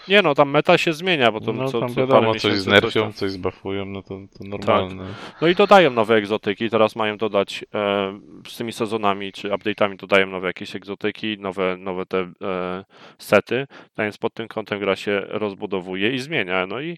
[0.08, 2.44] Nie no, tam meta się zmienia, bo to no co, tam co parę wiadomo, coś
[2.44, 5.04] miesięcy znerfią, tam- coś zbafują, no to, to normalne.
[5.42, 10.28] No i dodają nowe egzotyki, teraz mają dodać e, z tymi sezonami czy update'ami dodają
[10.28, 12.86] nowe jakieś egzotyki, nowe, nowe te e,
[13.18, 13.68] sety,
[13.98, 16.98] no więc pod tym kątem gra się rozbudowuje i zmienia, no i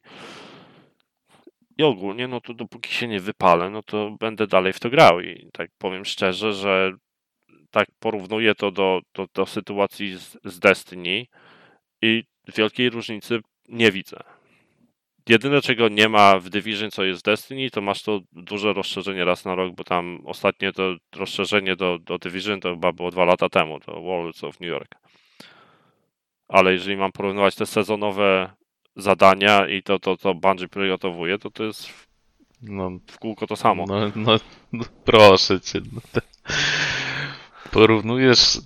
[1.77, 5.21] i ogólnie, no to dopóki się nie wypalę, no to będę dalej w to grał
[5.21, 6.91] i tak powiem szczerze, że
[7.71, 11.25] tak porównuję to do, do, do sytuacji z, z Destiny
[12.01, 12.23] i
[12.55, 13.39] wielkiej różnicy
[13.69, 14.17] nie widzę.
[15.29, 19.45] Jedyne, czego nie ma w Division, co jest Destiny, to masz to duże rozszerzenie raz
[19.45, 23.49] na rok, bo tam ostatnie to rozszerzenie do, do Division to chyba było dwa lata
[23.49, 24.95] temu, to Worlds of New York.
[26.47, 28.53] ale jeżeli mam porównywać te sezonowe
[28.97, 32.07] zadania i to, to, to Bungie przygotowuje, to to jest w-
[32.61, 33.85] No, w kółko to samo.
[33.87, 34.39] No, no,
[34.73, 35.81] no proszę cię.
[35.93, 36.01] No.
[37.71, 38.59] Porównujesz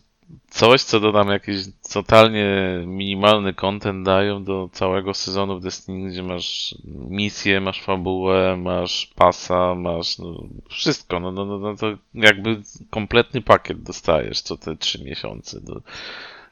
[0.49, 1.57] coś, co do nam jakiś
[1.93, 2.45] totalnie
[2.85, 6.75] minimalny content dają do całego sezonu w Destiny, gdzie masz
[7.09, 11.19] misję, masz fabułę, masz pasa, masz no, wszystko.
[11.19, 15.61] No, no, no, no to jakby kompletny pakiet dostajesz co te trzy miesiące.
[15.61, 15.81] Do,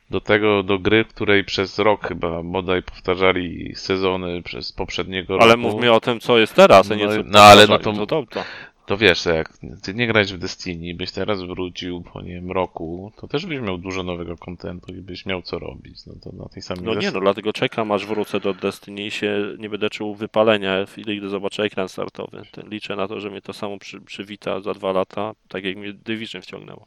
[0.10, 5.44] do tego, do gry, w której przez rok chyba bodaj powtarzali sezony przez poprzedniego roku.
[5.46, 8.06] Ale mówmy o tym, co jest teraz, a nie No, co no, ale no to-
[8.06, 8.44] to, to,
[8.90, 8.98] to.
[8.98, 13.28] Wiesz, jak ty nie grałeś w Destiny, byś teraz wrócił po nie wiem, roku, to
[13.28, 16.06] też byś miał dużo nowego kontentu i byś miał co robić.
[16.06, 19.12] No to na tej samej No nie, no dlatego czekam, aż wrócę do Destiny i
[19.12, 22.42] się nie będę czuł wypalenia w chwili, gdy zobaczę ekran startowy.
[22.52, 25.78] To liczę na to, że mnie to samo przy, przywita za dwa lata, tak jak
[25.78, 26.86] mnie Division wciągnęło.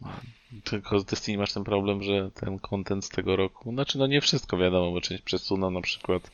[0.64, 4.20] Tylko z Destiny masz ten problem, że ten content z tego roku, znaczy no nie
[4.20, 6.30] wszystko wiadomo, bo część przesuną na przykład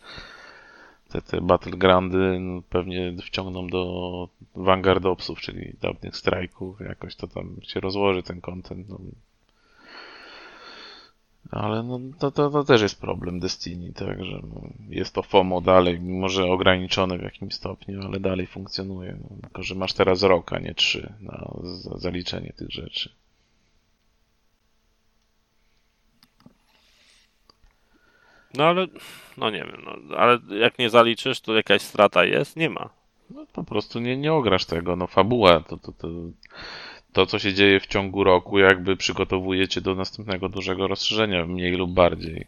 [1.09, 7.57] te, te Battlegroundy no, pewnie wciągną do Vanguard Opsów, czyli dawnych strajków, jakoś to tam
[7.63, 8.89] się rozłoży ten content.
[8.89, 8.99] No.
[11.51, 16.01] Ale no, to, to, to też jest problem Destiny, także no, jest to FOMO dalej,
[16.01, 19.19] mimo że ograniczone w jakimś stopniu, ale dalej funkcjonuje.
[19.23, 23.11] No, tylko, że masz teraz rok, a nie trzy na za- zaliczenie tych rzeczy.
[28.55, 28.87] No ale,
[29.37, 32.57] no nie wiem, no, ale jak nie zaliczysz, to jakaś strata jest?
[32.57, 32.89] Nie ma.
[33.31, 34.97] No po prostu nie, nie ograsz tego.
[34.97, 36.09] No fabuła, to, to, to,
[37.13, 41.73] to co się dzieje w ciągu roku, jakby przygotowuje cię do następnego dużego rozszerzenia, mniej
[41.73, 42.47] lub bardziej.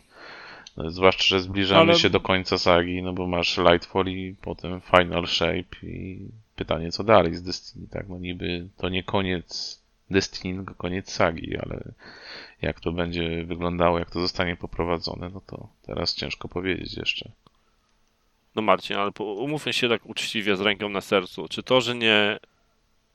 [0.76, 4.80] No, zwłaszcza, że zbliżamy Ale- się do końca sagi, no bo masz Lightfall i potem
[4.80, 8.08] Final Shape i pytanie co dalej z Destiny, tak?
[8.08, 11.82] No niby to nie koniec Destiny, tylko koniec sagi, ale
[12.62, 17.30] jak to będzie wyglądało, jak to zostanie poprowadzone, no to teraz ciężko powiedzieć jeszcze.
[18.54, 21.48] No Marcin, ale umówmy się tak uczciwie z ręką na sercu.
[21.48, 22.38] Czy to, że nie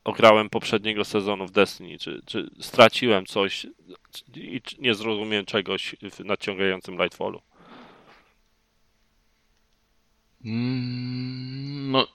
[0.03, 3.67] ograłem poprzedniego sezonu w Destiny, czy, czy straciłem coś
[4.35, 7.41] i nie zrozumiałem czegoś w nadciągającym Lightfallu?
[10.45, 12.07] Mm, No,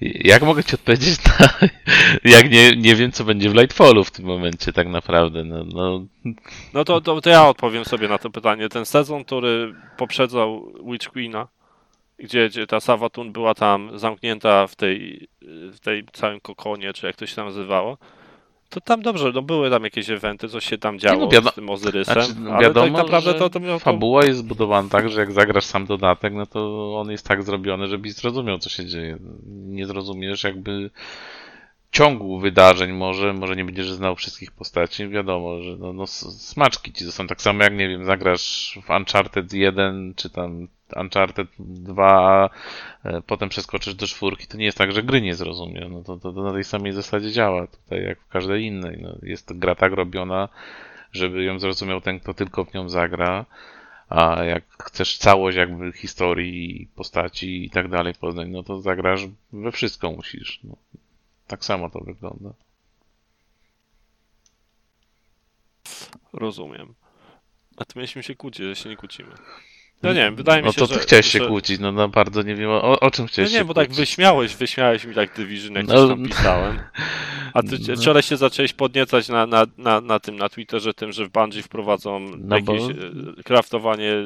[0.00, 1.48] jak mogę ci odpowiedzieć na,
[2.24, 6.06] jak nie, nie wiem, co będzie w Lightfallu w tym momencie tak naprawdę, no, no
[6.74, 8.68] No to, to, to ja odpowiem sobie na to pytanie.
[8.68, 11.48] Ten sezon, który poprzedzał Witch Queena,
[12.18, 15.28] gdzie, gdzie ta Savatun była tam zamknięta w tej,
[15.72, 17.98] w tej całym kokonie, czy jak to się nazywało,
[18.72, 21.70] to tam dobrze, no były tam jakieś eventy, coś się tam działo no z tym
[21.70, 23.78] Ozyrysem, znaczy, ale wiadomo, tak naprawdę to, to...
[23.78, 27.86] fabuła jest zbudowana tak, że jak zagrasz sam dodatek, no to on jest tak zrobiony,
[27.86, 29.18] żebyś zrozumiał, co się dzieje.
[29.46, 30.90] Nie zrozumiesz jakby
[31.92, 37.04] ciągu wydarzeń może, może nie będziesz znał wszystkich postaci, wiadomo, że no, no smaczki ci
[37.04, 37.28] zostaną.
[37.28, 42.50] Tak samo jak, nie wiem, zagrasz w Uncharted 1, czy tam Uncharted 2, a
[43.08, 46.16] e, potem przeskoczysz do czwórki, to nie jest tak, że gry nie zrozumie, no to,
[46.16, 49.74] to, to na tej samej zasadzie działa tutaj, jak w każdej innej, no, jest gra
[49.74, 50.48] tak robiona,
[51.12, 53.44] żeby ją zrozumiał ten, kto tylko w nią zagra,
[54.08, 59.20] a jak chcesz całość jakby historii, postaci i tak dalej poznać, no to zagrasz
[59.52, 60.76] we wszystko musisz, no.
[61.52, 62.50] Tak samo to wygląda.
[66.32, 66.94] Rozumiem.
[67.76, 69.30] A to mieliśmy się kłócić, że się nie kłócimy.
[70.02, 70.94] No nie wiem, wydaje mi No się, to że...
[70.94, 71.46] ty chciałeś się że...
[71.46, 73.86] kłócić, no, no bardzo nie wiem, o, o czym No chciałeś nie, się bo tak
[73.86, 74.00] kłócić.
[74.00, 76.78] wyśmiałeś, wyśmiałeś mi tak Division, jak No, coś tam pisałem.
[77.54, 77.96] A ty no.
[77.96, 81.62] wczoraj się zacząłeś podniecać na, na, na, na tym, na Twitterze tym, że w Bungie
[81.62, 82.96] wprowadzą No bo- jakieś
[83.38, 84.24] e, kraftowanie e,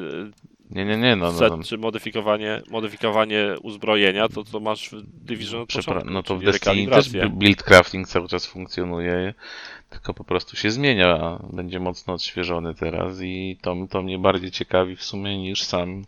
[0.70, 1.62] Nie, nie, nie, no, no, no.
[1.62, 6.90] czy modyfikowanie, modyfikowanie uzbrojenia, to co masz w Division od Przepra- no to w Destiny
[6.90, 9.34] też build crafting cały czas funkcjonuje,
[9.90, 14.96] tylko po prostu się zmienia, będzie mocno odświeżony teraz i to, to mnie bardziej ciekawi
[14.96, 16.04] w sumie niż sam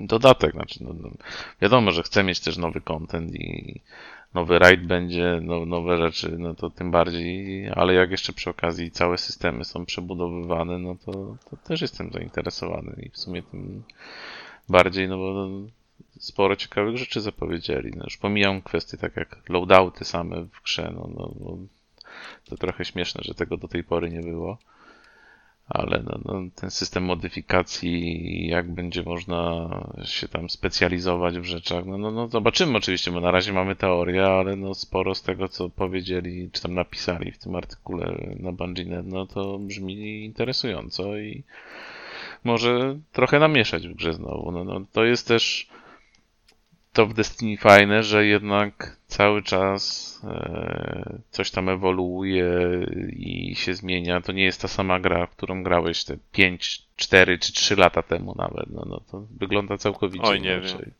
[0.00, 0.52] dodatek.
[0.52, 1.10] Znaczy, no, no,
[1.62, 3.80] wiadomo, że chcę mieć też nowy content i
[4.34, 8.90] nowy raid będzie, no, nowe rzeczy, no to tym bardziej, ale jak jeszcze przy okazji
[8.90, 11.12] całe systemy są przebudowywane, no to,
[11.50, 13.82] to też jestem zainteresowany i w sumie tym
[14.68, 15.48] bardziej, no bo
[16.18, 17.92] sporo ciekawych rzeczy zapowiedzieli.
[17.96, 21.58] No już pomijam kwestie tak jak loadouty same w grze, no, no, no
[22.44, 24.58] to trochę śmieszne, że tego do tej pory nie było.
[25.68, 29.68] Ale no, no, ten system modyfikacji, jak będzie można
[30.04, 34.26] się tam specjalizować w rzeczach, no, no, no zobaczymy oczywiście, bo na razie mamy teorię,
[34.26, 39.06] ale no sporo z tego, co powiedzieli, czy tam napisali w tym artykule na Bungie.net,
[39.06, 41.42] no to brzmi interesująco i
[42.44, 44.52] może trochę namieszać w grze znowu.
[44.52, 45.68] No, no, to jest też
[46.98, 49.82] to w Destiny fajne, że jednak cały czas
[50.24, 52.50] e, coś tam ewoluuje
[53.16, 54.20] i się zmienia.
[54.20, 58.02] To nie jest ta sama gra, w którą grałeś te 5, 4 czy 3 lata
[58.02, 58.70] temu nawet.
[58.70, 60.78] No, no to wygląda całkowicie Oj, nie inaczej.
[60.78, 60.92] wiem.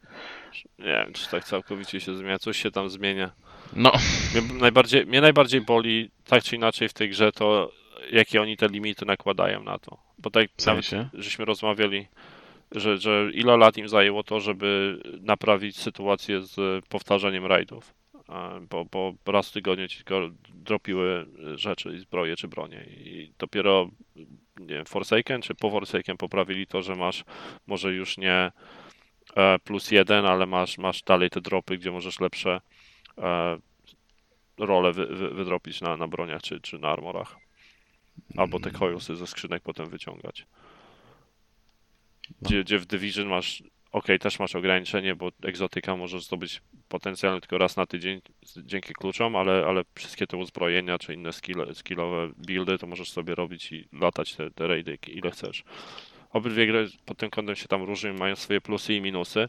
[0.78, 2.38] Nie wiem, czy tak całkowicie się zmienia.
[2.38, 3.30] Coś się tam zmienia.
[3.72, 3.92] No,
[4.34, 7.72] Mnie najbardziej, mnie najbardziej boli, tak czy inaczej w tej grze, to
[8.12, 9.98] jakie oni te limity nakładają na to.
[10.18, 11.08] Bo tak w nawet sensie.
[11.14, 12.06] żeśmy rozmawiali,
[12.72, 17.94] że, że ile lat im zajęło to, żeby naprawić sytuację z powtarzaniem rajdów.
[18.28, 22.86] E, Bo, bo raz w tygodniu ci tylko dropiły rzeczy, i zbroje czy bronie.
[22.90, 23.90] I dopiero
[24.60, 27.24] nie wiem, Forsaken czy po Forsaken poprawili to, że masz
[27.66, 28.52] może już nie
[29.36, 32.60] e, plus jeden, ale masz, masz dalej te dropy, gdzie możesz lepsze
[33.18, 33.58] e,
[34.58, 37.36] role wy, wy, wydropić na, na broniach czy, czy na armorach.
[38.36, 40.46] Albo te coilsy ze skrzynek potem wyciągać.
[42.42, 47.58] Gdzie, gdzie w Division masz, ok, też masz ograniczenie, bo egzotyka możesz zdobyć potencjalnie tylko
[47.58, 48.20] raz na tydzień
[48.56, 53.34] dzięki kluczom, ale, ale wszystkie te uzbrojenia czy inne skill, skillowe buildy to możesz sobie
[53.34, 55.64] robić i latać te, te raidy ile chcesz.
[56.32, 59.48] Obydwie gry pod tym kątem się tam różnią, mają swoje plusy i minusy,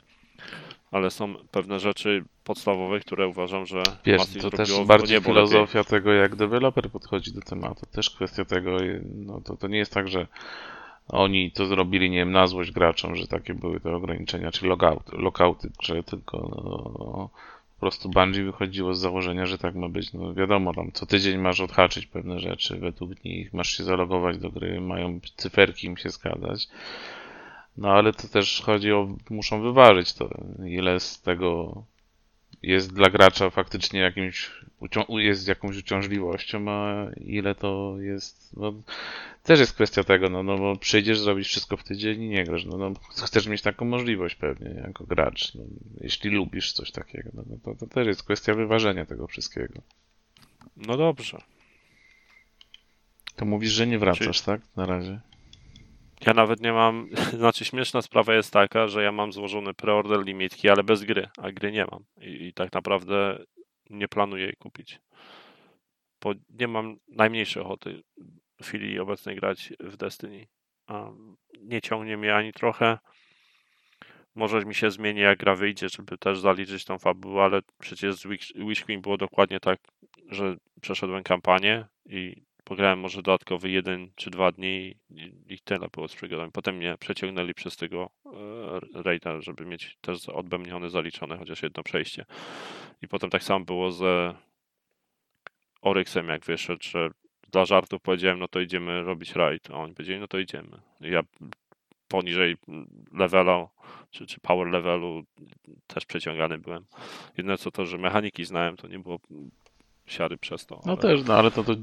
[0.92, 5.48] ale są pewne rzeczy podstawowe, które uważam, że Wiesz, to też bardziej niebo lepiej.
[5.48, 7.86] filozofia tego, jak deweloper podchodzi do tematu.
[7.86, 8.78] Też kwestia tego,
[9.16, 10.28] no to, to nie jest tak, że
[11.10, 15.14] oni to zrobili, nie wiem, na złość graczom, że takie były te ograniczenia, czy logout,
[15.14, 17.30] lockouty grze, tylko no,
[17.76, 20.14] po prostu Bungie wychodziło z założenia, że tak ma być.
[20.14, 24.50] No wiadomo, tam co tydzień masz odhaczyć pewne rzeczy według nich, masz się zalogować do
[24.52, 26.68] gry, mają cyferki im się zgadzać.
[27.78, 30.30] No ale to też chodzi o, muszą wyważyć to,
[30.66, 31.74] ile z tego
[32.64, 34.52] jest dla gracza faktycznie jakimś,
[35.10, 38.74] jest jakąś uciążliwością, a ile to jest, no,
[39.44, 42.66] też jest kwestia tego, no, no bo przyjdziesz, zrobisz wszystko w tydzień i nie grasz,
[42.66, 42.94] no, no
[43.26, 45.64] chcesz mieć taką możliwość pewnie, jako gracz, no,
[46.02, 49.82] jeśli lubisz coś takiego, no, no to, to też jest kwestia wyważenia tego wszystkiego.
[50.78, 51.42] No dobrze.
[53.36, 54.62] To mówisz, że nie wracasz, tak?
[54.76, 55.20] Na razie.
[56.28, 60.70] Ja nawet nie mam, znaczy śmieszna sprawa jest taka, że ja mam złożony preorder limitki,
[60.70, 62.06] ale bez gry, a gry nie mam.
[62.22, 63.46] I, i tak naprawdę
[63.90, 65.00] nie planuję jej kupić.
[66.22, 68.04] Bo nie mam najmniejszej ochoty
[68.62, 70.48] w chwili obecnej grać w Destiny.
[70.88, 71.12] A
[71.60, 72.98] nie ciągnie mnie ani trochę.
[74.36, 78.28] Może mi się zmieni, jak gra wyjdzie, żeby też zaliczyć tą fabułę, ale przecież z
[78.56, 79.80] Witch Queen było dokładnie tak,
[80.30, 86.08] że przeszedłem kampanię i pograłem może dodatkowy jeden czy dwa dni i, i tyle było
[86.08, 86.52] z przygodami.
[86.52, 92.26] Potem mnie przeciągnęli przez tego e, raida, żeby mieć też odbębnione, zaliczone chociaż jedno przejście.
[93.02, 94.36] I potem tak samo było z
[95.82, 97.10] Oryxem, jak wyszedł, że
[97.52, 100.82] dla żartów powiedziałem, no to idziemy robić raid, a oni powiedzieli, no to idziemy.
[101.02, 101.22] I ja
[102.08, 102.56] poniżej
[103.14, 103.68] levela,
[104.12, 105.24] czy, czy power levelu
[105.88, 106.86] też przeciągany byłem.
[107.38, 109.20] Jedyne co to, że mechaniki znałem, to nie było
[110.06, 110.82] siary przez to.
[110.86, 111.76] No ale- też, no ale to, to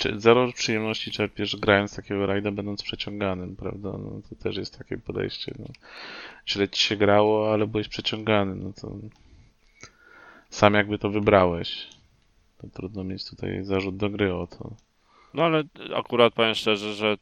[0.00, 3.88] czy zero przyjemności czerpiesz grając takiego rajda, będąc przeciąganym, prawda?
[3.92, 5.54] No, to też jest takie podejście.
[5.58, 5.66] No.
[6.46, 8.94] Źle ci się grało, ale byłeś przeciągany, no to
[10.50, 11.88] sam jakby to wybrałeś.
[12.58, 14.70] To trudno mieć tutaj zarzut do gry o to.
[15.34, 15.64] No ale
[15.94, 17.16] akurat powiem szczerze, że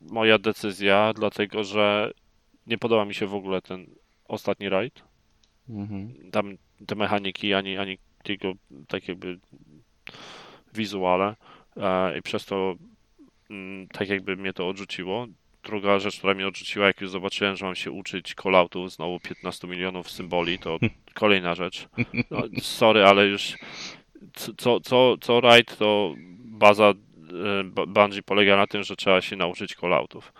[0.00, 2.12] moja decyzja, dlatego że
[2.66, 3.86] nie podoba mi się w ogóle ten
[4.28, 5.02] ostatni raid.
[5.68, 6.30] Mhm.
[6.30, 6.56] Tam
[6.86, 8.52] te mechaniki, ani, ani tylko
[8.88, 9.38] tak jakby
[10.74, 11.36] wizuale
[12.18, 12.74] i przez to
[13.50, 15.26] mm, tak jakby mnie to odrzuciło.
[15.64, 19.68] Druga rzecz, która mnie odrzuciła, jak już zobaczyłem, że mam się uczyć calloutów, znowu 15
[19.68, 20.78] milionów symboli, to
[21.14, 21.88] kolejna rzecz.
[22.30, 23.52] No, sorry, ale już
[24.34, 26.92] co- co, co, raid to baza
[27.64, 30.32] B- Bungie polega na tym, że trzeba się nauczyć calloutów.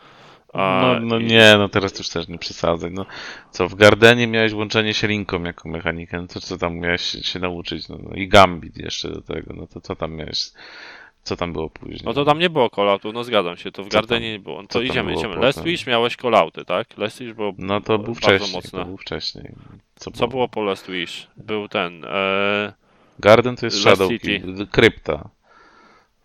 [0.55, 2.91] No, no i- nie, no teraz już też nie przesadzaj.
[2.91, 3.07] No,
[3.51, 7.23] co, w Gardenie miałeś łączenie się linką jako mechanikę, no to co tam miałeś się,
[7.23, 7.89] się nauczyć?
[7.89, 10.51] No, no i Gambit jeszcze do tego, no to co tam miałeś,
[11.23, 12.01] co tam było później?
[12.05, 14.62] No to tam nie było calloutów, no zgadzam się, to w Gardenie nie było.
[14.62, 15.36] No to idziemy, było idziemy.
[15.36, 16.99] Last Wish miałeś callouty, tak?
[16.99, 18.78] Last Wish było No to był wcześniej, mocne.
[18.78, 19.53] to był wcześniej.
[19.94, 21.27] Co, Co było po Last Wish?
[21.36, 22.05] Był ten.
[22.05, 22.73] E,
[23.19, 24.43] Garden to jest Last Shadow City.
[24.70, 25.28] Krypta.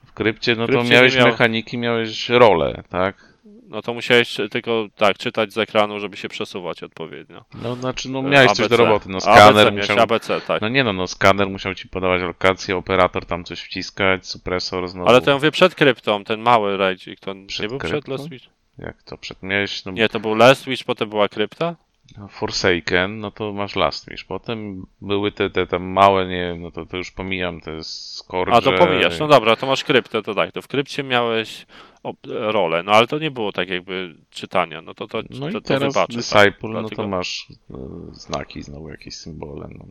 [0.06, 3.34] W krypcie, no to krypcie miałeś nie miał- mechaniki, miałeś rolę, tak?
[3.68, 7.46] No to musiałeś tylko tak czytać z ekranu, żeby się przesuwać odpowiednio.
[7.64, 8.78] No znaczy, no E, miałeś coś do ABC.
[8.78, 10.04] roboty, no ABC skaner miałeś, musiał...
[10.04, 10.62] ABC, tak.
[10.62, 15.10] No nie no, no skaner musiał ci podawać lokację, operator tam coś wciskać, supresor znowu.
[15.10, 18.12] Ale to ja mówię przed kryptą, ten mały rajdzik, to Przed nie był przed kryptą?
[18.12, 18.50] Last Wish?
[18.78, 21.76] Jak to przed miałeś, no Nie, to był Last Wish, potem była krypta?
[22.30, 24.24] Forsaken, no to masz Last Wish.
[24.24, 28.54] Potem były te, te tam małe, nie wiem, no to, to już pomijam te skorcze.
[28.56, 31.66] A to pomijasz, no dobra, to masz kryptę, to tak, to w krypcie miałeś
[32.04, 35.50] op- rolę, no ale to nie było tak jakby czytania, no to to, No to,
[35.50, 36.14] i to teraz wybaczę.
[36.14, 37.76] Disciple, tak, no to dlatego- masz e,
[38.12, 39.68] znaki, znowu jakieś symbole.
[39.78, 39.86] No.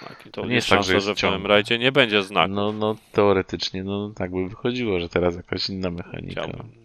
[0.00, 0.30] znaki.
[0.30, 2.52] To nie nie jest tak, szansa, że jest że w nowym rajdzie nie będzie znaku.
[2.52, 6.42] No, no teoretycznie, no tak by wychodziło, że teraz jakaś inna mechanika.
[6.42, 6.79] Chciałbym.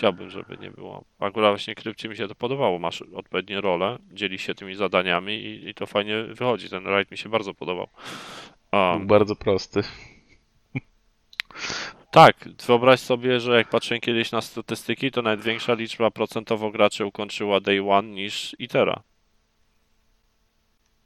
[0.00, 1.04] Chciałbym, żeby nie było.
[1.18, 2.78] Akurat właśnie krypcie mi się to podobało.
[2.78, 6.68] Masz odpowiednie role, dzieli się tymi zadaniami i, i to fajnie wychodzi.
[6.70, 7.88] Ten rajd mi się bardzo podobał.
[8.72, 9.82] Um, bardzo prosty.
[12.10, 17.06] tak, wyobraź sobie, że jak patrzyłem kiedyś na statystyki, to nawet większa liczba procentowo graczy
[17.06, 19.02] ukończyła Day One niż Itera.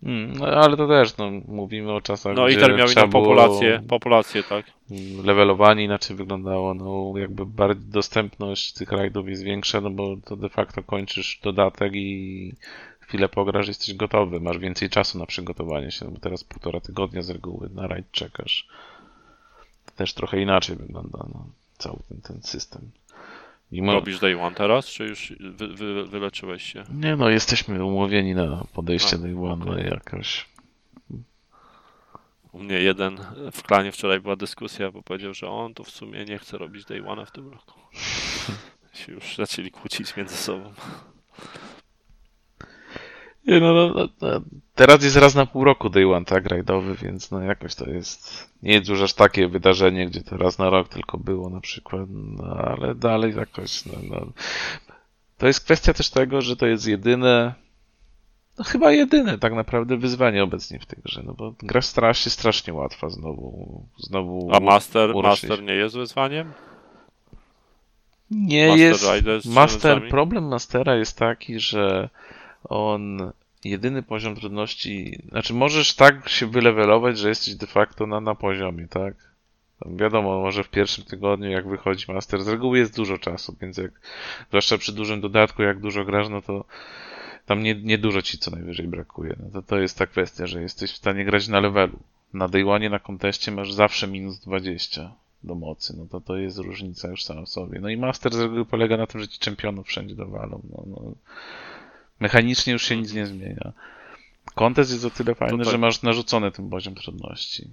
[0.02, 3.22] Mm, no, ale to też, no, mówimy o czasach, No gdzie Iter miał inną było-
[3.24, 4.66] populację, populację, tak.
[5.24, 10.48] Levelowanie inaczej wyglądało, no jakby bardziej dostępność tych rajdów jest większa, no bo to de
[10.48, 12.54] facto kończysz dodatek i
[13.00, 17.22] chwilę pograsz, jesteś gotowy, masz więcej czasu na przygotowanie się, no bo teraz półtora tygodnia
[17.22, 18.68] z reguły na rajd czekasz.
[19.86, 21.46] To też trochę inaczej wygląda, no,
[21.78, 22.90] cały ten, ten system.
[23.72, 26.84] Mimo, Robisz Day One teraz, czy już wy, wy, wyleczyłeś się?
[26.94, 29.84] nie no, jesteśmy umówieni na podejście A, do Iwan, no okej.
[29.84, 30.53] jakoś.
[32.54, 33.18] U mnie jeden
[33.52, 36.84] w klanie wczoraj była dyskusja, bo powiedział, że on to w sumie nie chce robić
[36.84, 37.80] Day One w tym roku.
[38.98, 40.72] się już zaczęli kłócić między sobą.
[43.46, 44.40] Nie, no, no, no, no,
[44.74, 48.50] teraz jest raz na pół roku Day One, tak, rajdowy, więc no jakoś to jest,
[48.62, 52.06] nie jest już aż takie wydarzenie, gdzie to raz na rok tylko było na przykład,
[52.10, 54.32] no, ale dalej jakoś, no, no.
[55.38, 57.54] To jest kwestia też tego, że to jest jedyne,
[58.58, 62.30] no chyba jedyne tak naprawdę wyzwanie obecnie w tej grze, no bo gra stara się
[62.30, 65.48] strasznie łatwa znowu, znowu A Master, uruszyć.
[65.48, 66.52] master nie jest wyzwaniem?
[68.30, 69.46] Nie Master jest.
[69.46, 72.08] Master, problem Mastera jest taki, że
[72.64, 73.32] on
[73.64, 78.88] jedyny poziom trudności, znaczy możesz tak się wylewelować, że jesteś de facto na, na poziomie,
[78.88, 79.14] tak?
[79.86, 83.90] Wiadomo, może w pierwszym tygodniu jak wychodzi Master, z reguły jest dużo czasu, więc jak,
[84.48, 86.64] zwłaszcza przy dużym dodatku, jak dużo grasz, no to
[87.46, 89.36] tam nie, nie dużo ci co najwyżej brakuje.
[89.42, 91.98] No to, to jest ta kwestia, że jesteś w stanie grać na levelu.
[92.34, 95.12] Na Day One, na konteście masz zawsze minus 20
[95.44, 97.80] do mocy, no to to jest różnica już sama w sobie.
[97.80, 100.62] No i Master z reguły polega na tym, że ci czempionów wszędzie dowalą.
[100.70, 101.12] No, no.
[102.20, 103.72] Mechanicznie już się nic nie zmienia.
[104.54, 105.72] Kontest jest o tyle fajny, tak.
[105.72, 107.68] że masz narzucony ten poziom trudności.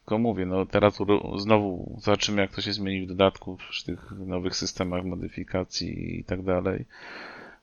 [0.00, 0.98] Tylko mówię, no teraz
[1.36, 6.42] znowu zobaczymy jak to się zmieni w dodatku przy tych nowych systemach modyfikacji i tak
[6.42, 6.84] dalej.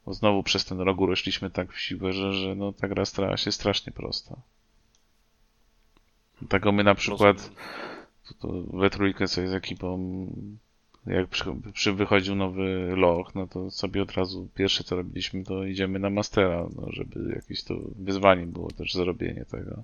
[0.05, 3.37] Bo znowu przez ten rok urośliśmy tak w siłę, że, że no, ta gra stała
[3.37, 4.35] się strasznie prosta.
[6.49, 7.51] Tego my na przykład
[8.27, 9.99] to, to we trójkę sobie z ekipą,
[11.05, 15.63] jak przy, przy wychodził nowy loch, no to sobie od razu pierwsze co robiliśmy, to
[15.63, 19.83] idziemy na mastera, no, żeby jakieś to wyzwanie było też zrobienie tego.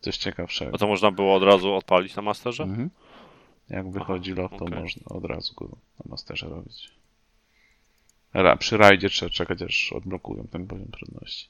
[0.00, 0.74] Coś ciekawszego.
[0.74, 2.62] A to można było od razu odpalić na Masterze?
[2.62, 2.90] Mhm.
[3.68, 4.80] Jak wychodzi Aha, loch, to okej.
[4.80, 6.97] można od razu go na masterze robić.
[8.34, 11.48] Ra, przy rajdzie trzeba czekać, aż odblokują ten poziom trudności.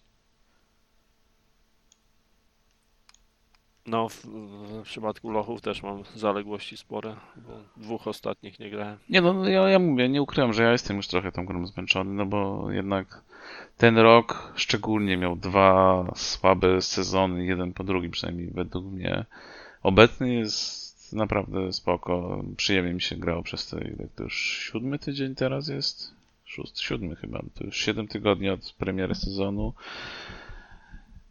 [3.87, 8.99] No, w, w przypadku lochów też mam zaległości spore, bo dwóch ostatnich nie grałem.
[9.09, 12.11] Nie no, ja, ja mówię, nie ukrywam, że ja jestem już trochę tą grą zmęczony,
[12.11, 13.23] no bo jednak
[13.77, 19.25] ten rok szczególnie miał dwa słabe sezony, jeden po drugim przynajmniej według mnie.
[19.83, 25.35] Obecny jest naprawdę spoko, przyjemnie mi się grało przez te, ile to już siódmy tydzień
[25.35, 26.18] teraz jest?
[26.49, 29.73] Szósty, siódmy chyba, to już siedem tygodni od premiery sezonu.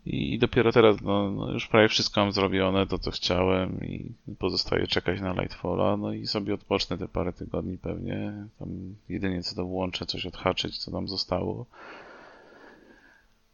[0.06, 4.88] I dopiero teraz, no, no już prawie wszystko mam zrobione, to co chciałem i pozostaje
[4.88, 8.34] czekać na Lightfalla, no i sobie odpocznę te parę tygodni pewnie.
[8.60, 8.69] Tam
[9.10, 11.65] jedynie co to włączę, coś odhaczyć, co tam zostało.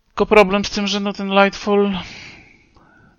[0.07, 1.91] Tylko problem z tym, że no ten Lightfall,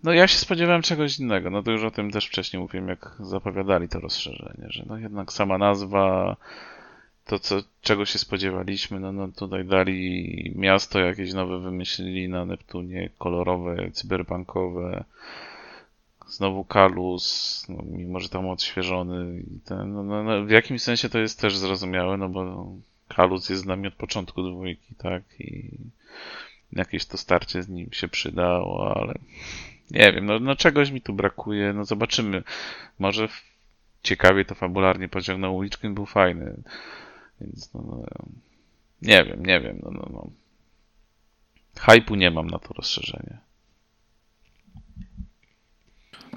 [0.03, 3.17] no ja się spodziewałem czegoś innego, no to już o tym też wcześniej mówiłem, jak
[3.21, 6.37] zapowiadali to rozszerzenie, że no jednak sama nazwa,
[7.27, 13.11] to, co, czego się spodziewaliśmy, no, no tutaj dali miasto jakieś nowe wymyślili na Neptunie,
[13.19, 15.05] kolorowe, cyberbankowe.
[16.29, 19.41] Znowu Kalus, no, mimo że tam odświeżony.
[19.41, 22.73] I ten, no, no, no, w jakimś sensie to jest też zrozumiałe, no bo
[23.09, 25.23] Kalus jest z nami od początku dwójki, tak?
[25.41, 25.71] I
[26.73, 29.15] jakieś to starcie z nim się przydało, ale
[29.91, 32.43] nie wiem, no, no czegoś mi tu brakuje, no zobaczymy.
[32.99, 33.29] Może
[34.03, 36.57] ciekawie to fabularnie pociągnął Witchkin był fajny.
[37.41, 38.05] Więc no, no,
[39.03, 40.31] nie wiem, nie wiem, no, no, no.
[41.81, 43.39] Hypu nie mam na to rozszerzenie.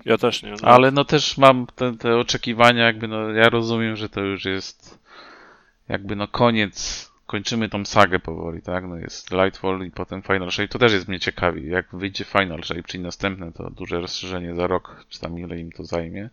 [0.05, 0.51] Ja też nie.
[0.51, 0.57] No.
[0.61, 4.99] Ale no też mam te, te oczekiwania, jakby no ja rozumiem, że to już jest
[5.89, 8.87] jakby no koniec, kończymy tą sagę powoli, tak?
[8.87, 12.63] No jest Lightfall i potem Final Shape, to też jest mnie ciekawi, jak wyjdzie Final
[12.63, 16.29] Shape, czyli następne to duże rozszerzenie za rok, czy tam ile im to zajmie,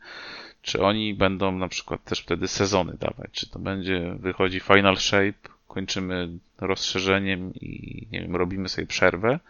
[0.63, 5.49] czy oni będą na przykład też wtedy sezony dawać, czy to będzie, wychodzi Final Shape,
[5.69, 6.29] kończymy
[6.61, 9.41] rozszerzeniem i nie wiem, robimy sobie przerwę,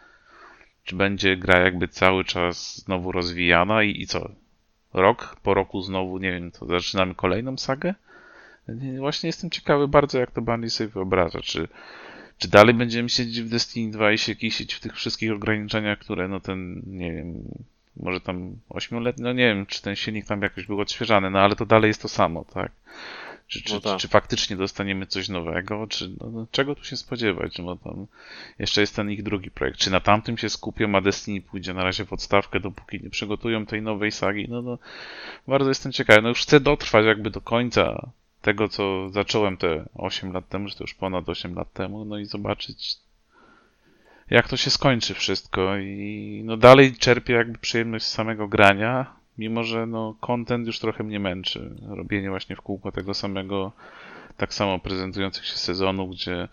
[0.85, 4.31] Czy będzie gra jakby cały czas znowu rozwijana i, i co?
[4.95, 7.95] Rok po roku znowu, nie wiem, to zaczynamy kolejną sagę?
[8.69, 11.41] Nie, Właśnie jestem ciekawy bardzo, jak to Bungie sobie wyobraża.
[11.41, 11.69] Czy,
[12.39, 16.29] czy dalej będziemy siedzieć w Destiny 2 i się kisić w tych wszystkich ograniczeniach, które
[16.29, 17.43] no ten, nie wiem,
[17.97, 21.57] może tam 8-letni, no nie wiem, czy ten silnik tam jakoś był odświeżany, no ale
[21.57, 22.73] to dalej jest to samo, tak?
[23.49, 23.93] Czy, czy, No tak.
[23.93, 27.59] czy, czy faktycznie dostaniemy coś nowego, czy no, no, czego tu się spodziewać?
[27.59, 28.07] No tam
[28.59, 29.79] jeszcze jest ten ich drugi projekt.
[29.79, 33.67] Czy na tamtym się skupią, a Destiny pójdzie na razie w odstawkę, dopóki nie przygotują
[33.67, 34.47] tej nowej sagi?
[34.49, 34.79] No, no
[35.49, 36.23] bardzo jestem ciekawy.
[36.23, 38.11] No już chcę dotrwać jakby do końca
[38.45, 42.19] tego, co zacząłem te 8 lat temu, czy to już ponad 8 lat temu, no
[42.19, 42.97] i zobaczyć
[44.31, 49.65] jak to się skończy wszystko i no dalej czerpię jakby przyjemność z samego grania, mimo
[49.65, 51.77] że no content już trochę mnie męczy.
[51.89, 53.73] Robienie właśnie w kółko tego samego,
[54.37, 56.49] tak samo prezentujących się sezonów, gdzie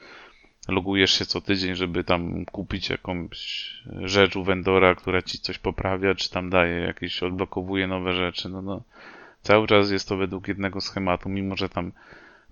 [0.67, 6.15] logujesz się co tydzień, żeby tam kupić jakąś rzecz u vendora, która ci coś poprawia,
[6.15, 8.81] czy tam daje jakieś, odblokowuje nowe rzeczy, no no
[9.41, 11.91] cały czas jest to według jednego schematu, mimo że tam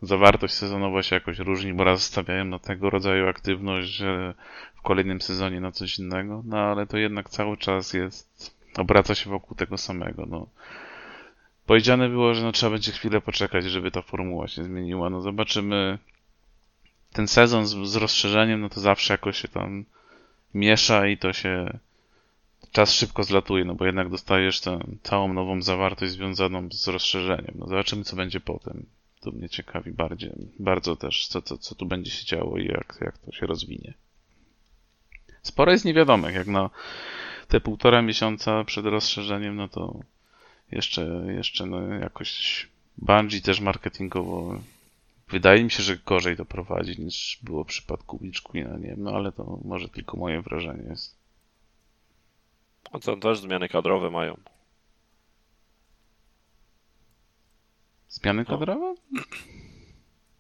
[0.02, 4.34] zawartość sezonowa się jakoś różni, bo raz stawiają na tego rodzaju aktywność, że
[4.76, 9.30] w kolejnym sezonie na coś innego, no ale to jednak cały czas jest, obraca się
[9.30, 10.48] wokół tego samego, no.
[11.66, 16.00] Powiedziane było, że no trzeba będzie chwilę poczekać, żeby ta formuła się zmieniła, no zobaczymy.
[17.14, 19.86] Ten sezon z, z rozszerzeniem, no to zawsze jakoś się tam
[20.54, 21.80] miesza i to się
[22.72, 27.56] czas szybko zlatuje, no bo jednak dostajesz tę całą nową zawartość związaną z rozszerzeniem.
[27.56, 28.86] No zobaczymy, co będzie potem.
[29.22, 32.98] To mnie ciekawi bardziej, bardzo też, co, co, co tu będzie się działo i jak,
[33.02, 33.94] jak to się rozwinie.
[35.42, 36.70] Sporo jest niewiadomych, jak na
[37.48, 40.00] te półtora miesiąca przed rozszerzeniem, no to
[40.72, 42.68] jeszcze, jeszcze no jakoś
[42.98, 44.60] Bungie też marketingowo
[45.30, 49.04] wydaje mi się, że gorzej to prowadzi niż było w przypadku Witch Queena, nie wiem,
[49.04, 51.19] no ale to może tylko moje wrażenie jest.
[52.92, 54.38] A to też zmiany kadrowe mają.
[58.10, 58.58] Zmiany No.
[58.58, 58.96] kadrowe?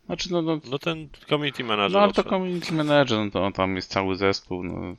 [0.05, 3.75] Znaczy, no, no, No ten community manager no ale to community manager, no to tam
[3.75, 4.95] jest cały zespół, no.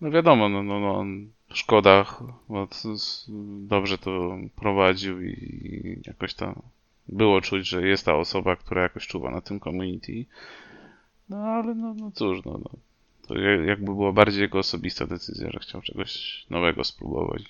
[0.00, 1.04] No wiadomo, no, no, no
[1.48, 2.04] szkoda,
[2.48, 2.88] bo to
[3.60, 6.62] dobrze to prowadził i jakoś tam
[7.08, 10.24] było czuć, że jest ta osoba, która jakoś czuwa na tym community.
[11.28, 12.70] No ale no, no cóż, no, no.
[13.30, 17.42] To ja- jakby była bardziej jego osobista decyzja, że chciał czegoś nowego spróbować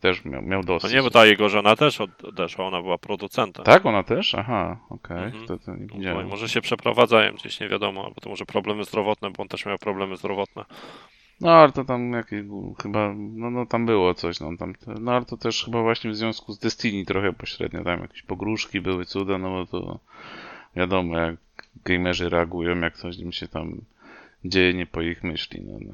[0.00, 0.92] też miał, miał dosyć.
[0.92, 3.64] nie, bo ta jego żona też od- odeszła, ona była producentem.
[3.64, 4.34] Tak, ona też?
[4.34, 5.46] Aha, okej, Mhm.
[5.46, 9.30] to, to nie No, może się przeprowadzają gdzieś, nie wiadomo, albo to może problemy zdrowotne,
[9.30, 10.64] bo on też miał problemy zdrowotne.
[11.40, 12.44] No ale to tam jakieś
[12.82, 16.16] chyba, no, no tam było coś, no tam, no ale to też chyba właśnie w
[16.16, 19.98] związku z Destiny trochę pośrednio, tam jakieś pogróżki były, cuda, no bo to
[20.76, 21.36] wiadomo jak
[21.84, 23.80] gamerzy reagują, jak coś im się tam
[24.44, 25.92] dzieje nie po ich myśli, no, no.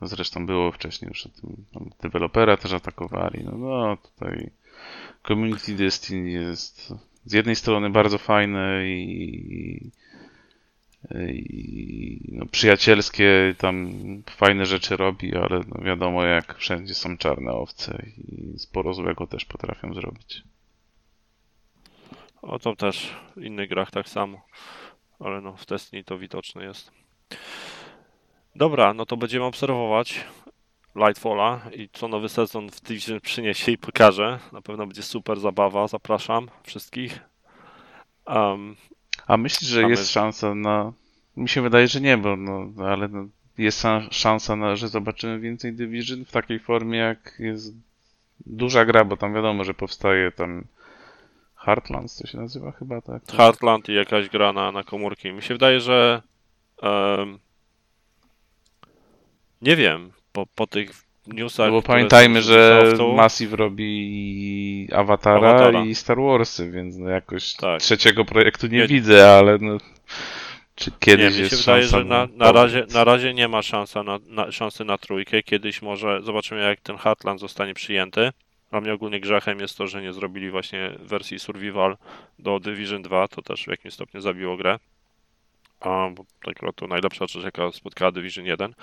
[0.00, 1.64] No zresztą było wcześniej już o tym,
[2.02, 4.50] dewelopera też atakowali, no, no tutaj
[5.28, 6.92] community Destiny jest
[7.24, 9.90] z jednej strony bardzo fajne i
[11.28, 13.92] i no, przyjacielskie, tam
[14.30, 19.44] fajne rzeczy robi, ale no, wiadomo jak wszędzie są czarne owce i sporo złego też
[19.44, 20.42] potrafią zrobić.
[22.42, 24.40] O to też w innych grach tak samo.
[25.24, 26.90] Ale no, w Destiny to widoczne jest.
[28.56, 30.24] Dobra, no to będziemy obserwować
[30.96, 34.38] Lightfalla i co nowy sezon w Division przyniesie i pokaże.
[34.52, 37.20] Na pewno będzie super zabawa, zapraszam wszystkich.
[38.26, 38.76] Um,
[39.26, 40.92] A myślisz, że jest szansa na...
[41.36, 43.26] Mi się wydaje, że nie, bo no, ale no,
[43.58, 47.74] jest sa- szansa na, że zobaczymy więcej Division w takiej formie jak jest
[48.46, 50.64] duża gra, bo tam wiadomo, że powstaje tam
[51.64, 53.22] Heartlands, to się nazywa chyba tak?
[53.36, 55.32] Heartland i jakaś gra na, na komórki.
[55.32, 56.22] Mi się wydaje, że
[56.82, 57.38] em,
[59.62, 60.90] nie wiem, po, po tych
[61.26, 61.66] newsach.
[61.66, 65.84] No bo pamiętajmy, że Ubisoftu, Massive robi Awatara, Awatara.
[65.84, 67.80] i Star Warsy, więc no jakoś Tak.
[67.80, 69.78] trzeciego projektu nie, Nie- widzę, ale no,
[70.74, 73.48] czy Nie, kiedyś mi się jest wydaje, szansa że na, na, razie, na razie nie
[73.48, 75.42] ma szansa na, na, szansy na trójkę.
[75.42, 78.30] Kiedyś może zobaczymy, jak ten Heartland zostanie przyjęty.
[78.72, 81.96] Dla mnie ogólnie grzechem jest to, że nie zrobili właśnie wersji Survival
[82.38, 83.28] do Division 2.
[83.28, 84.78] To też w jakimś stopniu zabiło grę.
[85.80, 88.74] A, bo tak akurat to najlepsza rzecz, jaka spotkała Division 1.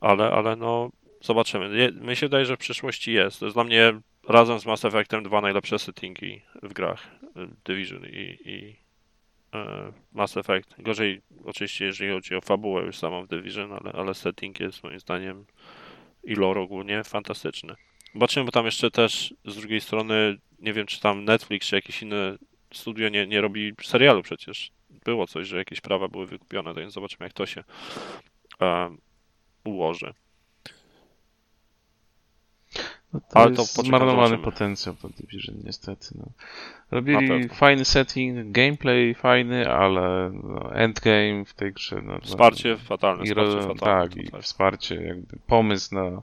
[0.00, 0.90] Ale, ale no,
[1.20, 1.92] zobaczymy.
[1.92, 3.40] Mi się wydaje, że w przyszłości jest.
[3.40, 7.08] To jest dla mnie razem z Mass Effectem dwa najlepsze settingi w grach.
[7.64, 8.76] Division i, i
[9.54, 10.74] e, Mass Effect.
[10.78, 15.00] Gorzej oczywiście, jeżeli chodzi o fabułę już samą w Division, ale, ale setting jest moim
[15.00, 15.44] zdaniem
[16.24, 17.74] i lore ogólnie fantastyczny.
[18.14, 22.02] Zobaczymy, bo tam jeszcze też z drugiej strony, nie wiem czy tam Netflix czy jakieś
[22.02, 22.38] inne
[22.72, 24.70] studio nie, nie robi serialu przecież
[25.04, 27.64] było coś, że jakieś prawa były wykupione, to więc zobaczymy, jak to się
[29.64, 30.14] ułoży.
[33.12, 36.06] No to Ale to jest poczekam, zmarnowany potencjał to Division, niestety.
[36.14, 36.26] No.
[36.90, 42.02] Robili fajny setting, gameplay fajny, ale no, endgame w tej grze.
[42.02, 44.08] No, no, Wsparcie fatalne, i wsparcie fatalne.
[44.08, 46.22] tak, i wsparcie, jakby pomysł na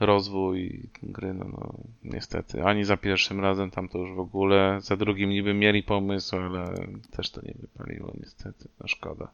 [0.00, 1.74] rozwój gry, no, no
[2.04, 2.64] niestety.
[2.64, 6.74] Ani za pierwszym razem tam to już w ogóle, za drugim niby mieli pomysł, ale
[7.10, 9.28] też to nie wypaliło niestety, no szkoda.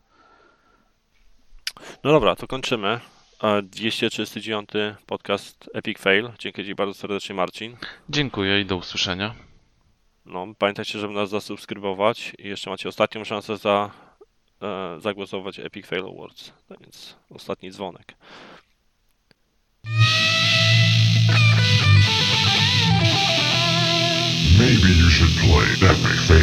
[2.05, 3.01] No dobra, to kończymy.
[3.43, 4.68] E, 239
[5.06, 6.30] podcast Epic Fail.
[6.39, 7.76] Dzięki Ci bardzo serdecznie, Marcin.
[8.09, 9.34] Dziękuję i do usłyszenia.
[10.26, 13.90] No, pamiętajcie, żeby nas zasubskrybować i jeszcze macie ostatnią szansę za,
[14.62, 16.52] e, zagłosować Epic Fail Awards.
[16.70, 18.14] No więc ostatni dzwonek.
[24.62, 25.74] maybe you should play.
[25.80, 26.41] That makes sense.